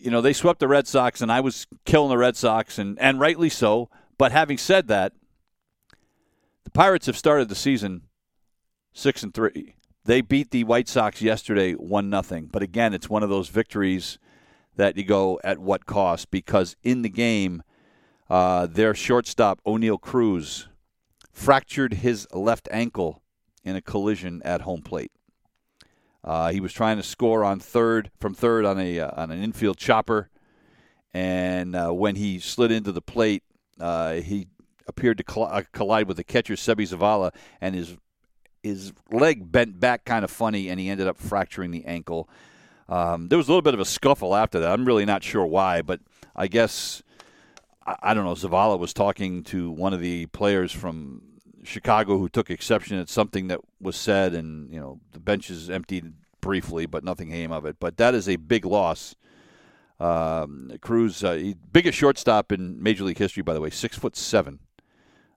you 0.00 0.10
know, 0.10 0.20
they 0.20 0.32
swept 0.32 0.60
the 0.60 0.68
Red 0.68 0.86
Sox, 0.86 1.20
and 1.20 1.30
I 1.30 1.40
was 1.40 1.66
killing 1.84 2.10
the 2.10 2.18
Red 2.18 2.36
Sox, 2.36 2.78
and, 2.78 2.98
and 2.98 3.20
rightly 3.20 3.48
so. 3.48 3.90
But 4.16 4.32
having 4.32 4.58
said 4.58 4.88
that, 4.88 5.12
the 6.64 6.70
Pirates 6.70 7.06
have 7.06 7.16
started 7.16 7.48
the 7.48 7.54
season 7.54 8.02
six 8.92 9.22
and 9.22 9.32
three. 9.32 9.74
They 10.04 10.20
beat 10.22 10.50
the 10.50 10.64
White 10.64 10.88
Sox 10.88 11.20
yesterday, 11.20 11.74
one 11.74 12.08
nothing. 12.08 12.46
But 12.46 12.62
again, 12.62 12.94
it's 12.94 13.10
one 13.10 13.22
of 13.22 13.28
those 13.28 13.48
victories 13.48 14.18
that 14.76 14.96
you 14.96 15.04
go 15.04 15.38
at 15.44 15.58
what 15.58 15.86
cost? 15.86 16.30
Because 16.30 16.76
in 16.82 17.02
the 17.02 17.08
game, 17.10 17.62
uh, 18.30 18.66
their 18.66 18.94
shortstop, 18.94 19.60
Oneil 19.66 20.00
Cruz, 20.00 20.68
fractured 21.32 21.94
his 21.94 22.26
left 22.32 22.68
ankle 22.72 23.22
in 23.64 23.76
a 23.76 23.82
collision 23.82 24.40
at 24.44 24.62
home 24.62 24.82
plate. 24.82 25.12
Uh, 26.24 26.50
he 26.50 26.60
was 26.60 26.72
trying 26.72 26.96
to 26.96 27.02
score 27.02 27.44
on 27.44 27.60
third 27.60 28.10
from 28.18 28.34
third 28.34 28.64
on 28.64 28.78
a 28.78 29.00
uh, 29.00 29.10
on 29.20 29.30
an 29.30 29.42
infield 29.42 29.76
chopper, 29.76 30.28
and 31.14 31.74
uh, 31.74 31.90
when 31.90 32.16
he 32.16 32.38
slid 32.38 32.70
into 32.70 32.92
the 32.92 33.00
plate, 33.00 33.42
uh, 33.80 34.14
he 34.14 34.48
appeared 34.86 35.18
to 35.18 35.40
uh, 35.40 35.62
collide 35.72 36.08
with 36.08 36.16
the 36.16 36.24
catcher 36.24 36.54
Seby 36.54 36.88
Zavala, 36.88 37.32
and 37.60 37.74
his 37.74 37.96
his 38.62 38.92
leg 39.10 39.50
bent 39.50 39.78
back 39.78 40.04
kind 40.04 40.24
of 40.24 40.30
funny, 40.30 40.68
and 40.68 40.80
he 40.80 40.88
ended 40.88 41.06
up 41.06 41.18
fracturing 41.18 41.70
the 41.70 41.84
ankle. 41.84 42.28
Um, 42.88 43.28
there 43.28 43.38
was 43.38 43.48
a 43.48 43.50
little 43.50 43.62
bit 43.62 43.74
of 43.74 43.80
a 43.80 43.84
scuffle 43.84 44.34
after 44.34 44.58
that. 44.60 44.72
I'm 44.72 44.84
really 44.84 45.04
not 45.04 45.22
sure 45.22 45.46
why, 45.46 45.82
but 45.82 46.00
I 46.34 46.48
guess 46.48 47.02
I 48.02 48.12
don't 48.12 48.24
know. 48.24 48.34
Zavala 48.34 48.78
was 48.78 48.92
talking 48.92 49.44
to 49.44 49.70
one 49.70 49.94
of 49.94 50.00
the 50.00 50.26
players 50.26 50.72
from 50.72 51.22
Chicago 51.64 52.18
who 52.18 52.28
took 52.28 52.50
exception 52.50 52.98
at 52.98 53.08
something 53.08 53.48
that 53.48 53.60
was 53.80 53.96
said, 53.96 54.34
and 54.34 54.72
you 54.72 54.80
know 54.80 55.00
the 55.12 55.20
benches 55.20 55.70
emptied 55.70 56.12
briefly, 56.40 56.86
but 56.86 57.04
nothing 57.04 57.30
came 57.30 57.52
of 57.52 57.64
it. 57.64 57.76
But 57.80 57.96
that 57.96 58.14
is 58.14 58.28
a 58.28 58.36
big 58.36 58.64
loss. 58.64 59.14
Um, 60.00 60.72
Cruz, 60.80 61.24
uh, 61.24 61.32
he, 61.32 61.54
biggest 61.72 61.98
shortstop 61.98 62.52
in 62.52 62.82
Major 62.82 63.04
League 63.04 63.18
history, 63.18 63.42
by 63.42 63.54
the 63.54 63.60
way, 63.60 63.70
six 63.70 63.98
foot 63.98 64.16
seven. 64.16 64.60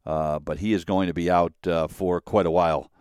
Uh, 0.05 0.39
but 0.39 0.59
he 0.59 0.73
is 0.73 0.85
going 0.85 1.07
to 1.07 1.13
be 1.13 1.29
out 1.29 1.53
uh, 1.67 1.87
for 1.87 2.19
quite 2.21 2.45
a 2.45 2.51
while 2.51 2.91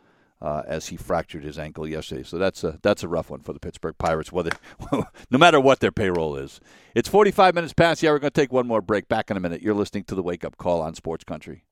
uh, 0.43 0.63
as 0.67 0.89
he 0.89 0.97
fractured 0.97 1.45
his 1.45 1.59
ankle 1.59 1.87
yesterday. 1.87 2.23
So 2.23 2.39
that's 2.39 2.65
a 2.65 2.79
that's 2.83 3.03
a 3.03 3.09
rough 3.09 3.31
one 3.31 3.41
for 3.41 3.53
the 3.53 3.61
Pittsburgh 3.61 3.97
Pirates. 3.99 4.33
Whether 4.33 4.51
no 4.93 5.39
matter 5.39 5.61
what 5.61 5.81
their 5.81 5.93
payroll 5.93 6.37
is, 6.37 6.61
it's 6.95 7.09
45 7.09 7.55
minutes 7.55 7.73
past. 7.73 8.03
Yeah, 8.03 8.11
we're 8.11 8.19
going 8.19 8.33
to 8.33 8.41
take 8.41 8.53
one 8.53 8.67
more 8.67 8.83
break. 8.83 9.09
Back 9.09 9.31
in 9.31 9.37
a 9.37 9.41
minute. 9.41 9.63
You're 9.63 9.75
listening 9.75 10.05
to 10.05 10.15
the 10.15 10.23
Wake 10.23 10.45
Up 10.45 10.57
Call 10.57 10.81
on 10.81 10.95
Sports 10.95 11.25
Country. 11.25 11.65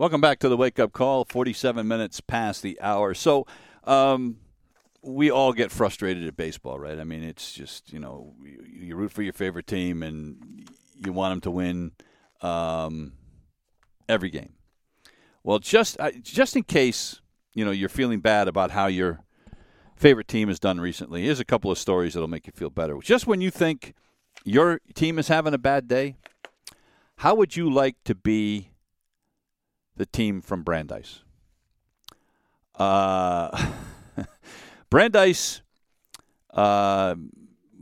Welcome 0.00 0.22
back 0.22 0.38
to 0.38 0.48
the 0.48 0.56
Wake 0.56 0.78
Up 0.78 0.94
Call. 0.94 1.26
47 1.26 1.86
minutes 1.86 2.22
past 2.22 2.62
the 2.62 2.80
hour. 2.80 3.12
So. 3.12 3.46
Um, 3.84 4.38
we 5.02 5.30
all 5.30 5.52
get 5.52 5.70
frustrated 5.70 6.26
at 6.26 6.38
baseball, 6.38 6.78
right? 6.78 6.98
I 6.98 7.04
mean, 7.04 7.22
it's 7.22 7.52
just 7.52 7.92
you 7.92 7.98
know 7.98 8.34
you, 8.42 8.64
you 8.66 8.96
root 8.96 9.12
for 9.12 9.20
your 9.20 9.34
favorite 9.34 9.66
team 9.66 10.02
and 10.02 10.68
you 11.04 11.12
want 11.12 11.32
them 11.32 11.40
to 11.42 11.50
win 11.50 11.92
um, 12.40 13.12
every 14.08 14.30
game. 14.30 14.54
Well, 15.42 15.58
just 15.58 16.00
uh, 16.00 16.12
just 16.22 16.56
in 16.56 16.62
case 16.62 17.20
you 17.52 17.64
know 17.64 17.70
you're 17.70 17.90
feeling 17.90 18.20
bad 18.20 18.48
about 18.48 18.70
how 18.70 18.86
your 18.86 19.24
favorite 19.96 20.28
team 20.28 20.48
has 20.48 20.58
done 20.58 20.80
recently, 20.80 21.24
here's 21.24 21.40
a 21.40 21.46
couple 21.46 21.70
of 21.70 21.76
stories 21.78 22.14
that'll 22.14 22.28
make 22.28 22.46
you 22.46 22.54
feel 22.54 22.70
better. 22.70 22.98
Just 23.02 23.26
when 23.26 23.42
you 23.42 23.50
think 23.50 23.94
your 24.44 24.80
team 24.94 25.18
is 25.18 25.28
having 25.28 25.52
a 25.52 25.58
bad 25.58 25.88
day, 25.88 26.16
how 27.16 27.34
would 27.34 27.54
you 27.54 27.70
like 27.70 27.96
to 28.04 28.14
be 28.14 28.69
the 30.00 30.06
team 30.06 30.40
from 30.40 30.62
Brandeis? 30.62 31.20
Uh, 32.74 33.68
Brandeis, 34.90 35.60
uh, 36.54 37.14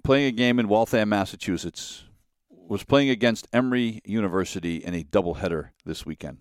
playing 0.02 0.26
a 0.26 0.32
game 0.32 0.58
in 0.58 0.66
Waltham, 0.66 1.10
Massachusetts, 1.10 2.02
was 2.50 2.82
playing 2.82 3.08
against 3.08 3.46
Emory 3.52 4.00
University 4.04 4.78
in 4.78 4.94
a 4.94 5.04
doubleheader 5.04 5.68
this 5.86 6.04
weekend. 6.04 6.38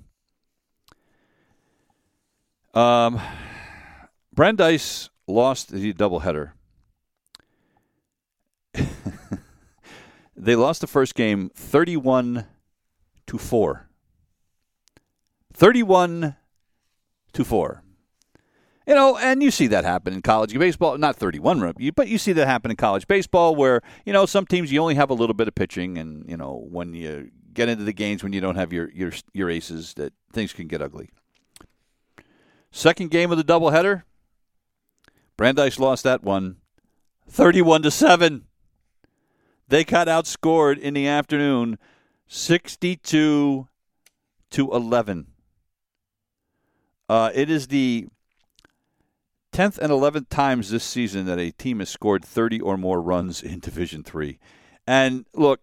Um, 2.74 3.22
Brandeis 4.34 5.12
lost 5.28 5.70
the 5.70 5.94
doubleheader. 5.94 6.54
they 10.36 10.56
lost 10.56 10.82
the 10.82 10.88
first 10.88 11.14
game 11.14 11.52
31 11.54 12.48
to 13.28 13.38
4. 13.38 13.87
31 15.58 16.36
to 17.34 17.44
4. 17.44 17.84
You 18.86 18.94
know, 18.94 19.18
and 19.18 19.42
you 19.42 19.50
see 19.50 19.66
that 19.68 19.84
happen 19.84 20.14
in 20.14 20.22
college 20.22 20.58
baseball. 20.58 21.00
Not 21.00 21.16
31, 21.16 21.74
but 21.96 22.08
you 22.08 22.20
see 22.20 22.32
that 22.34 22.48
happen 22.48 22.70
in 22.70 22.78
college 22.78 23.08
baseball 23.08 23.56
where, 23.56 23.82
you 24.06 24.14
know, 24.14 24.28
some 24.28 24.46
teams 24.46 24.72
you 24.72 24.80
only 24.80 24.94
have 24.94 25.10
a 25.10 25.16
little 25.16 25.34
bit 25.34 25.48
of 25.48 25.56
pitching. 25.56 25.98
And, 25.98 26.30
you 26.30 26.38
know, 26.38 26.64
when 26.70 26.94
you 26.94 27.32
get 27.54 27.70
into 27.70 27.84
the 27.84 27.92
games 27.92 28.22
when 28.22 28.34
you 28.34 28.40
don't 28.40 28.56
have 28.56 28.72
your, 28.72 28.92
your, 28.92 29.12
your 29.34 29.50
aces, 29.50 29.96
that 29.96 30.14
things 30.32 30.54
can 30.54 30.68
get 30.68 30.80
ugly. 30.80 31.10
Second 32.70 33.10
game 33.10 33.32
of 33.32 33.40
the 33.40 33.44
doubleheader, 33.44 34.04
Brandeis 35.38 35.80
lost 35.80 36.04
that 36.04 36.22
one 36.22 36.58
31 37.28 37.82
to 37.82 37.90
7. 37.90 38.46
They 39.68 39.84
got 39.84 40.08
outscored 40.08 40.78
in 40.78 40.94
the 40.94 41.08
afternoon 41.08 41.80
62 42.28 43.68
to 44.52 44.72
11. 44.72 45.28
Uh, 47.10 47.32
it 47.34 47.50
is 47.50 47.68
the 47.68 48.08
10th 49.54 49.78
and 49.78 49.92
11th 49.92 50.30
times 50.30 50.70
this 50.70 50.84
season 50.84 51.26
that 51.26 51.40
a 51.40 51.52
team 51.52 51.80
has 51.80 51.90
scored 51.90 52.24
30 52.24 52.62
or 52.62 52.78
more 52.78 53.02
runs 53.02 53.42
in 53.42 53.60
Division 53.60 54.04
3. 54.04 54.38
And 54.86 55.26
look, 55.34 55.62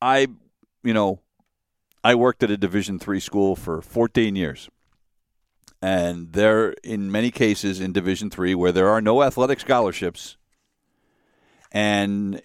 I, 0.00 0.28
you 0.82 0.94
know, 0.94 1.20
I 2.04 2.14
worked 2.14 2.42
at 2.42 2.50
a 2.50 2.56
Division 2.56 2.98
3 2.98 3.18
school 3.20 3.56
for 3.56 3.82
14 3.82 4.36
years 4.36 4.70
and 5.82 6.32
they're 6.32 6.70
in 6.82 7.12
many 7.12 7.30
cases 7.30 7.80
in 7.80 7.92
Division 7.92 8.30
Three 8.30 8.54
where 8.54 8.72
there 8.72 8.88
are 8.88 9.00
no 9.00 9.22
athletic 9.22 9.60
scholarships, 9.60 10.36
and 11.70 12.42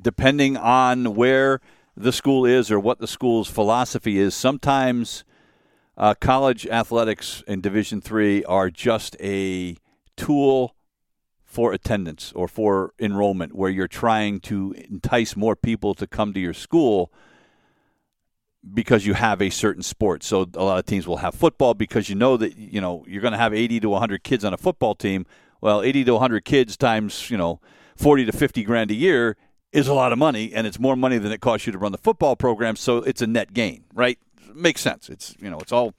depending 0.00 0.56
on 0.56 1.14
where 1.14 1.60
the 1.96 2.12
school 2.12 2.44
is 2.44 2.70
or 2.70 2.78
what 2.78 3.00
the 3.00 3.06
school's 3.06 3.48
philosophy 3.48 4.18
is, 4.18 4.34
sometimes 4.34 5.24
uh, 5.98 6.14
college 6.14 6.64
athletics 6.66 7.42
in 7.48 7.60
Division 7.60 8.00
Three 8.00 8.44
are 8.44 8.70
just 8.70 9.16
a 9.20 9.76
tool 10.16 10.76
for 11.44 11.72
attendance 11.72 12.32
or 12.36 12.46
for 12.46 12.94
enrollment, 13.00 13.54
where 13.54 13.68
you're 13.68 13.88
trying 13.88 14.38
to 14.38 14.74
entice 14.88 15.34
more 15.34 15.56
people 15.56 15.94
to 15.94 16.06
come 16.06 16.32
to 16.32 16.40
your 16.40 16.54
school 16.54 17.12
because 18.72 19.06
you 19.06 19.14
have 19.14 19.42
a 19.42 19.50
certain 19.50 19.82
sport. 19.82 20.22
So 20.22 20.46
a 20.54 20.62
lot 20.62 20.78
of 20.78 20.86
teams 20.86 21.06
will 21.06 21.16
have 21.18 21.34
football 21.34 21.74
because 21.74 22.08
you 22.08 22.14
know 22.14 22.36
that 22.36 22.56
you 22.56 22.80
know 22.80 23.04
you're 23.08 23.22
going 23.22 23.32
to 23.32 23.38
have 23.38 23.52
80 23.52 23.80
to 23.80 23.88
100 23.88 24.22
kids 24.22 24.44
on 24.44 24.54
a 24.54 24.58
football 24.58 24.94
team. 24.94 25.26
Well, 25.60 25.82
80 25.82 26.04
to 26.04 26.12
100 26.12 26.44
kids 26.44 26.76
times 26.76 27.28
you 27.28 27.36
know 27.36 27.60
40 27.96 28.26
to 28.26 28.32
50 28.32 28.62
grand 28.62 28.92
a 28.92 28.94
year 28.94 29.36
is 29.72 29.88
a 29.88 29.94
lot 29.94 30.12
of 30.12 30.18
money, 30.18 30.52
and 30.54 30.64
it's 30.64 30.78
more 30.78 30.94
money 30.94 31.18
than 31.18 31.32
it 31.32 31.40
costs 31.40 31.66
you 31.66 31.72
to 31.72 31.78
run 31.78 31.92
the 31.92 31.98
football 31.98 32.36
program. 32.36 32.76
So 32.76 32.98
it's 32.98 33.20
a 33.20 33.26
net 33.26 33.52
gain, 33.52 33.84
right? 33.92 34.18
Makes 34.54 34.80
sense. 34.80 35.08
It's 35.08 35.34
you 35.40 35.50
know, 35.50 35.58
it's 35.58 35.72
all 35.72 35.94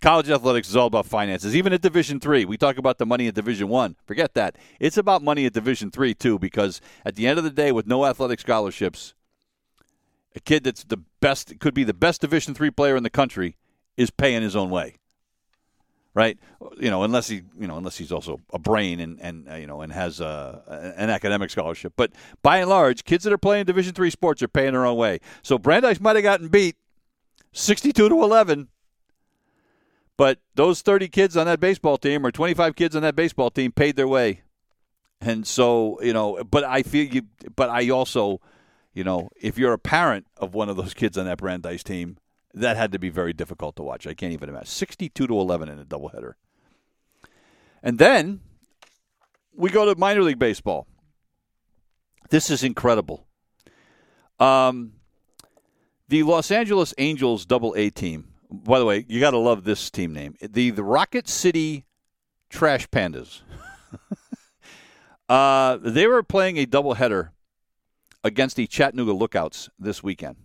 college 0.00 0.30
athletics 0.30 0.68
is 0.68 0.76
all 0.76 0.86
about 0.86 1.06
finances. 1.06 1.56
Even 1.56 1.72
at 1.72 1.82
Division 1.82 2.20
three, 2.20 2.44
we 2.44 2.56
talk 2.56 2.78
about 2.78 2.98
the 2.98 3.06
money 3.06 3.28
at 3.28 3.34
Division 3.34 3.68
one. 3.68 3.96
Forget 4.06 4.34
that. 4.34 4.56
It's 4.80 4.96
about 4.96 5.22
money 5.22 5.46
at 5.46 5.52
Division 5.52 5.90
three 5.90 6.14
too, 6.14 6.38
because 6.38 6.80
at 7.04 7.16
the 7.16 7.26
end 7.26 7.38
of 7.38 7.44
the 7.44 7.50
day, 7.50 7.72
with 7.72 7.86
no 7.86 8.04
athletic 8.06 8.40
scholarships, 8.40 9.14
a 10.34 10.40
kid 10.40 10.64
that's 10.64 10.84
the 10.84 10.98
best 11.20 11.58
could 11.60 11.74
be 11.74 11.84
the 11.84 11.94
best 11.94 12.20
Division 12.20 12.54
three 12.54 12.70
player 12.70 12.96
in 12.96 13.02
the 13.02 13.10
country 13.10 13.56
is 13.96 14.10
paying 14.10 14.42
his 14.42 14.56
own 14.56 14.70
way. 14.70 14.96
Right, 16.14 16.38
you 16.78 16.88
know, 16.88 17.02
unless 17.02 17.28
he, 17.28 17.42
you 17.58 17.66
know, 17.66 17.76
unless 17.76 17.98
he's 17.98 18.10
also 18.10 18.40
a 18.50 18.58
brain 18.58 19.00
and 19.00 19.20
and 19.20 19.48
uh, 19.50 19.56
you 19.56 19.66
know 19.66 19.82
and 19.82 19.92
has 19.92 20.18
uh, 20.18 20.94
an 20.96 21.10
academic 21.10 21.50
scholarship. 21.50 21.92
But 21.94 22.12
by 22.42 22.56
and 22.56 22.70
large, 22.70 23.04
kids 23.04 23.24
that 23.24 23.34
are 23.34 23.38
playing 23.38 23.66
Division 23.66 23.92
three 23.92 24.08
sports 24.08 24.42
are 24.42 24.48
paying 24.48 24.72
their 24.72 24.86
own 24.86 24.96
way. 24.96 25.20
So 25.42 25.58
Brandeis 25.58 26.00
might 26.00 26.16
have 26.16 26.22
gotten 26.22 26.48
beat, 26.48 26.76
sixty-two 27.56 28.08
to 28.08 28.22
eleven, 28.22 28.68
but 30.16 30.38
those 30.54 30.82
30 30.82 31.08
kids 31.08 31.36
on 31.36 31.46
that 31.46 31.60
baseball 31.60 31.98
team 31.98 32.24
or 32.24 32.30
25 32.30 32.74
kids 32.74 32.96
on 32.96 33.02
that 33.02 33.16
baseball 33.16 33.50
team 33.50 33.72
paid 33.72 33.96
their 33.96 34.08
way. 34.08 34.42
And 35.20 35.46
so, 35.46 36.00
you 36.02 36.12
know, 36.12 36.42
but 36.44 36.64
I 36.64 36.82
feel 36.82 37.06
you, 37.06 37.22
but 37.54 37.70
I 37.70 37.88
also, 37.90 38.40
you 38.94 39.04
know, 39.04 39.30
if 39.40 39.58
you're 39.58 39.72
a 39.72 39.78
parent 39.78 40.26
of 40.36 40.54
one 40.54 40.68
of 40.68 40.76
those 40.76 40.94
kids 40.94 41.18
on 41.18 41.26
that 41.26 41.38
Brandeis 41.38 41.82
team, 41.82 42.18
that 42.54 42.76
had 42.76 42.92
to 42.92 42.98
be 42.98 43.10
very 43.10 43.34
difficult 43.34 43.76
to 43.76 43.82
watch. 43.82 44.06
I 44.06 44.14
can't 44.14 44.32
even 44.32 44.48
imagine. 44.48 44.66
62 44.66 45.26
to 45.26 45.34
11 45.34 45.68
in 45.68 45.78
a 45.78 45.84
doubleheader. 45.84 46.34
And 47.82 47.98
then 47.98 48.40
we 49.54 49.70
go 49.70 49.84
to 49.84 49.98
minor 49.98 50.22
league 50.22 50.38
baseball. 50.38 50.86
This 52.30 52.50
is 52.50 52.64
incredible. 52.64 53.26
Um, 54.40 54.92
the 56.08 56.22
Los 56.22 56.50
Angeles 56.50 56.94
Angels 56.98 57.46
double 57.46 57.74
A 57.76 57.90
team 57.90 58.32
by 58.50 58.78
the 58.78 58.84
way, 58.84 59.04
you 59.08 59.20
got 59.20 59.32
to 59.32 59.38
love 59.38 59.64
this 59.64 59.90
team 59.90 60.12
name. 60.12 60.36
The 60.40 60.70
the 60.70 60.84
Rocket 60.84 61.28
City 61.28 61.84
Trash 62.50 62.88
Pandas. 62.88 63.42
uh, 65.28 65.78
they 65.80 66.06
were 66.06 66.22
playing 66.22 66.58
a 66.58 66.66
doubleheader 66.66 67.30
against 68.22 68.56
the 68.56 68.66
Chattanooga 68.66 69.12
Lookouts 69.12 69.68
this 69.78 70.02
weekend. 70.02 70.36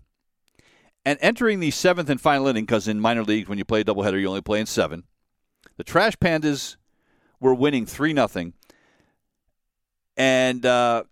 And 1.03 1.17
entering 1.21 1.59
the 1.59 1.71
seventh 1.71 2.09
and 2.09 2.21
final 2.21 2.47
inning, 2.47 2.65
because 2.65 2.87
in 2.87 2.99
minor 2.99 3.23
leagues, 3.23 3.49
when 3.49 3.57
you 3.57 3.65
play 3.65 3.81
a 3.81 3.83
doubleheader, 3.83 4.19
you 4.19 4.27
only 4.27 4.41
play 4.41 4.59
in 4.59 4.67
seven. 4.67 5.03
The 5.77 5.83
Trash 5.83 6.15
Pandas 6.17 6.75
were 7.39 7.55
winning 7.55 7.87
3 7.87 8.13
nothing, 8.13 8.53
And 10.15 10.63
uh, 10.63 11.05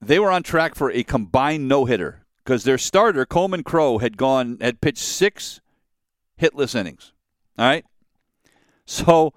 they 0.00 0.18
were 0.18 0.32
on 0.32 0.42
track 0.42 0.74
for 0.74 0.90
a 0.90 1.04
combined 1.04 1.68
no 1.68 1.84
hitter 1.84 2.24
because 2.48 2.64
their 2.64 2.78
starter 2.78 3.26
Coleman 3.26 3.62
Crow 3.62 3.98
had 3.98 4.16
gone 4.16 4.56
had 4.62 4.80
pitched 4.80 5.04
six 5.04 5.60
hitless 6.40 6.74
innings. 6.74 7.12
All 7.58 7.66
right, 7.66 7.84
so 8.86 9.34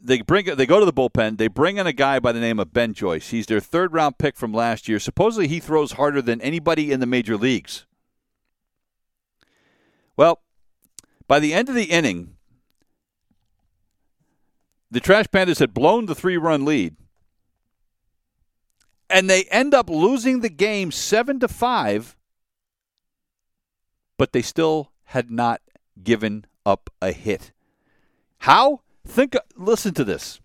they 0.00 0.22
bring 0.22 0.44
they 0.44 0.66
go 0.66 0.78
to 0.78 0.86
the 0.86 0.92
bullpen. 0.92 1.36
They 1.36 1.48
bring 1.48 1.78
in 1.78 1.86
a 1.88 1.92
guy 1.92 2.20
by 2.20 2.30
the 2.30 2.38
name 2.38 2.60
of 2.60 2.72
Ben 2.72 2.94
Joyce. 2.94 3.30
He's 3.30 3.46
their 3.46 3.58
third 3.58 3.92
round 3.92 4.18
pick 4.18 4.36
from 4.36 4.52
last 4.52 4.88
year. 4.88 5.00
Supposedly 5.00 5.48
he 5.48 5.58
throws 5.58 5.92
harder 5.92 6.22
than 6.22 6.40
anybody 6.42 6.92
in 6.92 7.00
the 7.00 7.06
major 7.06 7.36
leagues. 7.36 7.86
Well, 10.16 10.42
by 11.26 11.40
the 11.40 11.52
end 11.52 11.68
of 11.68 11.74
the 11.74 11.90
inning, 11.90 12.36
the 14.92 15.00
Trash 15.00 15.26
Pandas 15.26 15.58
had 15.58 15.74
blown 15.74 16.06
the 16.06 16.14
three 16.14 16.36
run 16.36 16.64
lead 16.64 16.94
and 19.08 19.30
they 19.30 19.44
end 19.44 19.74
up 19.74 19.88
losing 19.88 20.40
the 20.40 20.48
game 20.48 20.90
7 20.90 21.40
to 21.40 21.48
5 21.48 22.16
but 24.18 24.32
they 24.32 24.42
still 24.42 24.92
had 25.04 25.30
not 25.30 25.60
given 26.02 26.46
up 26.64 26.88
a 27.02 27.12
hit. 27.12 27.52
How? 28.38 28.80
Think 29.06 29.36
listen 29.56 29.92
to 29.94 30.04
this. 30.04 30.40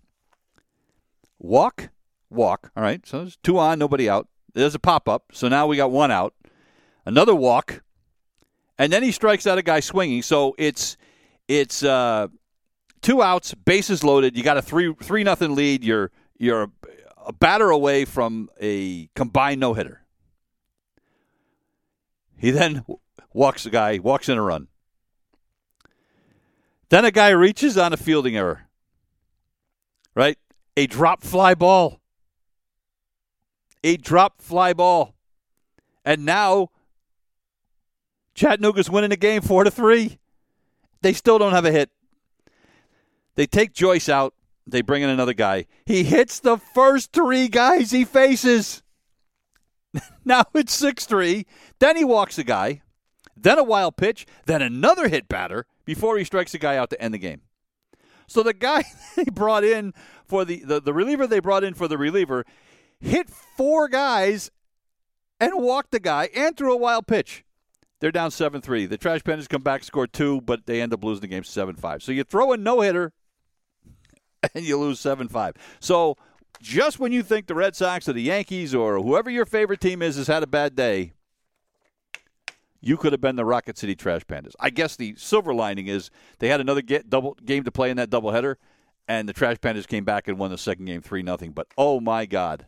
Walk 1.38 1.88
walk. 2.30 2.70
All 2.76 2.82
right 2.82 3.06
so 3.06 3.18
there's 3.18 3.36
two 3.42 3.58
on 3.58 3.78
nobody 3.78 4.08
out. 4.08 4.28
There's 4.54 4.74
a 4.74 4.78
pop 4.78 5.08
up 5.08 5.26
so 5.32 5.48
now 5.48 5.66
we 5.66 5.76
got 5.76 5.90
one 5.90 6.10
out. 6.10 6.34
Another 7.04 7.34
walk 7.34 7.82
and 8.78 8.92
then 8.92 9.02
he 9.02 9.12
strikes 9.12 9.46
out 9.46 9.58
a 9.58 9.62
guy 9.62 9.80
swinging. 9.80 10.22
So 10.22 10.54
it's 10.58 10.96
it's 11.48 11.82
uh, 11.82 12.28
two 13.00 13.22
outs 13.22 13.54
bases 13.54 14.02
loaded. 14.02 14.36
You 14.36 14.42
got 14.42 14.56
a 14.56 14.62
three 14.62 14.94
three 15.02 15.24
nothing 15.24 15.54
lead. 15.54 15.84
You're 15.84 16.10
you're 16.38 16.70
a 17.26 17.32
batter 17.32 17.70
away 17.70 18.04
from 18.04 18.48
a 18.60 19.08
combined 19.14 19.60
no 19.60 19.74
hitter. 19.74 20.02
He 22.36 22.50
then 22.50 22.84
walks 23.32 23.66
a 23.66 23.70
guy, 23.70 23.98
walks 23.98 24.28
in 24.28 24.38
a 24.38 24.42
run. 24.42 24.68
Then 26.88 27.04
a 27.04 27.10
guy 27.10 27.30
reaches 27.30 27.78
on 27.78 27.92
a 27.92 27.96
fielding 27.96 28.36
error. 28.36 28.68
Right? 30.14 30.38
A 30.76 30.86
drop 30.86 31.22
fly 31.22 31.54
ball. 31.54 32.00
A 33.84 33.96
drop 33.96 34.42
fly 34.42 34.72
ball. 34.72 35.14
And 36.04 36.24
now 36.24 36.68
Chattanooga's 38.34 38.90
winning 38.90 39.10
the 39.10 39.16
game 39.16 39.40
4 39.40 39.64
to 39.64 39.70
3. 39.70 40.18
They 41.00 41.12
still 41.12 41.38
don't 41.38 41.52
have 41.52 41.64
a 41.64 41.72
hit. 41.72 41.90
They 43.34 43.46
take 43.46 43.72
Joyce 43.72 44.08
out. 44.08 44.34
They 44.66 44.80
bring 44.80 45.02
in 45.02 45.08
another 45.08 45.34
guy. 45.34 45.66
He 45.86 46.04
hits 46.04 46.40
the 46.40 46.56
first 46.56 47.12
three 47.12 47.48
guys 47.48 47.90
he 47.90 48.04
faces. 48.04 48.82
now 50.24 50.44
it's 50.54 50.72
6 50.74 51.04
3. 51.04 51.46
Then 51.78 51.96
he 51.96 52.04
walks 52.04 52.38
a 52.38 52.44
guy. 52.44 52.82
Then 53.36 53.58
a 53.58 53.64
wild 53.64 53.96
pitch. 53.96 54.26
Then 54.46 54.62
another 54.62 55.08
hit 55.08 55.28
batter 55.28 55.66
before 55.84 56.16
he 56.16 56.24
strikes 56.24 56.54
a 56.54 56.58
guy 56.58 56.76
out 56.76 56.90
to 56.90 57.02
end 57.02 57.12
the 57.12 57.18
game. 57.18 57.40
So 58.26 58.42
the 58.42 58.54
guy 58.54 58.84
they 59.16 59.24
brought 59.24 59.64
in 59.64 59.92
for 60.24 60.44
the, 60.44 60.62
the, 60.64 60.80
the 60.80 60.94
reliever 60.94 61.26
they 61.26 61.40
brought 61.40 61.64
in 61.64 61.74
for 61.74 61.88
the 61.88 61.98
reliever 61.98 62.44
hit 63.00 63.28
four 63.28 63.88
guys 63.88 64.50
and 65.40 65.52
walked 65.56 65.90
the 65.90 66.00
guy 66.00 66.28
and 66.34 66.56
threw 66.56 66.72
a 66.72 66.76
wild 66.76 67.06
pitch. 67.06 67.44
They're 68.00 68.12
down 68.12 68.30
7 68.30 68.60
3. 68.60 68.86
The 68.86 68.96
Trash 68.96 69.22
Pandas 69.22 69.48
come 69.48 69.62
back, 69.62 69.84
score 69.84 70.06
two, 70.06 70.40
but 70.40 70.66
they 70.66 70.80
end 70.80 70.92
up 70.92 71.04
losing 71.04 71.20
the 71.20 71.28
game 71.28 71.44
7 71.44 71.76
5. 71.76 72.02
So 72.02 72.12
you 72.12 72.24
throw 72.24 72.52
a 72.52 72.56
no 72.56 72.80
hitter 72.80 73.12
and 74.54 74.64
you 74.64 74.78
lose 74.78 75.00
7 75.00 75.28
5. 75.28 75.54
So 75.80 76.16
just 76.60 76.98
when 76.98 77.12
you 77.12 77.22
think 77.22 77.46
the 77.46 77.54
Red 77.54 77.74
Sox 77.74 78.08
or 78.08 78.12
the 78.12 78.22
Yankees 78.22 78.74
or 78.74 79.00
whoever 79.00 79.30
your 79.30 79.46
favorite 79.46 79.80
team 79.80 80.02
is 80.02 80.16
has 80.16 80.28
had 80.28 80.42
a 80.42 80.46
bad 80.46 80.74
day, 80.76 81.12
you 82.80 82.96
could 82.96 83.12
have 83.12 83.20
been 83.20 83.36
the 83.36 83.44
Rocket 83.44 83.78
City 83.78 83.94
Trash 83.94 84.22
Pandas. 84.22 84.54
I 84.58 84.70
guess 84.70 84.96
the 84.96 85.14
silver 85.16 85.54
lining 85.54 85.86
is 85.86 86.10
they 86.40 86.48
had 86.48 86.60
another 86.60 86.82
get, 86.82 87.08
double 87.08 87.36
game 87.44 87.64
to 87.64 87.72
play 87.72 87.90
in 87.90 87.96
that 87.96 88.10
doubleheader, 88.10 88.56
and 89.08 89.28
the 89.28 89.32
Trash 89.32 89.58
Pandas 89.58 89.86
came 89.86 90.04
back 90.04 90.28
and 90.28 90.38
won 90.38 90.50
the 90.50 90.58
second 90.58 90.84
game 90.84 91.00
three 91.00 91.22
nothing. 91.22 91.52
But 91.52 91.68
oh 91.78 92.00
my 92.00 92.26
God, 92.26 92.66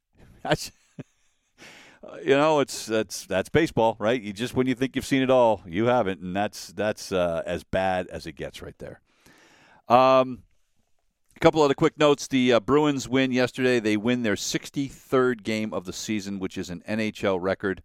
that's 0.42 0.70
you 2.22 2.36
know 2.36 2.60
it's 2.60 2.86
that's 2.86 3.26
that's 3.26 3.48
baseball, 3.48 3.96
right? 3.98 4.20
You 4.20 4.32
just 4.32 4.54
when 4.54 4.68
you 4.68 4.74
think 4.74 4.94
you've 4.94 5.06
seen 5.06 5.22
it 5.22 5.30
all, 5.30 5.62
you 5.66 5.86
haven't, 5.86 6.20
and 6.20 6.34
that's 6.34 6.68
that's 6.68 7.10
uh, 7.10 7.42
as 7.44 7.64
bad 7.64 8.06
as 8.06 8.26
it 8.26 8.32
gets 8.32 8.62
right 8.62 8.78
there. 8.78 9.00
Um, 9.88 10.42
a 11.36 11.38
couple 11.38 11.60
other 11.60 11.74
quick 11.74 11.98
notes. 11.98 12.26
The 12.26 12.54
uh, 12.54 12.60
Bruins 12.60 13.08
win 13.08 13.30
yesterday. 13.30 13.78
They 13.78 13.98
win 13.98 14.22
their 14.22 14.36
63rd 14.36 15.42
game 15.42 15.74
of 15.74 15.84
the 15.84 15.92
season, 15.92 16.38
which 16.38 16.56
is 16.56 16.70
an 16.70 16.82
NHL 16.88 17.38
record. 17.40 17.82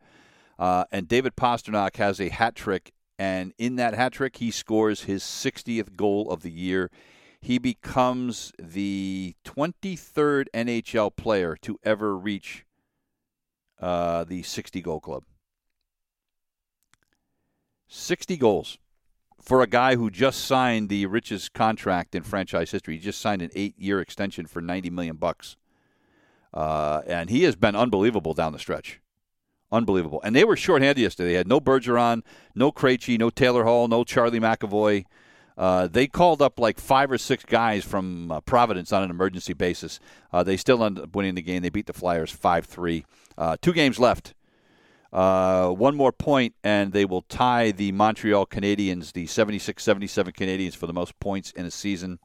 Uh, 0.58 0.86
and 0.92 1.08
David 1.08 1.36
Pastrnak 1.36 1.98
has 1.98 2.22
a 2.22 2.30
hat 2.30 2.56
trick, 2.56 2.94
and 3.20 3.54
in 3.58 3.76
that 3.76 3.94
hat 3.94 4.14
trick, 4.14 4.38
he 4.38 4.52
scores 4.52 5.04
his 5.04 5.24
60th 5.24 5.96
goal 5.98 6.32
of 6.32 6.44
the 6.44 6.52
year. 6.52 6.90
He 7.42 7.58
becomes 7.58 8.54
the 8.58 9.36
23rd 9.44 10.46
NHL 10.54 11.16
player 11.16 11.58
to 11.62 11.78
ever 11.84 12.18
reach 12.18 12.66
uh, 13.82 14.24
the 14.24 14.44
60 14.44 14.82
goal 14.82 15.02
club. 15.02 15.24
60 17.88 18.38
goals 18.38 18.78
for 19.42 19.62
a 19.62 19.68
guy 19.68 19.96
who 19.96 20.10
just 20.10 20.46
signed 20.46 20.90
the 20.90 21.06
richest 21.06 21.54
contract 21.54 22.16
in 22.16 22.24
franchise 22.24 22.72
history. 22.72 22.96
He 22.96 23.00
just 23.00 23.20
signed 23.20 23.42
an 23.42 23.50
eight-year 23.56 24.00
extension 24.00 24.46
for 24.46 24.62
90 24.62 24.90
million 24.90 25.16
bucks, 25.16 25.58
uh, 26.54 27.02
and 27.08 27.30
he 27.30 27.44
has 27.44 27.56
been 27.56 27.76
unbelievable 27.76 28.34
down 28.34 28.54
the 28.54 28.60
stretch. 28.60 29.02
Unbelievable. 29.72 30.22
And 30.24 30.36
they 30.36 30.44
were 30.44 30.58
shorthanded 30.58 31.02
yesterday. 31.02 31.32
They 31.32 31.38
had 31.38 31.48
no 31.48 31.62
Bergeron, 31.62 32.24
no 32.54 32.72
Krejci, 32.72 33.18
no 33.18 33.30
Taylor 33.30 33.64
Hall, 33.64 33.88
no 33.88 34.04
Charlie 34.04 34.40
McAvoy. 34.40 35.06
Uh, 35.58 35.88
they 35.88 36.08
called 36.08 36.42
up 36.42 36.60
like 36.60 36.80
five 36.80 37.12
or 37.12 37.18
six 37.18 37.46
guys 37.46 37.86
from 37.86 38.32
uh, 38.32 38.42
Providence 38.42 38.92
on 38.92 39.04
an 39.04 39.10
emergency 39.10 39.54
basis. 39.54 40.00
Uh, 40.34 40.44
they 40.44 40.58
still 40.58 40.84
ended 40.84 41.06
up 41.06 41.16
winning 41.16 41.36
the 41.36 41.42
game. 41.42 41.62
They 41.62 41.70
beat 41.70 41.86
the 41.86 41.94
Flyers 41.94 42.32
5 42.32 42.66
3. 42.66 43.06
Uh, 43.38 43.58
two 43.62 43.72
games 43.72 43.98
left 43.98 44.34
uh, 45.14 45.70
one 45.70 45.96
more 45.96 46.12
point, 46.12 46.56
and 46.64 46.94
they 46.94 47.06
will 47.06 47.24
tie 47.24 47.72
the 47.72 47.92
Montreal 47.92 48.46
Canadiens, 48.46 49.12
the 49.14 49.26
76-77 49.26 50.34
Canadiens, 50.34 50.76
for 50.76 50.88
the 50.88 50.94
most 50.94 51.20
points 51.20 51.52
in 51.52 51.66
a 51.66 51.72
season. 51.72 52.20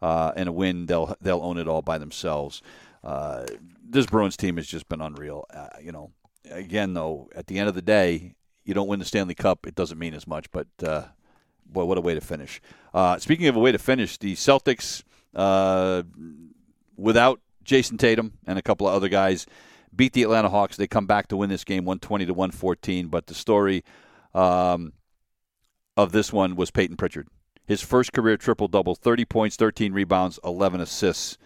Uh, 0.00 0.32
and 0.34 0.48
a 0.48 0.52
win, 0.52 0.86
they'll 0.86 1.16
they'll 1.20 1.42
own 1.42 1.58
it 1.58 1.68
all 1.68 1.82
by 1.82 1.96
themselves. 1.96 2.60
uh, 3.04 3.46
this 3.88 4.06
Bruins 4.06 4.36
team 4.36 4.56
has 4.56 4.66
just 4.66 4.88
been 4.88 5.00
unreal. 5.00 5.44
Uh, 5.52 5.68
you 5.80 5.92
know, 5.92 6.10
again 6.50 6.94
though, 6.94 7.28
at 7.36 7.46
the 7.46 7.58
end 7.58 7.68
of 7.68 7.74
the 7.74 7.82
day, 7.82 8.34
you 8.64 8.74
don't 8.74 8.88
win 8.88 8.98
the 8.98 9.04
Stanley 9.04 9.34
Cup, 9.34 9.66
it 9.66 9.74
doesn't 9.74 9.98
mean 9.98 10.14
as 10.14 10.26
much. 10.26 10.50
But 10.50 10.66
uh, 10.82 11.04
boy, 11.66 11.84
what 11.84 11.98
a 11.98 12.00
way 12.00 12.14
to 12.14 12.20
finish! 12.20 12.60
Uh, 12.92 13.18
speaking 13.18 13.46
of 13.46 13.54
a 13.54 13.60
way 13.60 13.70
to 13.70 13.78
finish, 13.78 14.18
the 14.18 14.34
Celtics, 14.34 15.04
uh, 15.36 16.02
without 16.96 17.40
Jayson 17.64 17.98
Tatum 17.98 18.32
and 18.46 18.58
a 18.58 18.62
couple 18.62 18.88
of 18.88 18.94
other 18.94 19.08
guys, 19.08 19.46
beat 19.94 20.12
the 20.12 20.22
Atlanta 20.22 20.48
Hawks. 20.48 20.76
They 20.76 20.86
come 20.86 21.06
back 21.06 21.28
to 21.28 21.36
win 21.36 21.50
this 21.50 21.64
game, 21.64 21.84
one 21.84 21.98
twenty 21.98 22.26
to 22.26 22.34
one 22.34 22.50
fourteen. 22.50 23.08
But 23.08 23.26
the 23.26 23.34
story 23.34 23.84
um, 24.34 24.92
of 25.96 26.12
this 26.12 26.32
one 26.32 26.56
was 26.56 26.70
Payton 26.70 26.96
Pritchard. 26.96 27.28
His 27.64 27.82
first 27.82 28.12
career 28.12 28.36
triple 28.36 28.68
double, 28.68 28.94
30 28.94 29.24
points, 29.24 29.56
13 29.56 29.92
rebounds, 29.92 30.38
11 30.44 30.80
assists. 30.80 31.38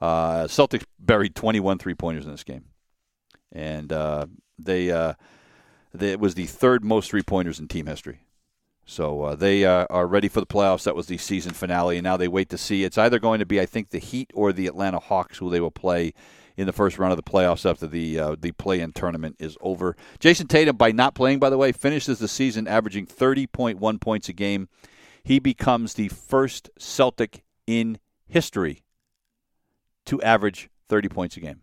Uh, 0.00 0.44
Celtics 0.44 0.84
buried 0.98 1.34
21 1.34 1.78
three 1.78 1.94
pointers 1.94 2.24
in 2.24 2.32
this 2.32 2.44
game. 2.44 2.64
And 3.52 3.92
uh, 3.92 4.26
they, 4.58 4.90
uh, 4.90 5.14
they, 5.94 6.12
it 6.12 6.20
was 6.20 6.34
the 6.34 6.46
third 6.46 6.84
most 6.84 7.10
three 7.10 7.22
pointers 7.22 7.60
in 7.60 7.68
team 7.68 7.86
history. 7.86 8.20
So 8.84 9.22
uh, 9.22 9.34
they 9.36 9.64
uh, 9.64 9.86
are 9.90 10.06
ready 10.06 10.26
for 10.26 10.40
the 10.40 10.46
playoffs. 10.46 10.82
That 10.84 10.96
was 10.96 11.06
the 11.06 11.18
season 11.18 11.52
finale, 11.52 11.96
and 11.96 12.04
now 12.04 12.16
they 12.16 12.26
wait 12.26 12.48
to 12.48 12.58
see. 12.58 12.82
It's 12.82 12.98
either 12.98 13.20
going 13.20 13.38
to 13.38 13.46
be, 13.46 13.60
I 13.60 13.66
think, 13.66 13.90
the 13.90 13.98
Heat 13.98 14.32
or 14.34 14.52
the 14.52 14.66
Atlanta 14.66 14.98
Hawks 14.98 15.38
who 15.38 15.48
they 15.48 15.60
will 15.60 15.70
play 15.70 16.12
in 16.56 16.66
the 16.66 16.72
first 16.72 16.98
round 16.98 17.12
of 17.12 17.16
the 17.16 17.22
playoffs 17.22 17.68
after 17.68 17.86
the 17.86 18.18
uh, 18.18 18.36
the 18.38 18.52
play-in 18.52 18.92
tournament 18.92 19.36
is 19.38 19.56
over. 19.60 19.96
Jayson 20.18 20.48
Tatum, 20.48 20.76
by 20.76 20.92
not 20.92 21.14
playing, 21.14 21.38
by 21.38 21.50
the 21.50 21.58
way, 21.58 21.72
finishes 21.72 22.18
the 22.18 22.28
season 22.28 22.66
averaging 22.66 23.06
30.1 23.06 24.00
points 24.00 24.28
a 24.28 24.32
game. 24.32 24.68
He 25.22 25.38
becomes 25.38 25.94
the 25.94 26.08
first 26.08 26.70
Celtic 26.78 27.44
in 27.66 27.98
history 28.26 28.82
to 30.06 30.20
average 30.22 30.70
30 30.88 31.08
points 31.08 31.36
a 31.36 31.40
game. 31.40 31.60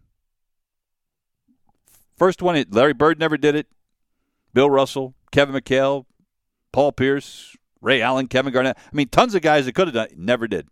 First 2.18 2.42
one, 2.42 2.64
Larry 2.70 2.94
Bird 2.94 3.20
never 3.20 3.38
did 3.38 3.56
it. 3.56 3.68
Bill 4.54 4.70
Russell, 4.70 5.14
Kevin 5.32 5.56
McHale, 5.56 6.06
Paul 6.72 6.92
Pierce, 6.92 7.56
Ray 7.82 8.02
Allen, 8.02 8.28
Kevin 8.28 8.54
Garnett. 8.54 8.78
I 8.78 8.96
mean, 8.96 9.10
tons 9.10 9.36
of 9.36 9.42
guys 9.42 9.66
that 9.66 9.74
could 9.74 9.88
have 9.88 9.94
done 9.94 10.08
it, 10.08 10.18
never 10.18 10.48
did. 10.48 10.68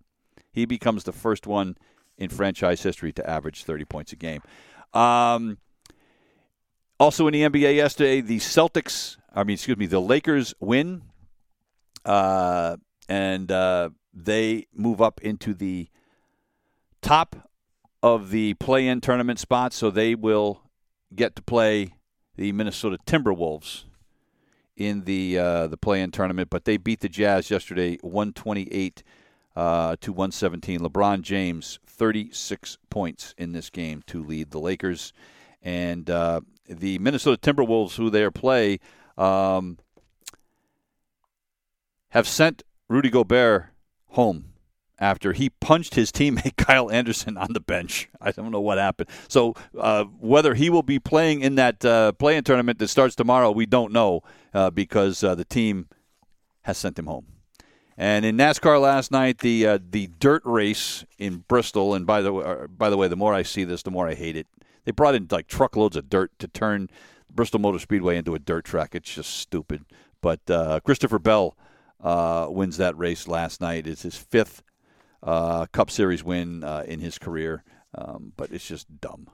He 0.51 0.66
becomes 0.66 1.03
the 1.03 1.11
first 1.11 1.45
one 1.45 1.78
in 2.18 2.30
franchise 2.30 2.82
history 2.84 3.11
to 3.13 3.30
average 3.30 3.63
30 3.63 3.86
points 3.86 4.13
a 4.13 4.16
game. 4.16 4.41
Um, 4.93 5.57
also 6.99 7.28
in 7.28 7.34
the 7.34 7.41
NBA 7.41 7.76
yesterday, 7.76 8.22
the 8.22 8.38
Celtics, 8.38 9.18
I 9.34 9.43
mean, 9.43 9.55
excuse 9.55 9.78
me, 9.78 9.86
the 9.86 9.99
Lakers 9.99 10.53
win, 10.59 11.03
uh, 12.05 12.78
and 13.09 13.51
uh, 13.51 13.89
they 14.13 14.68
move 14.74 15.01
up 15.01 15.22
into 15.22 15.53
the 15.53 15.89
top 17.01 17.49
of 18.01 18.30
the 18.30 18.53
play-in 18.55 19.01
tournament 19.01 19.39
spot, 19.39 19.74
so 19.74 19.89
they 19.89 20.16
will 20.16 20.61
get 21.13 21.36
to 21.36 21.41
play 21.41 21.95
the 22.36 22.51
Minnesota 22.51 22.97
Timberwolves 23.05 23.84
in 24.76 25.03
the 25.05 25.38
uh, 25.38 25.68
the 25.68 25.78
play-in 25.78 26.11
tournament. 26.11 26.49
But 26.49 26.66
they 26.66 26.78
beat 26.78 26.99
the 26.99 27.09
Jazz 27.09 27.49
yesterday, 27.49 27.97
128 28.01 29.03
uh, 29.56 29.95
to 30.01 30.12
117. 30.12 30.80
LeBron 30.80 31.22
James 31.22 31.80
36 31.86 32.78
points 32.89 33.34
in 33.38 33.53
this 33.53 33.70
game 33.70 34.03
to 34.08 34.24
lead 34.24 34.51
the 34.51 34.60
Lakers. 34.60 35.14
And 35.62 36.10
uh, 36.10 36.41
the 36.68 36.99
Minnesota 36.99 37.39
Timberwolves, 37.39 37.95
who 37.95 38.10
they 38.10 38.30
play, 38.30 38.80
um, 39.18 39.78
have 42.10 42.28
sent 42.28 42.64
Rudy 42.88 43.10
Gobert 43.10 43.68
home 44.10 44.53
after 44.99 45.34
he 45.34 45.49
punched 45.49 45.95
his 45.95 46.12
teammate 46.12 46.56
Kyle 46.58 46.89
Anderson 46.89 47.38
on 47.38 47.53
the 47.53 47.60
bench. 47.60 48.10
I 48.22 48.32
don't 48.32 48.51
know 48.51 48.62
what 48.62 48.78
happened. 48.78 49.10
So 49.28 49.56
uh, 49.78 50.06
whether 50.20 50.53
he 50.53 50.70
will 50.70 50.84
be 50.84 50.99
playing 50.99 51.41
in 51.41 51.56
that 51.56 51.84
uh, 51.84 52.14
play-in 52.14 52.43
tournament 52.43 52.80
that 52.80 52.88
starts 52.88 53.16
tomorrow, 53.16 53.51
we 53.51 53.66
don't 53.66 53.91
know 53.91 54.22
uh, 54.53 54.70
because 54.70 55.24
uh, 55.24 55.36
the 55.36 55.45
team 55.45 55.88
has 56.62 56.78
sent 56.78 56.97
him 56.97 57.08
home. 57.08 57.35
And 57.98 58.26
in 58.26 58.36
NASCAR 58.36 58.80
last 58.82 59.10
night, 59.12 59.39
the 59.39 59.66
uh, 59.66 59.80
the 59.89 60.08
dirt 60.20 60.41
race 60.43 61.06
in 61.18 61.46
Bristol, 61.48 61.93
and 61.93 62.06
by 62.06 62.22
the 62.22 62.34
way, 62.34 62.43
uh, 62.43 62.68
by 62.68 62.89
the 62.89 62.98
way, 62.98 63.08
the 63.08 63.16
more 63.16 63.34
I 63.34 63.43
see 63.43 63.64
this, 63.64 63.84
the 63.84 63.91
more 63.91 64.08
I 64.08 64.16
hate 64.16 64.36
it. 64.36 64.48
They 64.84 64.91
brought 64.91 65.16
in 65.16 65.28
like 65.32 65.48
truckloads 65.48 65.96
of 65.96 66.10
dirt 66.10 66.32
to 66.39 66.48
turn 66.48 66.89
Bristol 67.34 67.60
Motor 67.60 67.80
Speedway 67.80 68.18
into 68.18 68.36
a 68.36 68.39
dirt 68.39 68.66
track. 68.66 68.96
It's 68.96 69.14
just 69.14 69.38
stupid. 69.38 69.86
But 70.22 70.41
uh, 70.50 70.80
Christopher 70.82 71.20
Bell 71.20 71.56
uh, 72.02 72.48
wins 72.50 72.78
that 72.78 72.98
race 72.98 73.28
last 73.28 73.62
night. 73.62 73.88
It's 73.88 74.04
his 74.04 74.18
fifth 74.18 74.62
uh, 75.24 75.66
Cup 75.68 75.89
Series 75.89 76.24
win 76.24 76.64
uh, 76.64 76.84
in 76.86 77.00
his 77.00 77.18
career. 77.18 77.64
Um, 77.98 78.34
but 78.36 78.52
it's 78.52 78.68
just 78.68 79.00
dumb. 79.00 79.30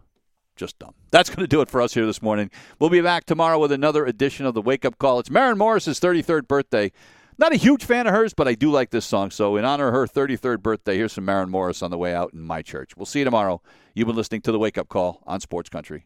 Just 0.56 0.78
dumb. 0.80 0.94
That's 1.10 1.30
going 1.30 1.40
to 1.40 1.48
do 1.48 1.62
it 1.62 1.70
for 1.70 1.82
us 1.82 1.94
here 1.94 2.06
this 2.06 2.22
morning. 2.22 2.52
We'll 2.80 2.90
be 2.90 3.02
back 3.02 3.26
tomorrow 3.26 3.58
with 3.58 3.72
another 3.72 4.06
edition 4.06 4.46
of 4.46 4.54
the 4.54 4.62
Wake 4.62 4.86
Up 4.86 4.98
Call. 5.00 5.20
It's 5.20 5.30
Maren 5.30 5.58
Morris's 5.58 6.00
33rd 6.00 6.48
birthday. 6.48 6.92
Not 7.42 7.54
a 7.54 7.58
huge 7.58 7.84
fan 7.84 8.06
of 8.06 8.14
hers, 8.14 8.36
but 8.36 8.48
I 8.48 8.54
do 8.54 8.70
like 8.70 8.92
this 8.92 9.04
song. 9.04 9.32
So, 9.32 9.56
in 9.56 9.66
honor 9.66 9.88
of 9.88 9.96
her 9.96 10.06
33rd 10.06 10.62
birthday, 10.62 10.96
here's 10.96 11.14
some 11.14 11.26
Maren 11.26 11.50
Morris 11.50 11.82
on 11.82 11.90
the 11.90 11.98
way 11.98 12.14
out 12.14 12.34
in 12.34 12.42
my 12.42 12.62
church. 12.62 12.96
We'll 12.96 13.08
see 13.08 13.18
you 13.18 13.26
tomorrow. 13.26 13.64
You've 13.96 14.06
been 14.06 14.16
listening 14.16 14.42
to 14.42 14.52
the 14.52 14.60
Wake 14.60 14.78
Up 14.78 14.90
Call 14.90 15.24
on 15.26 15.40
Sports 15.40 15.68
Country. 15.68 16.06